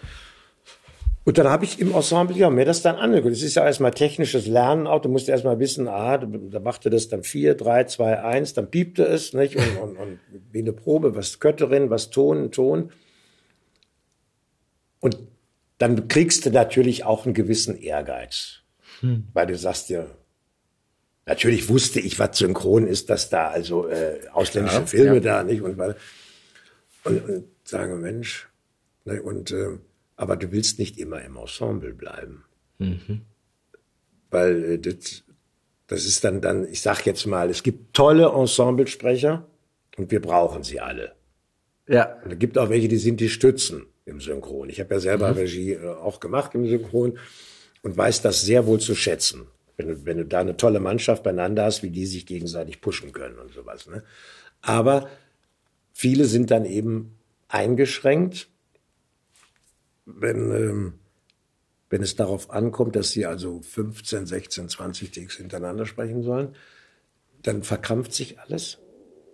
[1.25, 3.33] Und dann habe ich im Ensemble ja mir das dann angeguckt.
[3.33, 5.01] Es ist ja erstmal technisches Lernen auch.
[5.01, 9.03] Du musst erstmal wissen, ah, da machte das dann vier, drei, zwei, eins, dann piepte
[9.03, 9.55] es, nicht?
[9.55, 10.19] Und, und, und
[10.51, 12.91] wie eine Probe, was Kötterin, was Ton, Ton.
[14.99, 15.17] Und
[15.77, 18.61] dann kriegst du natürlich auch einen gewissen Ehrgeiz.
[18.99, 19.27] Hm.
[19.33, 20.05] Weil du sagst ja,
[21.25, 25.19] natürlich wusste ich, was synchron ist, dass da also äh, ausländische ja, Filme ja.
[25.19, 25.61] da, nicht?
[25.61, 28.49] Und, und, und sage, Mensch,
[29.05, 29.77] ne, und äh,
[30.15, 32.45] aber du willst nicht immer im Ensemble bleiben.
[32.77, 33.21] Mhm.
[34.29, 35.23] Weil äh, das,
[35.87, 39.47] das ist dann, dann, ich sag jetzt mal, es gibt tolle Ensemblesprecher
[39.97, 41.13] und wir brauchen sie alle.
[41.87, 42.17] Ja.
[42.23, 44.69] Und es gibt auch welche, die sind die Stützen im Synchron.
[44.69, 45.37] Ich habe ja selber mhm.
[45.37, 47.17] Regie äh, auch gemacht im Synchron
[47.81, 49.47] und weiß das sehr wohl zu schätzen.
[49.77, 53.11] Wenn du, wenn du da eine tolle Mannschaft beieinander hast, wie die sich gegenseitig pushen
[53.11, 53.87] können und sowas.
[53.87, 54.03] Ne?
[54.61, 55.09] Aber
[55.93, 57.17] viele sind dann eben
[57.47, 58.47] eingeschränkt
[60.05, 60.93] wenn, ähm,
[61.89, 66.55] wenn es darauf ankommt, dass sie also 15, 16, 20 Takes hintereinander sprechen sollen,
[67.41, 68.79] dann verkrampft sich alles.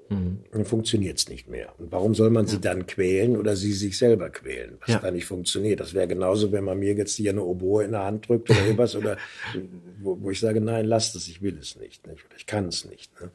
[0.10, 0.40] Mhm.
[0.52, 1.74] Dann funktioniert es nicht mehr.
[1.78, 2.52] Und warum soll man ja.
[2.52, 5.00] sie dann quälen oder sie sich selber quälen, was ja.
[5.00, 5.80] da nicht funktioniert?
[5.80, 8.62] Das wäre genauso, wenn man mir jetzt hier eine Oboe in der Hand drückt oder
[8.62, 9.18] irgendwas oder
[10.02, 12.68] wo, wo, ich sage, nein, lass das, ich will es nicht, nicht oder ich kann
[12.68, 13.12] es nicht.
[13.22, 13.30] Ne?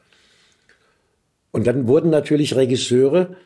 [1.51, 3.37] Und dann wurden natürlich Regisseure,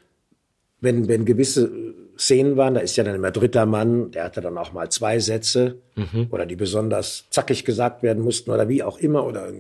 [0.82, 1.72] wenn, wenn gewisse
[2.18, 5.20] Szenen waren, da ist ja dann immer dritter Mann, der hatte dann auch mal zwei
[5.20, 6.28] Sätze mhm.
[6.32, 9.52] oder die besonders zackig gesagt werden mussten oder wie auch immer oder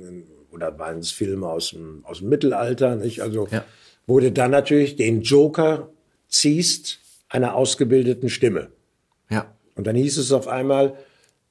[0.52, 3.22] oder waren es Filme aus dem, aus dem Mittelalter, nicht?
[3.22, 3.64] Also ja.
[4.08, 5.89] wurde dann natürlich den Joker
[6.28, 8.70] ziehst einer ausgebildeten Stimme.
[9.30, 9.54] Ja.
[9.76, 10.95] Und dann hieß es auf einmal,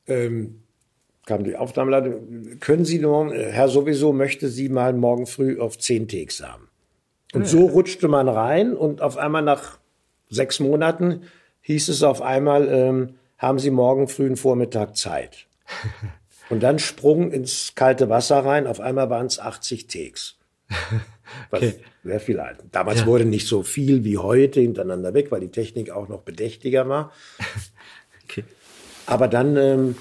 [0.06, 0.62] ähm,
[1.26, 5.78] kam die Aufnahmeleitung, können Sie nur, äh, Herr sowieso möchte Sie mal morgen früh auf
[5.78, 6.68] zehn Takes haben.
[7.34, 7.46] Und ja.
[7.46, 9.78] so rutschte man rein und auf einmal nach
[10.30, 11.22] sechs Monaten
[11.60, 15.46] hieß es auf einmal, ähm, haben Sie morgen frühen Vormittag Zeit.
[16.50, 18.66] Und dann Sprung ins kalte Wasser rein.
[18.66, 20.38] Auf einmal waren es 80 Takes.
[21.50, 21.74] Was okay.
[22.04, 22.58] sehr viel alt.
[22.72, 23.06] Damals ja.
[23.06, 27.12] wurde nicht so viel wie heute hintereinander weg, weil die Technik auch noch bedächtiger war.
[28.24, 28.44] okay.
[29.06, 29.96] Aber dann ähm,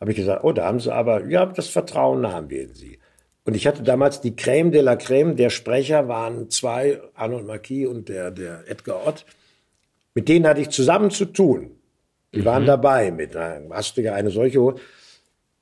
[0.00, 2.98] habe ich gesagt, oh, da haben sie aber, ja, das Vertrauen haben wir in sie.
[3.44, 7.86] Und ich hatte damals die Creme de la Creme, der Sprecher waren zwei, Arnold Marquis
[7.86, 9.24] und der, der Edgar Ott.
[10.14, 11.75] Mit denen hatte ich zusammen zu tun.
[12.36, 12.44] Die mhm.
[12.44, 14.74] waren dabei mit, hast du ja eine solche,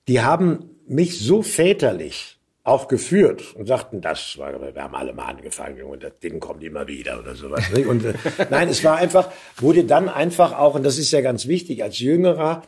[0.09, 5.27] die haben mich so väterlich auch geführt und sagten, das war, wir haben alle mal
[5.27, 7.63] angefangen und das Ding kommt immer wieder oder sowas.
[7.87, 8.15] Und äh,
[8.51, 11.99] nein, es war einfach, wurde dann einfach auch, und das ist ja ganz wichtig, als
[12.01, 12.63] Jüngerer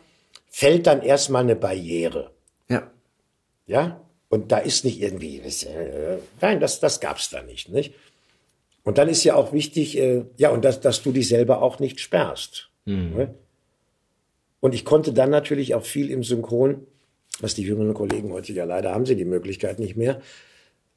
[0.51, 2.31] fällt dann erstmal eine Barriere.
[2.69, 2.91] Ja.
[3.67, 4.01] Ja?
[4.29, 7.95] Und da ist nicht irgendwie, äh, nein, das, das gab's da nicht, nicht?
[8.85, 11.81] Und dann ist ja auch wichtig, äh, ja, und dass, dass du dich selber auch
[11.81, 12.71] nicht sperrst.
[12.85, 13.17] Mhm.
[13.17, 13.35] Ne?
[14.67, 16.89] Und ich konnte dann natürlich auch viel im Synchron,
[17.39, 20.21] was die jüngeren Kollegen heute ja leider haben sie die Möglichkeit nicht mehr.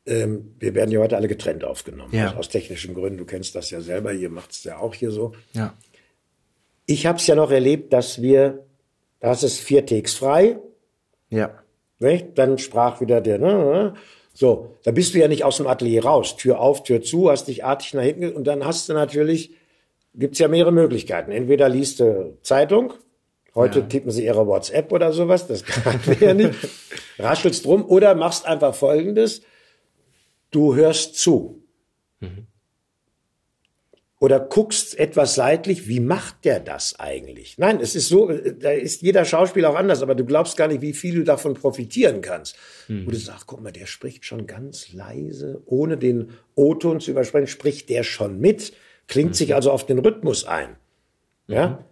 [0.08, 2.12] Ähm, wir werden ja heute alle getrennt aufgenommen.
[2.12, 2.30] Ja.
[2.30, 3.20] Also aus technischen Gründen.
[3.20, 4.12] Du kennst das ja selber.
[4.12, 5.34] Ihr macht es ja auch hier so.
[5.54, 5.78] Ja.
[6.88, 8.66] Ich habe es ja noch erlebt, dass wir,
[9.20, 10.58] da hast es vier Takes frei.
[11.30, 11.62] Ja.
[12.00, 12.40] Nicht?
[12.40, 13.94] Dann sprach wieder der, ne, ne,
[14.34, 16.38] so, da bist du ja nicht aus dem Atelier raus.
[16.38, 19.52] Tür auf, Tür zu, hast dich artig nach hinten und dann hast du natürlich,
[20.16, 21.32] gibt's ja mehrere Möglichkeiten.
[21.32, 22.94] Entweder liest du Zeitung,
[23.60, 23.86] Heute ja.
[23.86, 26.56] tippen sie ihre WhatsApp oder sowas, das kann wir ja nicht.
[27.18, 29.42] Raschelst drum oder machst einfach Folgendes.
[30.52, 31.62] Du hörst zu.
[32.22, 32.48] Mhm.
[34.22, 37.58] Oder guckst etwas seitlich, wie macht der das eigentlich?
[37.58, 40.82] Nein, es ist so, da ist jeder Schauspieler auch anders, aber du glaubst gar nicht,
[40.82, 42.58] wie viel du davon profitieren kannst.
[42.90, 43.08] Mhm.
[43.08, 47.48] Wo du sagst, guck mal, der spricht schon ganz leise, ohne den O-Ton zu übersprechen,
[47.48, 48.74] spricht der schon mit,
[49.08, 49.36] klingt mhm.
[49.36, 50.76] sich also auf den Rhythmus ein.
[51.48, 51.86] Ja?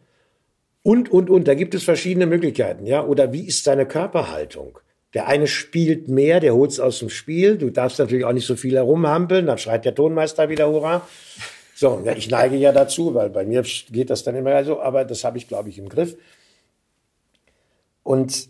[0.87, 3.05] Und, und, und, da gibt es verschiedene Möglichkeiten, ja.
[3.05, 4.79] Oder wie ist seine Körperhaltung?
[5.13, 7.57] Der eine spielt mehr, der holt es aus dem Spiel.
[7.57, 11.05] Du darfst natürlich auch nicht so viel herumhampeln, dann schreit der Tonmeister wieder Hurra.
[11.75, 15.03] So, ja, ich neige ja dazu, weil bei mir geht das dann immer so, aber
[15.03, 16.15] das habe ich, glaube ich, im Griff.
[18.01, 18.47] Und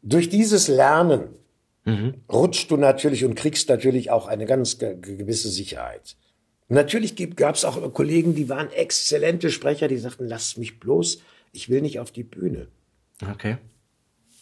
[0.00, 1.34] durch dieses Lernen
[1.86, 2.14] mhm.
[2.30, 6.14] rutscht du natürlich und kriegst natürlich auch eine ganz gewisse Sicherheit.
[6.68, 11.20] natürlich gab es auch Kollegen, die waren exzellente Sprecher, die sagten, lass mich bloß
[11.52, 12.68] ich will nicht auf die Bühne.
[13.30, 13.56] Okay.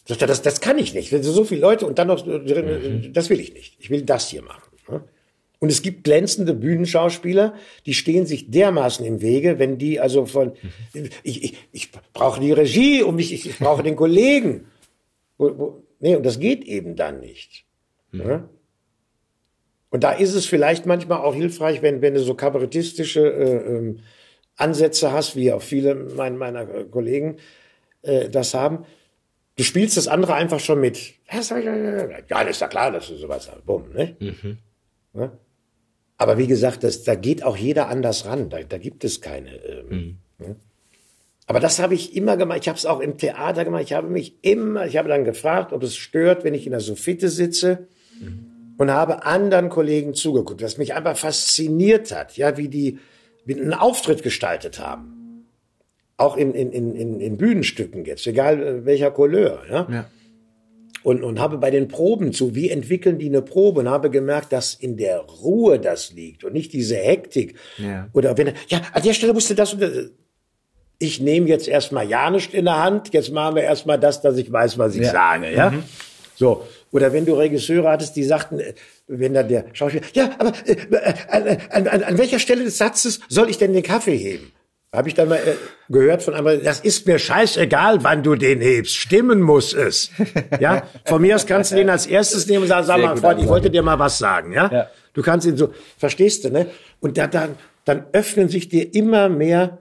[0.07, 1.09] Das, das, das kann ich nicht.
[1.23, 3.13] So viele Leute und dann noch, mhm.
[3.13, 3.75] das will ich nicht.
[3.79, 4.71] Ich will das hier machen.
[4.89, 5.03] Ne?
[5.59, 7.53] Und es gibt glänzende Bühnenschauspieler,
[7.85, 10.53] die stehen sich dermaßen im Wege, wenn die also von,
[10.93, 11.09] mhm.
[11.23, 14.65] ich, ich, ich brauche die Regie und ich, ich brauche den Kollegen.
[15.37, 17.65] Wo, wo, nee, und das geht eben dann nicht.
[18.11, 18.19] Mhm.
[18.19, 18.49] Ne?
[19.91, 23.99] Und da ist es vielleicht manchmal auch hilfreich, wenn, wenn du so kabarettistische äh, ähm,
[24.59, 27.37] Ansätze hast, wie auch viele mein, meiner Kollegen
[28.01, 28.85] äh, das haben.
[29.55, 31.15] Du spielst das andere einfach schon mit.
[32.29, 33.65] Ja, das ist ja klar, dass du sowas hast.
[33.65, 34.15] Bumm, ne?
[34.19, 34.57] Mhm.
[35.13, 35.31] Ja?
[36.17, 38.49] Aber wie gesagt, das, da geht auch jeder anders ran.
[38.49, 39.55] Da, da gibt es keine.
[39.55, 40.17] Ähm, mhm.
[40.37, 40.55] ne?
[41.47, 42.59] Aber das habe ich immer gemacht.
[42.61, 43.81] Ich habe es auch im Theater gemacht.
[43.83, 46.79] Ich habe mich immer, ich habe dann gefragt, ob es stört, wenn ich in der
[46.79, 47.87] Sofitte sitze
[48.21, 48.75] mhm.
[48.77, 52.99] und habe anderen Kollegen zugeguckt, was mich einfach fasziniert hat, ja, wie die
[53.47, 55.45] einen Auftritt gestaltet haben.
[56.17, 59.61] Auch in, in, in, in Bühnenstücken jetzt, egal äh, welcher Couleur.
[59.69, 59.87] Ja?
[59.89, 60.05] ja.
[61.01, 64.51] Und, und habe bei den Proben zu, wie entwickeln die eine Probe und habe gemerkt,
[64.51, 67.55] dass in der Ruhe das liegt und nicht diese Hektik.
[67.77, 68.09] Ja.
[68.11, 69.91] Oder wenn, ja, an der Stelle musste das und das.
[71.01, 74.35] Ich nehme jetzt erstmal ja nicht in der Hand, jetzt machen wir erstmal das, dass
[74.37, 75.11] ich weiß, was ich ja.
[75.11, 75.71] sage, ja.
[75.71, 75.83] Mhm.
[76.35, 76.67] So.
[76.91, 78.73] Oder wenn du Regisseure hattest, die sagten, äh,
[79.09, 83.19] wenn da der Schauspieler, ja, aber äh, äh, an, an, an welcher Stelle des Satzes
[83.27, 84.51] soll ich denn den Kaffee heben?
[84.93, 85.55] Habe ich dann mal äh,
[85.89, 88.95] gehört von einem, das ist mir scheißegal, wann du den hebst.
[88.95, 90.09] Stimmen muss es.
[90.59, 93.39] Ja, von mir aus kannst du den als erstes nehmen und sagen, sag mal, Freund,
[93.39, 94.71] ich wollte dir mal was sagen, ja?
[94.71, 94.87] ja.
[95.13, 96.67] Du kannst ihn so, verstehst du, ne?
[96.99, 97.55] Und da, dann,
[97.85, 99.79] dann öffnen sich dir immer mehr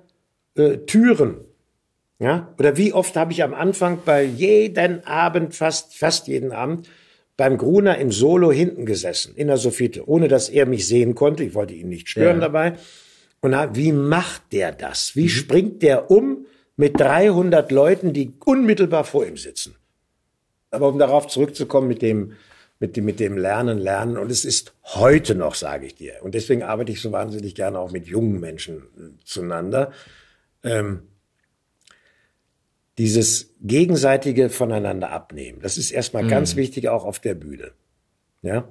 [0.56, 1.38] äh, Türen.
[2.18, 2.52] Ja?
[2.59, 6.88] Oder wie oft habe ich am Anfang bei jeden Abend, fast, fast jeden Abend,
[7.39, 11.44] beim Gruner im Solo hinten gesessen, in der Sophite, ohne dass er mich sehen konnte.
[11.44, 12.48] Ich wollte ihn nicht stören ja.
[12.48, 12.74] dabei.
[13.40, 15.15] Und wie macht der das?
[15.15, 15.28] Wie mhm.
[15.28, 16.47] springt der um
[16.77, 19.77] mit 300 Leuten, die unmittelbar vor ihm sitzen?
[20.73, 22.32] Aber um darauf zurückzukommen mit dem,
[22.81, 24.19] mit dem, mit dem Lernen, Lernen.
[24.19, 26.15] Und es ist heute noch, sage ich dir.
[26.23, 29.93] Und deswegen arbeite ich so wahnsinnig gerne auch mit jungen Menschen äh, zueinander.
[30.65, 31.02] Ähm,
[32.99, 35.61] dieses gegenseitige voneinander abnehmen.
[35.62, 36.29] Das ist erstmal mhm.
[36.29, 37.73] ganz wichtig auch auf der Bühne.
[38.43, 38.69] Ja.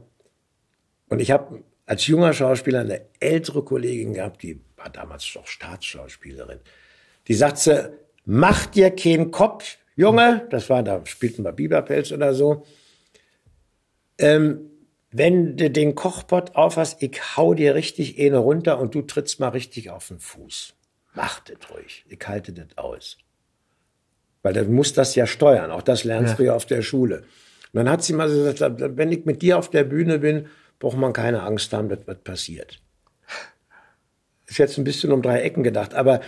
[1.09, 6.59] Und ich habe als junger Schauspieler eine ältere Kollegin gehabt, die war damals doch Staatsschauspielerin.
[7.29, 12.65] Die sagte, mach dir keinen Kopf, Junge, das war, da spielten wir Biberpelz oder so.
[14.19, 14.69] Ähm,
[15.09, 19.49] wenn du den Kochpott aufhast, ich hau dir richtig eine runter und du trittst mal
[19.49, 20.75] richtig auf den Fuß.
[21.15, 22.05] Mach das ruhig.
[22.09, 23.17] Ich halte das aus.
[24.47, 25.71] Weil du musst das ja steuern.
[25.71, 26.37] Auch das lernst ja.
[26.37, 27.23] du ja auf der Schule.
[27.73, 30.45] Und dann hat sie mal gesagt, wenn ich mit dir auf der Bühne bin,
[30.79, 32.79] braucht man keine Angst haben, dass was passiert.
[34.45, 36.21] Ist jetzt ein bisschen um drei Ecken gedacht, aber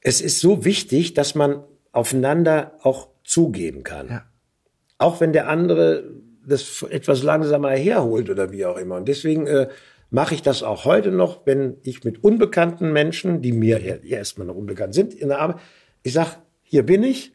[0.00, 1.62] es ist so wichtig, dass man
[1.92, 4.08] aufeinander auch zugeben kann.
[4.08, 4.22] Ja.
[4.96, 6.04] Auch wenn der andere
[6.46, 8.96] das etwas langsamer herholt oder wie auch immer.
[8.96, 9.68] Und deswegen äh,
[10.08, 14.46] mache ich das auch heute noch, wenn ich mit unbekannten Menschen, die mir ja erstmal
[14.46, 15.58] noch unbekannt sind, in der Arbeit,
[16.02, 17.34] ich sag, hier bin ich,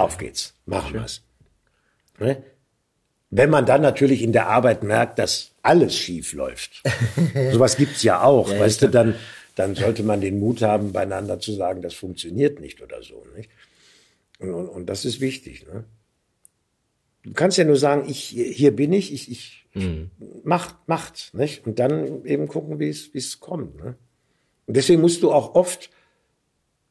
[0.00, 1.22] auf geht's, machen wir's.
[2.18, 2.42] Ne?
[3.30, 6.82] Wenn man dann natürlich in der Arbeit merkt, dass alles schief läuft.
[7.52, 9.14] Sowas gibt's ja auch, ja, weißt du, dann,
[9.54, 13.24] dann sollte man den Mut haben, beieinander zu sagen, das funktioniert nicht oder so.
[13.36, 13.50] Nicht?
[14.38, 15.66] Und, und, und das ist wichtig.
[15.66, 15.84] Ne?
[17.22, 20.10] Du kannst ja nur sagen, ich, hier bin ich, ich, ich mhm.
[20.42, 21.66] macht, macht, nicht?
[21.66, 23.76] Und dann eben gucken, wie es, wie es kommt.
[23.76, 23.94] Ne?
[24.66, 25.90] Und deswegen musst du auch oft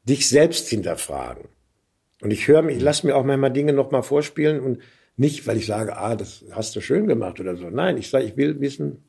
[0.04, 1.48] dich selbst hinterfragen.
[2.20, 4.78] Und ich höre mich, ich lasse mir auch manchmal Dinge nochmal vorspielen und
[5.16, 7.68] nicht, weil ich sage, ah, das hast du schön gemacht oder so.
[7.70, 9.02] Nein, ich sage, ich will wissen,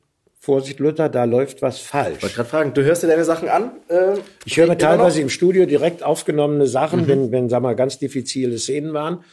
[0.43, 2.17] Vorsicht, Luther, da läuft was falsch.
[2.17, 3.73] Ich wollte gerade fragen, du hörst dir deine Sachen an?
[3.89, 7.07] Äh, ich höre mir teilweise im Studio direkt aufgenommene Sachen, mhm.
[7.07, 9.23] wenn, wenn, sag mal, ganz diffizile Szenen waren.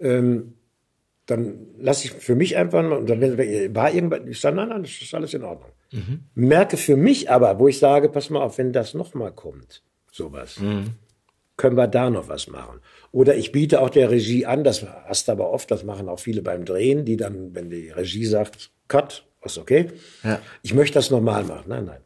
[0.00, 0.54] Ähm,
[1.26, 3.38] dann lasse ich für mich einfach mal, und dann
[3.74, 5.70] war irgendwas, ich sage, nein, nein, das ist alles in Ordnung.
[5.92, 6.24] Mhm.
[6.34, 10.58] Merke für mich aber, wo ich sage, pass mal auf, wenn das nochmal kommt, sowas,
[10.58, 10.94] mhm.
[11.60, 12.80] Können wir da noch was machen.
[13.12, 16.18] Oder ich biete auch der Regie an, das hast du aber oft, das machen auch
[16.18, 19.90] viele beim Drehen, die dann, wenn die Regie sagt, Cut, ist okay.
[20.24, 20.40] Ja.
[20.62, 21.64] Ich möchte das normal machen.
[21.66, 22.00] Nein, nein.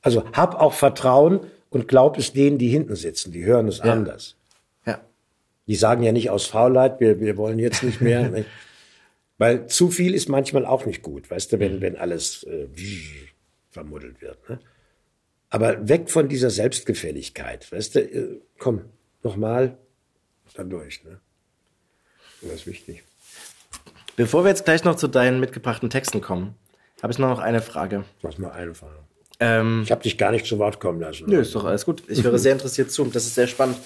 [0.00, 1.40] Also hab auch Vertrauen
[1.70, 3.92] und glaub es denen, die hinten sitzen, die hören es ja.
[3.92, 4.36] anders.
[4.86, 5.00] Ja.
[5.66, 8.28] Die sagen ja nicht aus Faulheit, wir, wir wollen jetzt nicht mehr.
[8.30, 8.48] nicht?
[9.38, 12.68] Weil zu viel ist manchmal auch nicht gut, weißt du, wenn, wenn alles äh,
[13.70, 14.48] vermuddelt wird.
[14.48, 14.60] Ne?
[15.50, 18.84] Aber weg von dieser Selbstgefälligkeit, weißt du, äh, komm,
[19.22, 19.78] nochmal,
[20.54, 21.04] dann durch.
[21.04, 21.20] Ne?
[22.42, 23.04] Das ist wichtig.
[24.16, 26.54] Bevor wir jetzt gleich noch zu deinen mitgebrachten Texten kommen,
[27.02, 28.04] habe ich noch eine Frage.
[28.22, 28.98] Was mal eine Frage.
[29.40, 31.26] Ähm, ich habe dich gar nicht zu Wort kommen lassen.
[31.28, 32.02] Nö, ist doch alles gut.
[32.08, 33.04] Ich höre sehr interessiert zu.
[33.04, 33.78] Das ist sehr spannend.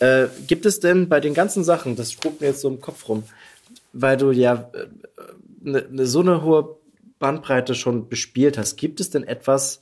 [0.00, 3.08] Äh, gibt es denn bei den ganzen Sachen, das spukt mir jetzt so im Kopf
[3.08, 3.24] rum,
[3.92, 4.86] weil du ja äh,
[5.60, 6.76] ne, ne, so eine hohe
[7.18, 9.80] Bandbreite schon bespielt hast, gibt es denn etwas,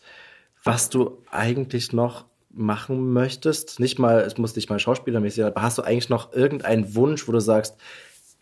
[0.66, 3.80] was du eigentlich noch machen möchtest?
[3.80, 7.28] Nicht mal, es muss nicht mal schauspielermäßig sein, aber hast du eigentlich noch irgendeinen Wunsch,
[7.28, 7.76] wo du sagst,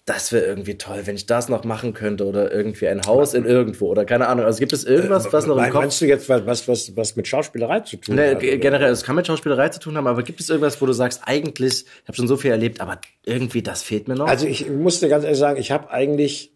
[0.06, 3.46] das wäre irgendwie toll, wenn ich das noch machen könnte oder irgendwie ein Haus in
[3.46, 4.44] irgendwo oder keine Ahnung.
[4.44, 5.82] Also gibt es irgendwas, was noch im Kopf...
[5.82, 8.40] Meinst du jetzt was, was, was mit Schauspielerei zu tun nee, hat?
[8.40, 11.22] Generell, es kann mit Schauspielerei zu tun haben, aber gibt es irgendwas, wo du sagst,
[11.24, 14.26] eigentlich, ich habe schon so viel erlebt, aber irgendwie das fehlt mir noch?
[14.26, 16.52] Also ich musste ganz ehrlich sagen, ich habe eigentlich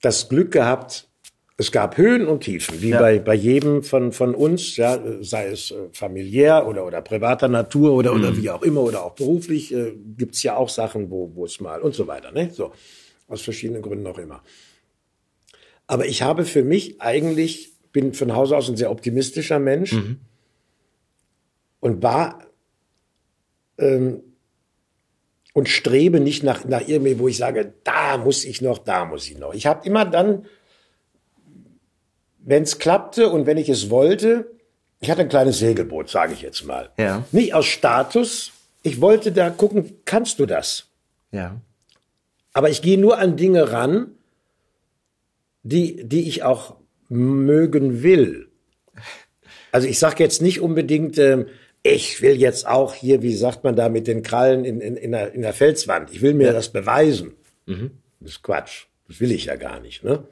[0.00, 1.08] das Glück gehabt,
[1.62, 3.00] es gab Höhen und Tiefen, wie ja.
[3.00, 7.92] bei, bei jedem von, von uns, ja, sei es äh, familiär oder, oder privater Natur
[7.92, 8.20] oder, mhm.
[8.20, 11.60] oder wie auch immer oder auch beruflich, äh, gibt's ja auch Sachen, wo, wo es
[11.60, 12.50] mal und so weiter, ne?
[12.52, 12.72] So.
[13.28, 14.42] Aus verschiedenen Gründen auch immer.
[15.86, 20.18] Aber ich habe für mich eigentlich, bin von Hause aus ein sehr optimistischer Mensch mhm.
[21.80, 22.44] und war
[23.78, 24.20] ähm,
[25.54, 29.28] und strebe nicht nach, nach irgendwie, wo ich sage, da muss ich noch, da muss
[29.28, 29.54] ich noch.
[29.54, 30.46] Ich habe immer dann
[32.44, 34.50] wenn es klappte und wenn ich es wollte,
[35.00, 36.90] ich hatte ein kleines Segelboot, sage ich jetzt mal.
[36.96, 37.24] Ja.
[37.32, 38.52] Nicht aus Status.
[38.82, 40.86] Ich wollte da gucken, kannst du das?
[41.30, 41.60] Ja.
[42.52, 44.12] Aber ich gehe nur an Dinge ran,
[45.62, 46.76] die, die ich auch
[47.08, 48.48] mögen will.
[49.70, 51.46] Also ich sage jetzt nicht unbedingt, äh,
[51.82, 55.12] ich will jetzt auch hier, wie sagt man da, mit den Krallen in, in, in,
[55.12, 56.10] der, in der Felswand.
[56.12, 56.52] Ich will mir ja.
[56.52, 57.34] das beweisen.
[57.66, 57.92] Mhm.
[58.20, 58.86] Das ist Quatsch.
[59.08, 60.04] Das will ich ja gar nicht.
[60.04, 60.24] Ne?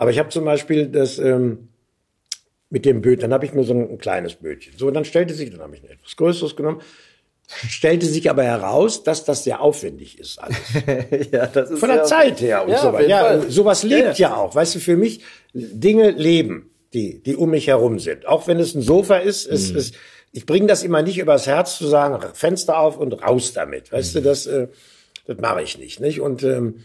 [0.00, 1.68] Aber ich habe zum Beispiel das ähm,
[2.70, 4.72] mit dem Bötchen, dann habe ich mir so ein, ein, kleines Bötchen.
[4.78, 6.80] So, und dann stellte sich, dann habe ich ein etwas größeres genommen,
[7.46, 10.56] stellte sich aber heraus, dass das sehr aufwendig ist alles.
[11.32, 13.08] ja, das ist Von der Zeit her und ja, so weiter.
[13.08, 14.30] Ja, sowas lebt ja.
[14.30, 14.54] ja auch.
[14.54, 15.20] Weißt du, für mich,
[15.52, 18.26] Dinge leben, die, die um mich herum sind.
[18.26, 19.54] Auch wenn es ein Sofa ist, mhm.
[19.54, 19.92] es, es,
[20.32, 23.92] ich bringe das immer nicht übers Herz zu sagen, Fenster auf und raus damit.
[23.92, 24.18] Weißt mhm.
[24.18, 24.68] du, das, äh,
[25.26, 26.00] das mache ich nicht.
[26.00, 26.22] nicht?
[26.22, 26.84] Und, ähm,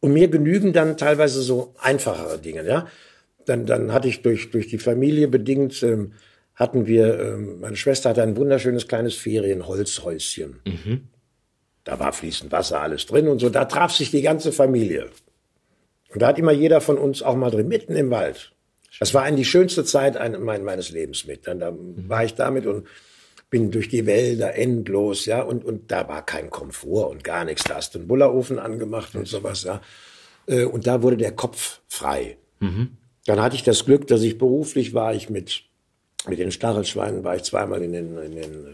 [0.00, 2.66] und mir genügen dann teilweise so einfachere Dinge.
[2.66, 2.88] Ja?
[3.46, 6.12] Dann, dann hatte ich durch, durch die Familie bedingt, ähm,
[6.54, 10.60] hatten wir, ähm, meine Schwester hatte ein wunderschönes kleines Ferienholzhäuschen.
[10.64, 11.08] Mhm.
[11.84, 13.48] Da war fließend Wasser, alles drin und so.
[13.48, 15.08] Da traf sich die ganze Familie.
[16.12, 18.52] Und da hat immer jeder von uns auch mal drin, mitten im Wald.
[18.98, 21.46] Das war eigentlich die schönste Zeit meines Lebens mit.
[21.46, 22.86] Dann da war ich damit und
[23.50, 27.64] bin durch die Wälder endlos, ja, und, und da war kein Komfort und gar nichts.
[27.64, 29.80] Da hast du einen Bullerofen angemacht und sowas, ja.
[30.46, 32.36] Äh, und da wurde der Kopf frei.
[32.60, 32.96] Mhm.
[33.26, 35.64] Dann hatte ich das Glück, dass ich beruflich war, ich mit,
[36.28, 38.70] mit den Stachelschweinen war ich zweimal in den, in den äh,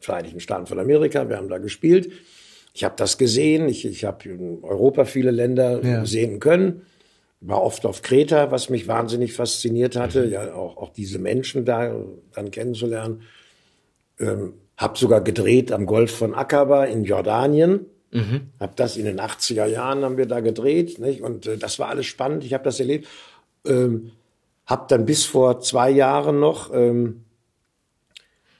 [0.00, 1.28] Vereinigten Staaten von Amerika.
[1.28, 2.10] Wir haben da gespielt.
[2.74, 3.68] Ich habe das gesehen.
[3.68, 6.04] Ich, ich habe in Europa viele Länder ja.
[6.04, 6.82] sehen können
[7.40, 10.32] war oft auf Kreta, was mich wahnsinnig fasziniert hatte, mhm.
[10.32, 11.94] ja auch, auch diese Menschen da
[12.34, 13.22] dann kennenzulernen.
[14.20, 17.86] Ähm, hab sogar gedreht am Golf von Aqaba in Jordanien.
[18.12, 18.48] Mhm.
[18.58, 21.20] Hab das in den 80er Jahren haben wir da gedreht, nicht?
[21.20, 22.44] Und äh, das war alles spannend.
[22.44, 23.08] Ich habe das erlebt.
[23.66, 24.12] Ähm,
[24.66, 27.24] hab dann bis vor zwei Jahren noch ähm,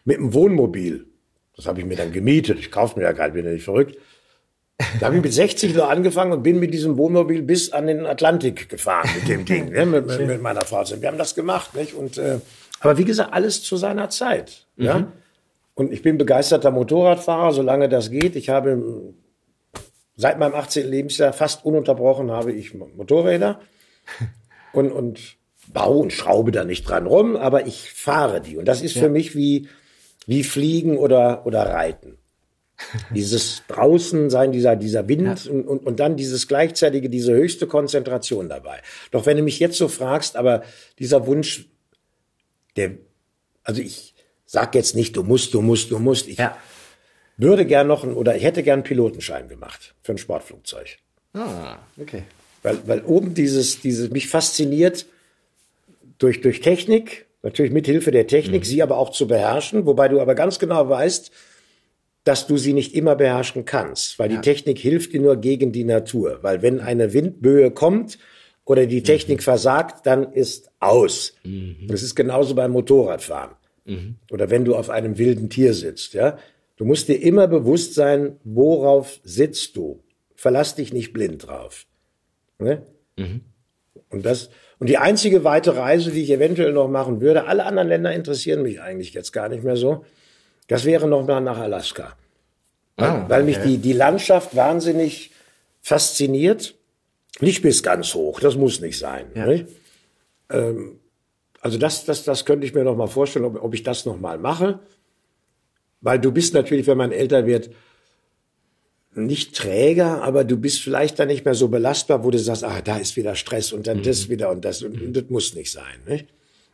[0.05, 1.07] mit dem Wohnmobil,
[1.57, 2.59] das habe ich mir dann gemietet.
[2.59, 3.97] Ich kaufe mir ja gerade, bin ja nicht verrückt
[4.99, 8.07] da habe ich mit 60 nur angefangen und bin mit diesem Wohnmobil bis an den
[8.07, 10.85] Atlantik gefahren mit dem Ding, ne, mit, mit, mit, meiner Frau.
[10.89, 11.95] Wir haben das gemacht, nicht?
[11.95, 12.39] Und äh,
[12.81, 14.65] aber wie gesagt, alles zu seiner Zeit.
[14.77, 14.85] Mhm.
[14.85, 15.13] Ja.
[15.75, 18.37] Und ich bin begeisterter Motorradfahrer, solange das geht.
[18.37, 19.15] Ich habe
[20.17, 20.89] seit meinem 18.
[20.89, 23.61] Lebensjahr fast ununterbrochen habe ich Motorräder
[24.73, 25.37] und und
[25.73, 29.03] baue und schraube da nicht dran rum, aber ich fahre die und das ist ja.
[29.03, 29.69] für mich wie
[30.27, 32.19] wie fliegen oder oder reiten
[33.15, 35.53] dieses draußen sein, dieser, dieser Wind ja.
[35.53, 38.81] und, und, und dann dieses gleichzeitige, diese höchste Konzentration dabei.
[39.11, 40.63] Doch wenn du mich jetzt so fragst, aber
[40.99, 41.69] dieser Wunsch,
[42.77, 42.93] der,
[43.65, 44.10] also ich
[44.51, 46.27] sag jetzt nicht, du musst, du musst, du musst.
[46.27, 46.57] Ich ja.
[47.37, 50.99] würde gern noch ein, oder ich hätte gern einen Pilotenschein gemacht für ein Sportflugzeug.
[51.35, 52.25] Ah, okay.
[52.65, 55.07] Weil, weil oben dieses, dieses, mich fasziniert
[56.19, 58.67] durch, durch Technik, natürlich mit Hilfe der Technik, mhm.
[58.67, 61.31] sie aber auch zu beherrschen, wobei du aber ganz genau weißt,
[62.25, 64.41] dass du sie nicht immer beherrschen kannst, weil ja.
[64.41, 66.41] die Technik hilft dir nur gegen die Natur.
[66.43, 68.19] Weil wenn eine Windböe kommt
[68.65, 69.43] oder die Technik mhm.
[69.45, 71.35] versagt, dann ist aus.
[71.45, 71.87] Mhm.
[71.87, 73.60] Das ist genauso beim Motorradfahren.
[73.91, 74.17] Mhm.
[74.31, 76.39] Oder wenn du auf einem wilden Tier sitzt, ja.
[76.77, 80.03] Du musst dir immer bewusst sein, worauf sitzt du.
[80.35, 81.87] Verlass dich nicht blind drauf.
[82.59, 82.83] Ne?
[83.17, 83.43] Mhm.
[84.09, 84.49] Und das,
[84.79, 88.63] und die einzige weite Reise, die ich eventuell noch machen würde, alle anderen Länder interessieren
[88.63, 90.05] mich eigentlich jetzt gar nicht mehr so.
[90.69, 92.17] Das wäre noch mal nach Alaska.
[92.97, 95.33] Ah, weil mich die, die Landschaft wahnsinnig
[95.83, 96.77] fasziniert.
[97.41, 99.27] Nicht bis ganz hoch, das muss nicht sein.
[99.35, 99.47] Ja.
[99.47, 99.67] Nicht?
[100.51, 101.00] Ähm,
[101.61, 104.19] also das, das, das könnte ich mir noch mal vorstellen, ob, ob ich das noch
[104.19, 104.81] mal mache.
[106.01, 107.71] Weil du bist natürlich, wenn man älter wird,
[109.15, 112.81] nicht träger, aber du bist vielleicht dann nicht mehr so belastbar, wo du sagst, ah,
[112.81, 114.03] da ist wieder Stress und dann mhm.
[114.05, 114.83] das wieder und das.
[114.83, 116.01] Und, und das muss nicht sein.
[116.07, 116.27] Nicht?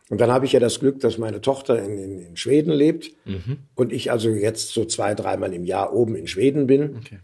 [0.09, 3.11] Und dann habe ich ja das Glück, dass meine Tochter in, in, in Schweden lebt
[3.25, 3.59] mhm.
[3.75, 6.97] und ich also jetzt so zwei, dreimal im Jahr oben in Schweden bin.
[6.99, 7.19] Okay.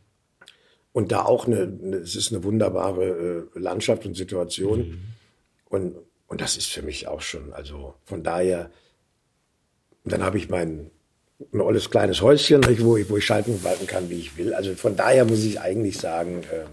[0.93, 4.79] Und da auch eine, eine, es ist eine wunderbare äh, Landschaft und Situation.
[4.79, 4.99] Mhm.
[5.69, 5.95] Und,
[6.33, 8.71] und das ist für mich auch schon, also von daher,
[10.07, 10.91] dann habe ich mein
[11.53, 14.55] ein olles kleines Häuschen, wo ich, wo ich schalten und walten kann, wie ich will.
[14.55, 16.69] Also von daher muss ich eigentlich sagen, ähm,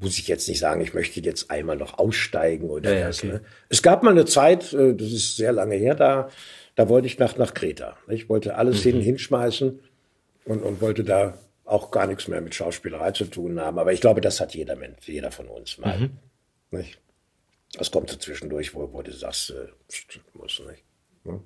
[0.00, 3.18] muss ich jetzt nicht sagen, ich möchte jetzt einmal noch aussteigen oder ja, das.
[3.18, 3.34] Okay.
[3.34, 3.40] Ne?
[3.68, 6.30] Es gab mal eine Zeit, äh, das ist sehr lange her, da,
[6.74, 7.96] da wollte ich nach, nach Kreta.
[8.08, 8.90] Ich wollte alles mhm.
[8.90, 9.78] hin, hinschmeißen
[10.46, 13.78] und, und wollte da auch gar nichts mehr mit Schauspielerei zu tun haben.
[13.78, 15.96] Aber ich glaube, das hat jeder Mensch, jeder von uns mal.
[15.96, 16.10] Mhm.
[16.72, 16.98] Nicht?
[17.78, 19.68] Das kommt so zwischendurch, wo, wo du sagst, äh,
[20.34, 20.84] muss nicht.
[21.24, 21.40] Ne?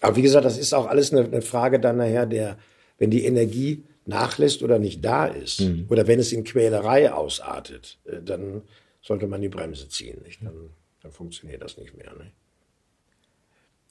[0.00, 2.58] Aber wie gesagt, das ist auch alles eine, eine Frage dann nachher der,
[2.98, 5.86] wenn die Energie nachlässt oder nicht da ist, mhm.
[5.88, 8.62] oder wenn es in Quälerei ausartet, äh, dann
[9.00, 10.20] sollte man die Bremse ziehen.
[10.24, 10.42] Nicht?
[10.42, 10.70] Dann,
[11.02, 12.12] dann funktioniert das nicht mehr.
[12.14, 12.32] Nicht?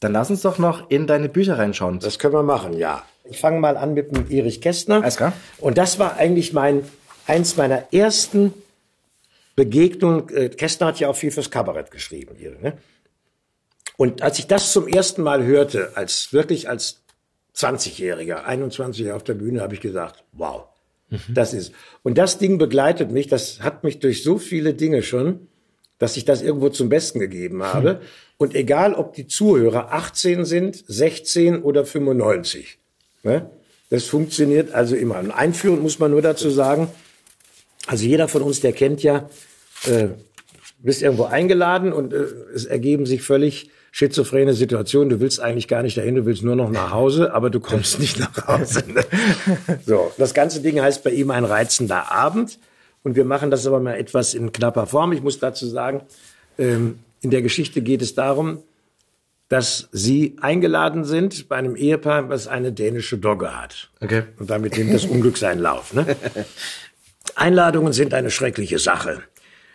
[0.02, 2.00] Dann lass uns doch noch in deine Bücher reinschauen.
[2.00, 3.06] Das können wir machen, ja.
[3.24, 5.04] Ich fange mal an mit dem Erich Kästner.
[5.04, 5.34] Alles klar.
[5.60, 6.84] Und das war eigentlich mein,
[7.28, 8.54] eins meiner ersten
[9.56, 10.30] Begegnungen.
[10.30, 12.58] Äh, Kästner hat ja auch viel fürs Kabarett geschrieben hier.
[12.62, 12.78] Ne?
[13.98, 17.04] Und als ich das zum ersten Mal hörte, als wirklich als
[17.56, 20.66] 20-Jähriger, 21 auf der Bühne, habe ich gesagt, wow,
[21.10, 21.20] mhm.
[21.30, 21.74] das ist.
[22.02, 25.48] Und das Ding begleitet mich, das hat mich durch so viele Dinge schon,
[26.00, 27.96] dass ich das irgendwo zum Besten gegeben habe.
[27.96, 28.00] Mhm.
[28.38, 32.80] Und egal, ob die Zuhörer 18 sind, 16 oder 95,
[33.22, 33.52] ne?
[33.92, 35.20] das funktioniert also immer.
[35.20, 36.88] Und einführend muss man nur dazu sagen,
[37.88, 39.30] also jeder von uns, der kennt ja,
[39.86, 40.10] äh,
[40.80, 45.10] bist irgendwo eingeladen und äh, es ergeben sich völlig schizophrene Situationen.
[45.10, 48.00] Du willst eigentlich gar nicht dahin, du willst nur noch nach Hause, aber du kommst
[48.00, 48.84] nicht nach Hause.
[48.88, 49.04] Ne?
[49.86, 52.58] So, das ganze Ding heißt bei ihm ein reizender Abend.
[53.04, 55.12] Und wir machen das aber mal etwas in knapper Form.
[55.12, 56.02] Ich muss dazu sagen,
[56.58, 58.60] ähm, in der Geschichte geht es darum,
[59.50, 63.90] dass Sie eingeladen sind bei einem Ehepaar, was eine dänische Dogge hat.
[64.00, 64.24] Okay.
[64.40, 65.94] Und damit nimmt das Unglück seinen Lauf.
[65.94, 66.16] Ne?
[67.38, 69.24] Einladungen sind eine schreckliche Sache.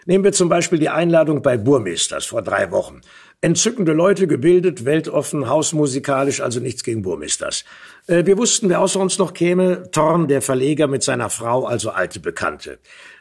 [0.07, 3.01] Nehmen wir zum Beispiel die Einladung bei Burmisters vor drei Wochen.
[3.41, 7.65] Entzückende Leute, gebildet, weltoffen, hausmusikalisch, also nichts gegen Burmisters.
[8.07, 9.91] Äh, wir wussten, wer außer uns noch käme.
[9.91, 12.79] Thorn, der Verleger mit seiner Frau, also alte Bekannte.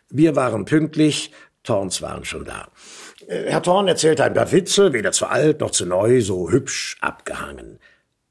[0.09, 1.31] Wir waren pünktlich,
[1.63, 2.69] Thorns waren schon da.
[3.27, 6.97] Äh, Herr Thorn erzählte ein paar Witze, weder zu alt noch zu neu, so hübsch
[7.01, 7.79] abgehangen.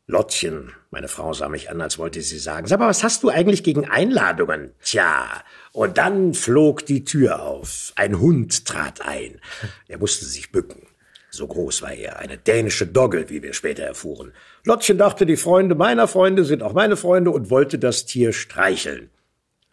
[0.06, 3.30] Lottchen, meine Frau sah mich an, als wollte sie sagen, sag mal, was hast du
[3.30, 4.74] eigentlich gegen Einladungen?
[4.82, 5.26] Tja,
[5.74, 7.92] und dann flog die Tür auf.
[7.96, 9.40] Ein Hund trat ein.
[9.88, 10.86] Er musste sich bücken.
[11.30, 14.32] So groß war er, eine dänische Dogge, wie wir später erfuhren.
[14.64, 19.10] Lottchen dachte, die Freunde meiner Freunde sind auch meine Freunde und wollte das Tier streicheln.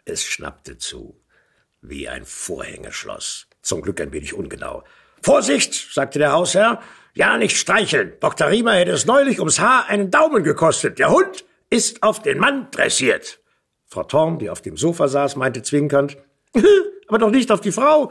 [0.04, 1.20] Es schnappte zu,
[1.80, 3.46] wie ein Vorhängeschloss.
[3.62, 4.82] Zum Glück ein wenig ungenau.
[5.22, 6.82] Vorsicht, sagte der Hausherr,
[7.14, 8.14] ja nicht streicheln.
[8.18, 8.48] Dr.
[8.48, 10.98] Riemer hätte es neulich ums Haar einen Daumen gekostet.
[10.98, 13.38] Der Hund ist auf den Mann dressiert.
[13.92, 16.16] Frau Thorn, die auf dem Sofa saß, meinte zwinkernd,
[17.08, 18.10] aber doch nicht auf die Frau.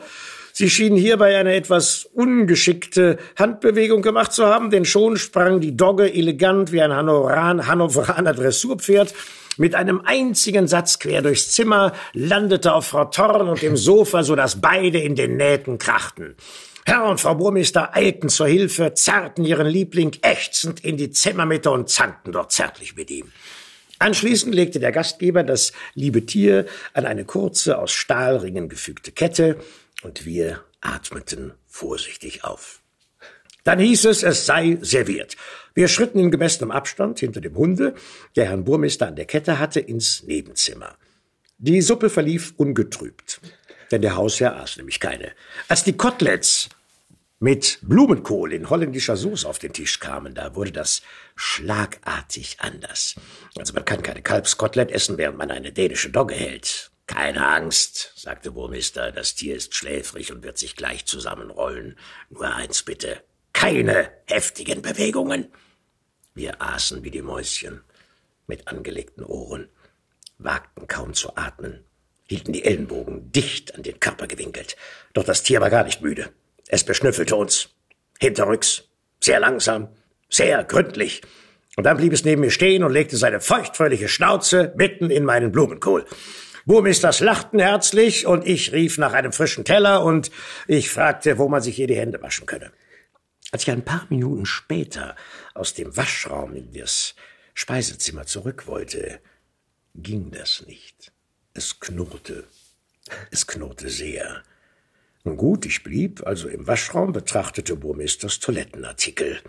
[0.53, 6.13] Sie schien hierbei eine etwas ungeschickte Handbewegung gemacht zu haben, denn schon sprang die Dogge
[6.13, 9.15] elegant wie ein Hannoveran, Hannoveraner Dressurpferd
[9.57, 14.35] mit einem einzigen Satz quer durchs Zimmer, landete auf Frau Thorn und dem Sofa, so
[14.35, 16.35] dass beide in den Nähten krachten.
[16.85, 21.89] Herr und Frau Burmeister eilten zur Hilfe, zerrten ihren Liebling ächzend in die Zimmermitte und
[21.89, 23.31] zankten dort zärtlich mit ihm.
[24.02, 29.57] Anschließend legte der Gastgeber das liebe Tier an eine kurze, aus Stahlringen gefügte Kette,
[30.02, 32.82] und wir atmeten vorsichtig auf.
[33.64, 35.38] Dann hieß es, es sei serviert.
[35.76, 37.94] Wir schritten in gemessenem Abstand hinter dem Hunde,
[38.36, 40.95] der Herrn Burmeister an der Kette hatte, ins Nebenzimmer.
[41.60, 43.40] Die Suppe verlief ungetrübt,
[43.91, 45.32] denn der Hausherr aß nämlich keine.
[45.68, 46.69] Als die Koteletts
[47.41, 51.01] mit Blumenkohl in holländischer Soße auf den Tisch kamen, da wurde das
[51.35, 53.15] schlagartig anders.
[53.57, 56.91] Also man kann keine Kalbskotelett essen, während man eine dänische Dogge hält.
[57.07, 61.97] Keine Angst, sagte Burmister, das Tier ist schläfrig und wird sich gleich zusammenrollen.
[62.30, 63.23] Nur eins bitte,
[63.53, 65.51] keine heftigen Bewegungen.
[66.35, 67.81] Wir aßen wie die Mäuschen,
[68.45, 69.68] mit angelegten Ohren,
[70.38, 71.85] wagten kaum zu atmen,
[72.27, 74.77] hielten die Ellenbogen dicht an den Körper gewinkelt.
[75.13, 76.31] Doch das Tier war gar nicht müde.
[76.72, 77.69] Es beschnüffelte uns.
[78.18, 78.85] Hinterrücks.
[79.19, 79.89] Sehr langsam.
[80.30, 81.22] Sehr gründlich.
[81.76, 85.52] Und dann blieb es neben mir stehen und legte seine feuchtfröhliche Schnauze mitten in meinen
[85.52, 86.06] Blumenkohl.
[86.65, 90.31] Burmisters lachten herzlich und ich rief nach einem frischen Teller und
[90.65, 92.72] ich fragte, wo man sich hier die Hände waschen könne.
[93.52, 95.18] Als ich ein paar Minuten später
[95.53, 97.15] aus dem Waschraum in das
[97.53, 99.19] Speisezimmer zurück wollte,
[99.93, 101.11] ging das nicht.
[101.53, 102.45] Es knurrte.
[103.30, 104.43] Es knurrte sehr.
[105.23, 109.39] Nun gut, ich blieb also im Waschraum, betrachtete Burmisters Toilettenartikel.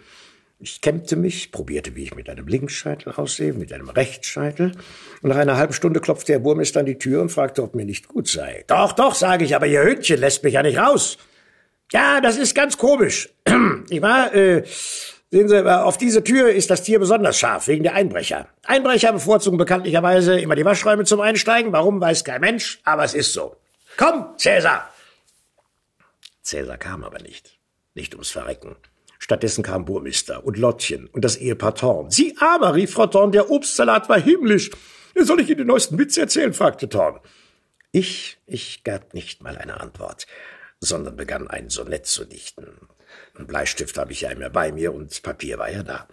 [0.65, 4.73] Ich kämmte mich, probierte, wie ich mit einem Linksscheitel aussehe, mit einem Rechtsscheitel.
[5.21, 7.85] Und nach einer halben Stunde klopfte Herr Burmester an die Tür und fragte, ob mir
[7.85, 8.65] nicht gut sei.
[8.69, 11.19] Doch, doch, sage ich, aber Ihr Hündchen lässt mich ja nicht raus.
[11.91, 13.31] Ja, das ist ganz komisch.
[13.91, 14.63] Ich war, äh,
[15.31, 18.47] sehen Sie, auf diese Tür ist das Tier besonders scharf, wegen der Einbrecher.
[18.65, 21.73] Einbrecher bevorzugen bekanntlicherweise immer die Waschräume zum Einsteigen.
[21.73, 23.57] Warum, weiß kein Mensch, aber es ist so.
[23.97, 24.92] Komm, Cäsar,
[26.43, 27.59] Cäsar kam aber nicht.
[27.95, 28.77] Nicht ums Verrecken.
[29.19, 32.11] Stattdessen kam Burmister und Lottchen und das Ehepaar Thorn.
[32.11, 34.71] Sie aber, rief Frau Thorn, der Obstsalat war himmlisch.
[35.15, 36.53] Soll ich Ihnen den neuesten Witz erzählen?
[36.53, 37.21] fragte Thorn.
[37.93, 40.27] Ich, ich gab nicht mal eine Antwort,
[40.81, 42.89] sondern begann ein Sonett zu dichten.
[43.35, 46.09] Ein Bleistift habe ich ja immer bei mir und Papier war ja da.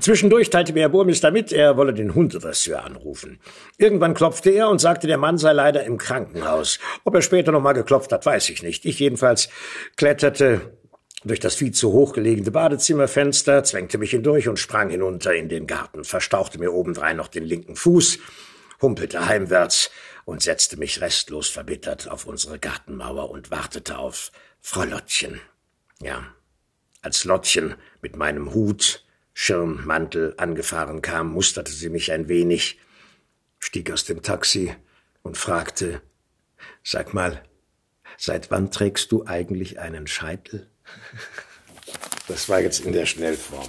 [0.00, 3.40] Zwischendurch teilte mir Herr Burmeister mit, er wolle den Hundedresseur anrufen.
[3.78, 6.78] Irgendwann klopfte er und sagte, der Mann sei leider im Krankenhaus.
[7.04, 8.84] Ob er später noch mal geklopft hat, weiß ich nicht.
[8.84, 9.48] Ich jedenfalls
[9.96, 10.76] kletterte
[11.24, 15.66] durch das viel zu hoch gelegene Badezimmerfenster, zwängte mich hindurch und sprang hinunter in den
[15.66, 18.18] Garten, verstauchte mir obendrein noch den linken Fuß,
[18.80, 19.90] humpelte heimwärts
[20.24, 25.40] und setzte mich restlos verbittert auf unsere Gartenmauer und wartete auf Frau Lottchen.
[26.00, 26.26] Ja,
[27.02, 29.05] Als Lottchen mit meinem Hut,
[29.38, 32.78] Schirm, Mantel angefahren kam, musterte sie mich ein wenig,
[33.58, 34.74] stieg aus dem Taxi
[35.22, 36.00] und fragte,
[36.82, 37.42] Sag mal,
[38.16, 40.70] seit wann trägst du eigentlich einen Scheitel?
[42.28, 43.68] Das war jetzt in der Schnellform.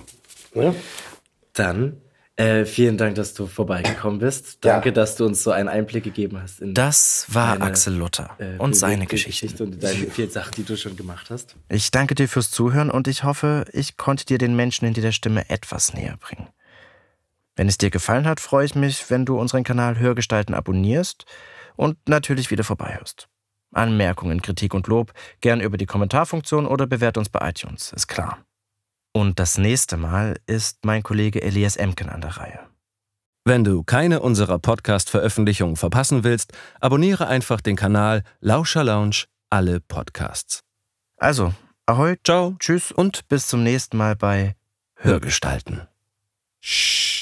[0.53, 0.73] Ne?
[1.51, 2.01] Dann
[2.37, 4.63] äh, vielen Dank, dass du vorbeigekommen bist.
[4.63, 4.93] Danke, ja.
[4.93, 6.61] dass du uns so einen Einblick gegeben hast.
[6.61, 9.47] In das war deine, Axel Luther äh, und seine Geschichte.
[9.47, 11.55] Geschichte und deine vielen Sachen, die du schon gemacht hast.
[11.67, 15.11] Ich danke dir fürs Zuhören und ich hoffe, ich konnte dir den Menschen in der
[15.11, 16.47] Stimme etwas näher bringen.
[17.55, 21.25] Wenn es dir gefallen hat, freue ich mich, wenn du unseren Kanal Hörgestalten abonnierst
[21.75, 23.29] und natürlich wieder vorbeihörst.
[23.73, 25.11] Anmerkungen, Kritik und Lob
[25.41, 28.46] gern über die Kommentarfunktion oder bewährt uns bei iTunes, ist klar.
[29.13, 32.59] Und das nächste Mal ist mein Kollege Elias Emken an der Reihe.
[33.45, 36.51] Wenn du keine unserer Podcast-Veröffentlichungen verpassen willst,
[36.81, 40.63] abonniere einfach den Kanal Lauscher Lounge alle Podcasts.
[41.15, 41.53] Also,
[41.85, 44.55] ahoi, ciao, tschüss und bis zum nächsten Mal bei
[44.95, 45.87] Hörgestalten.
[46.59, 47.16] Shh.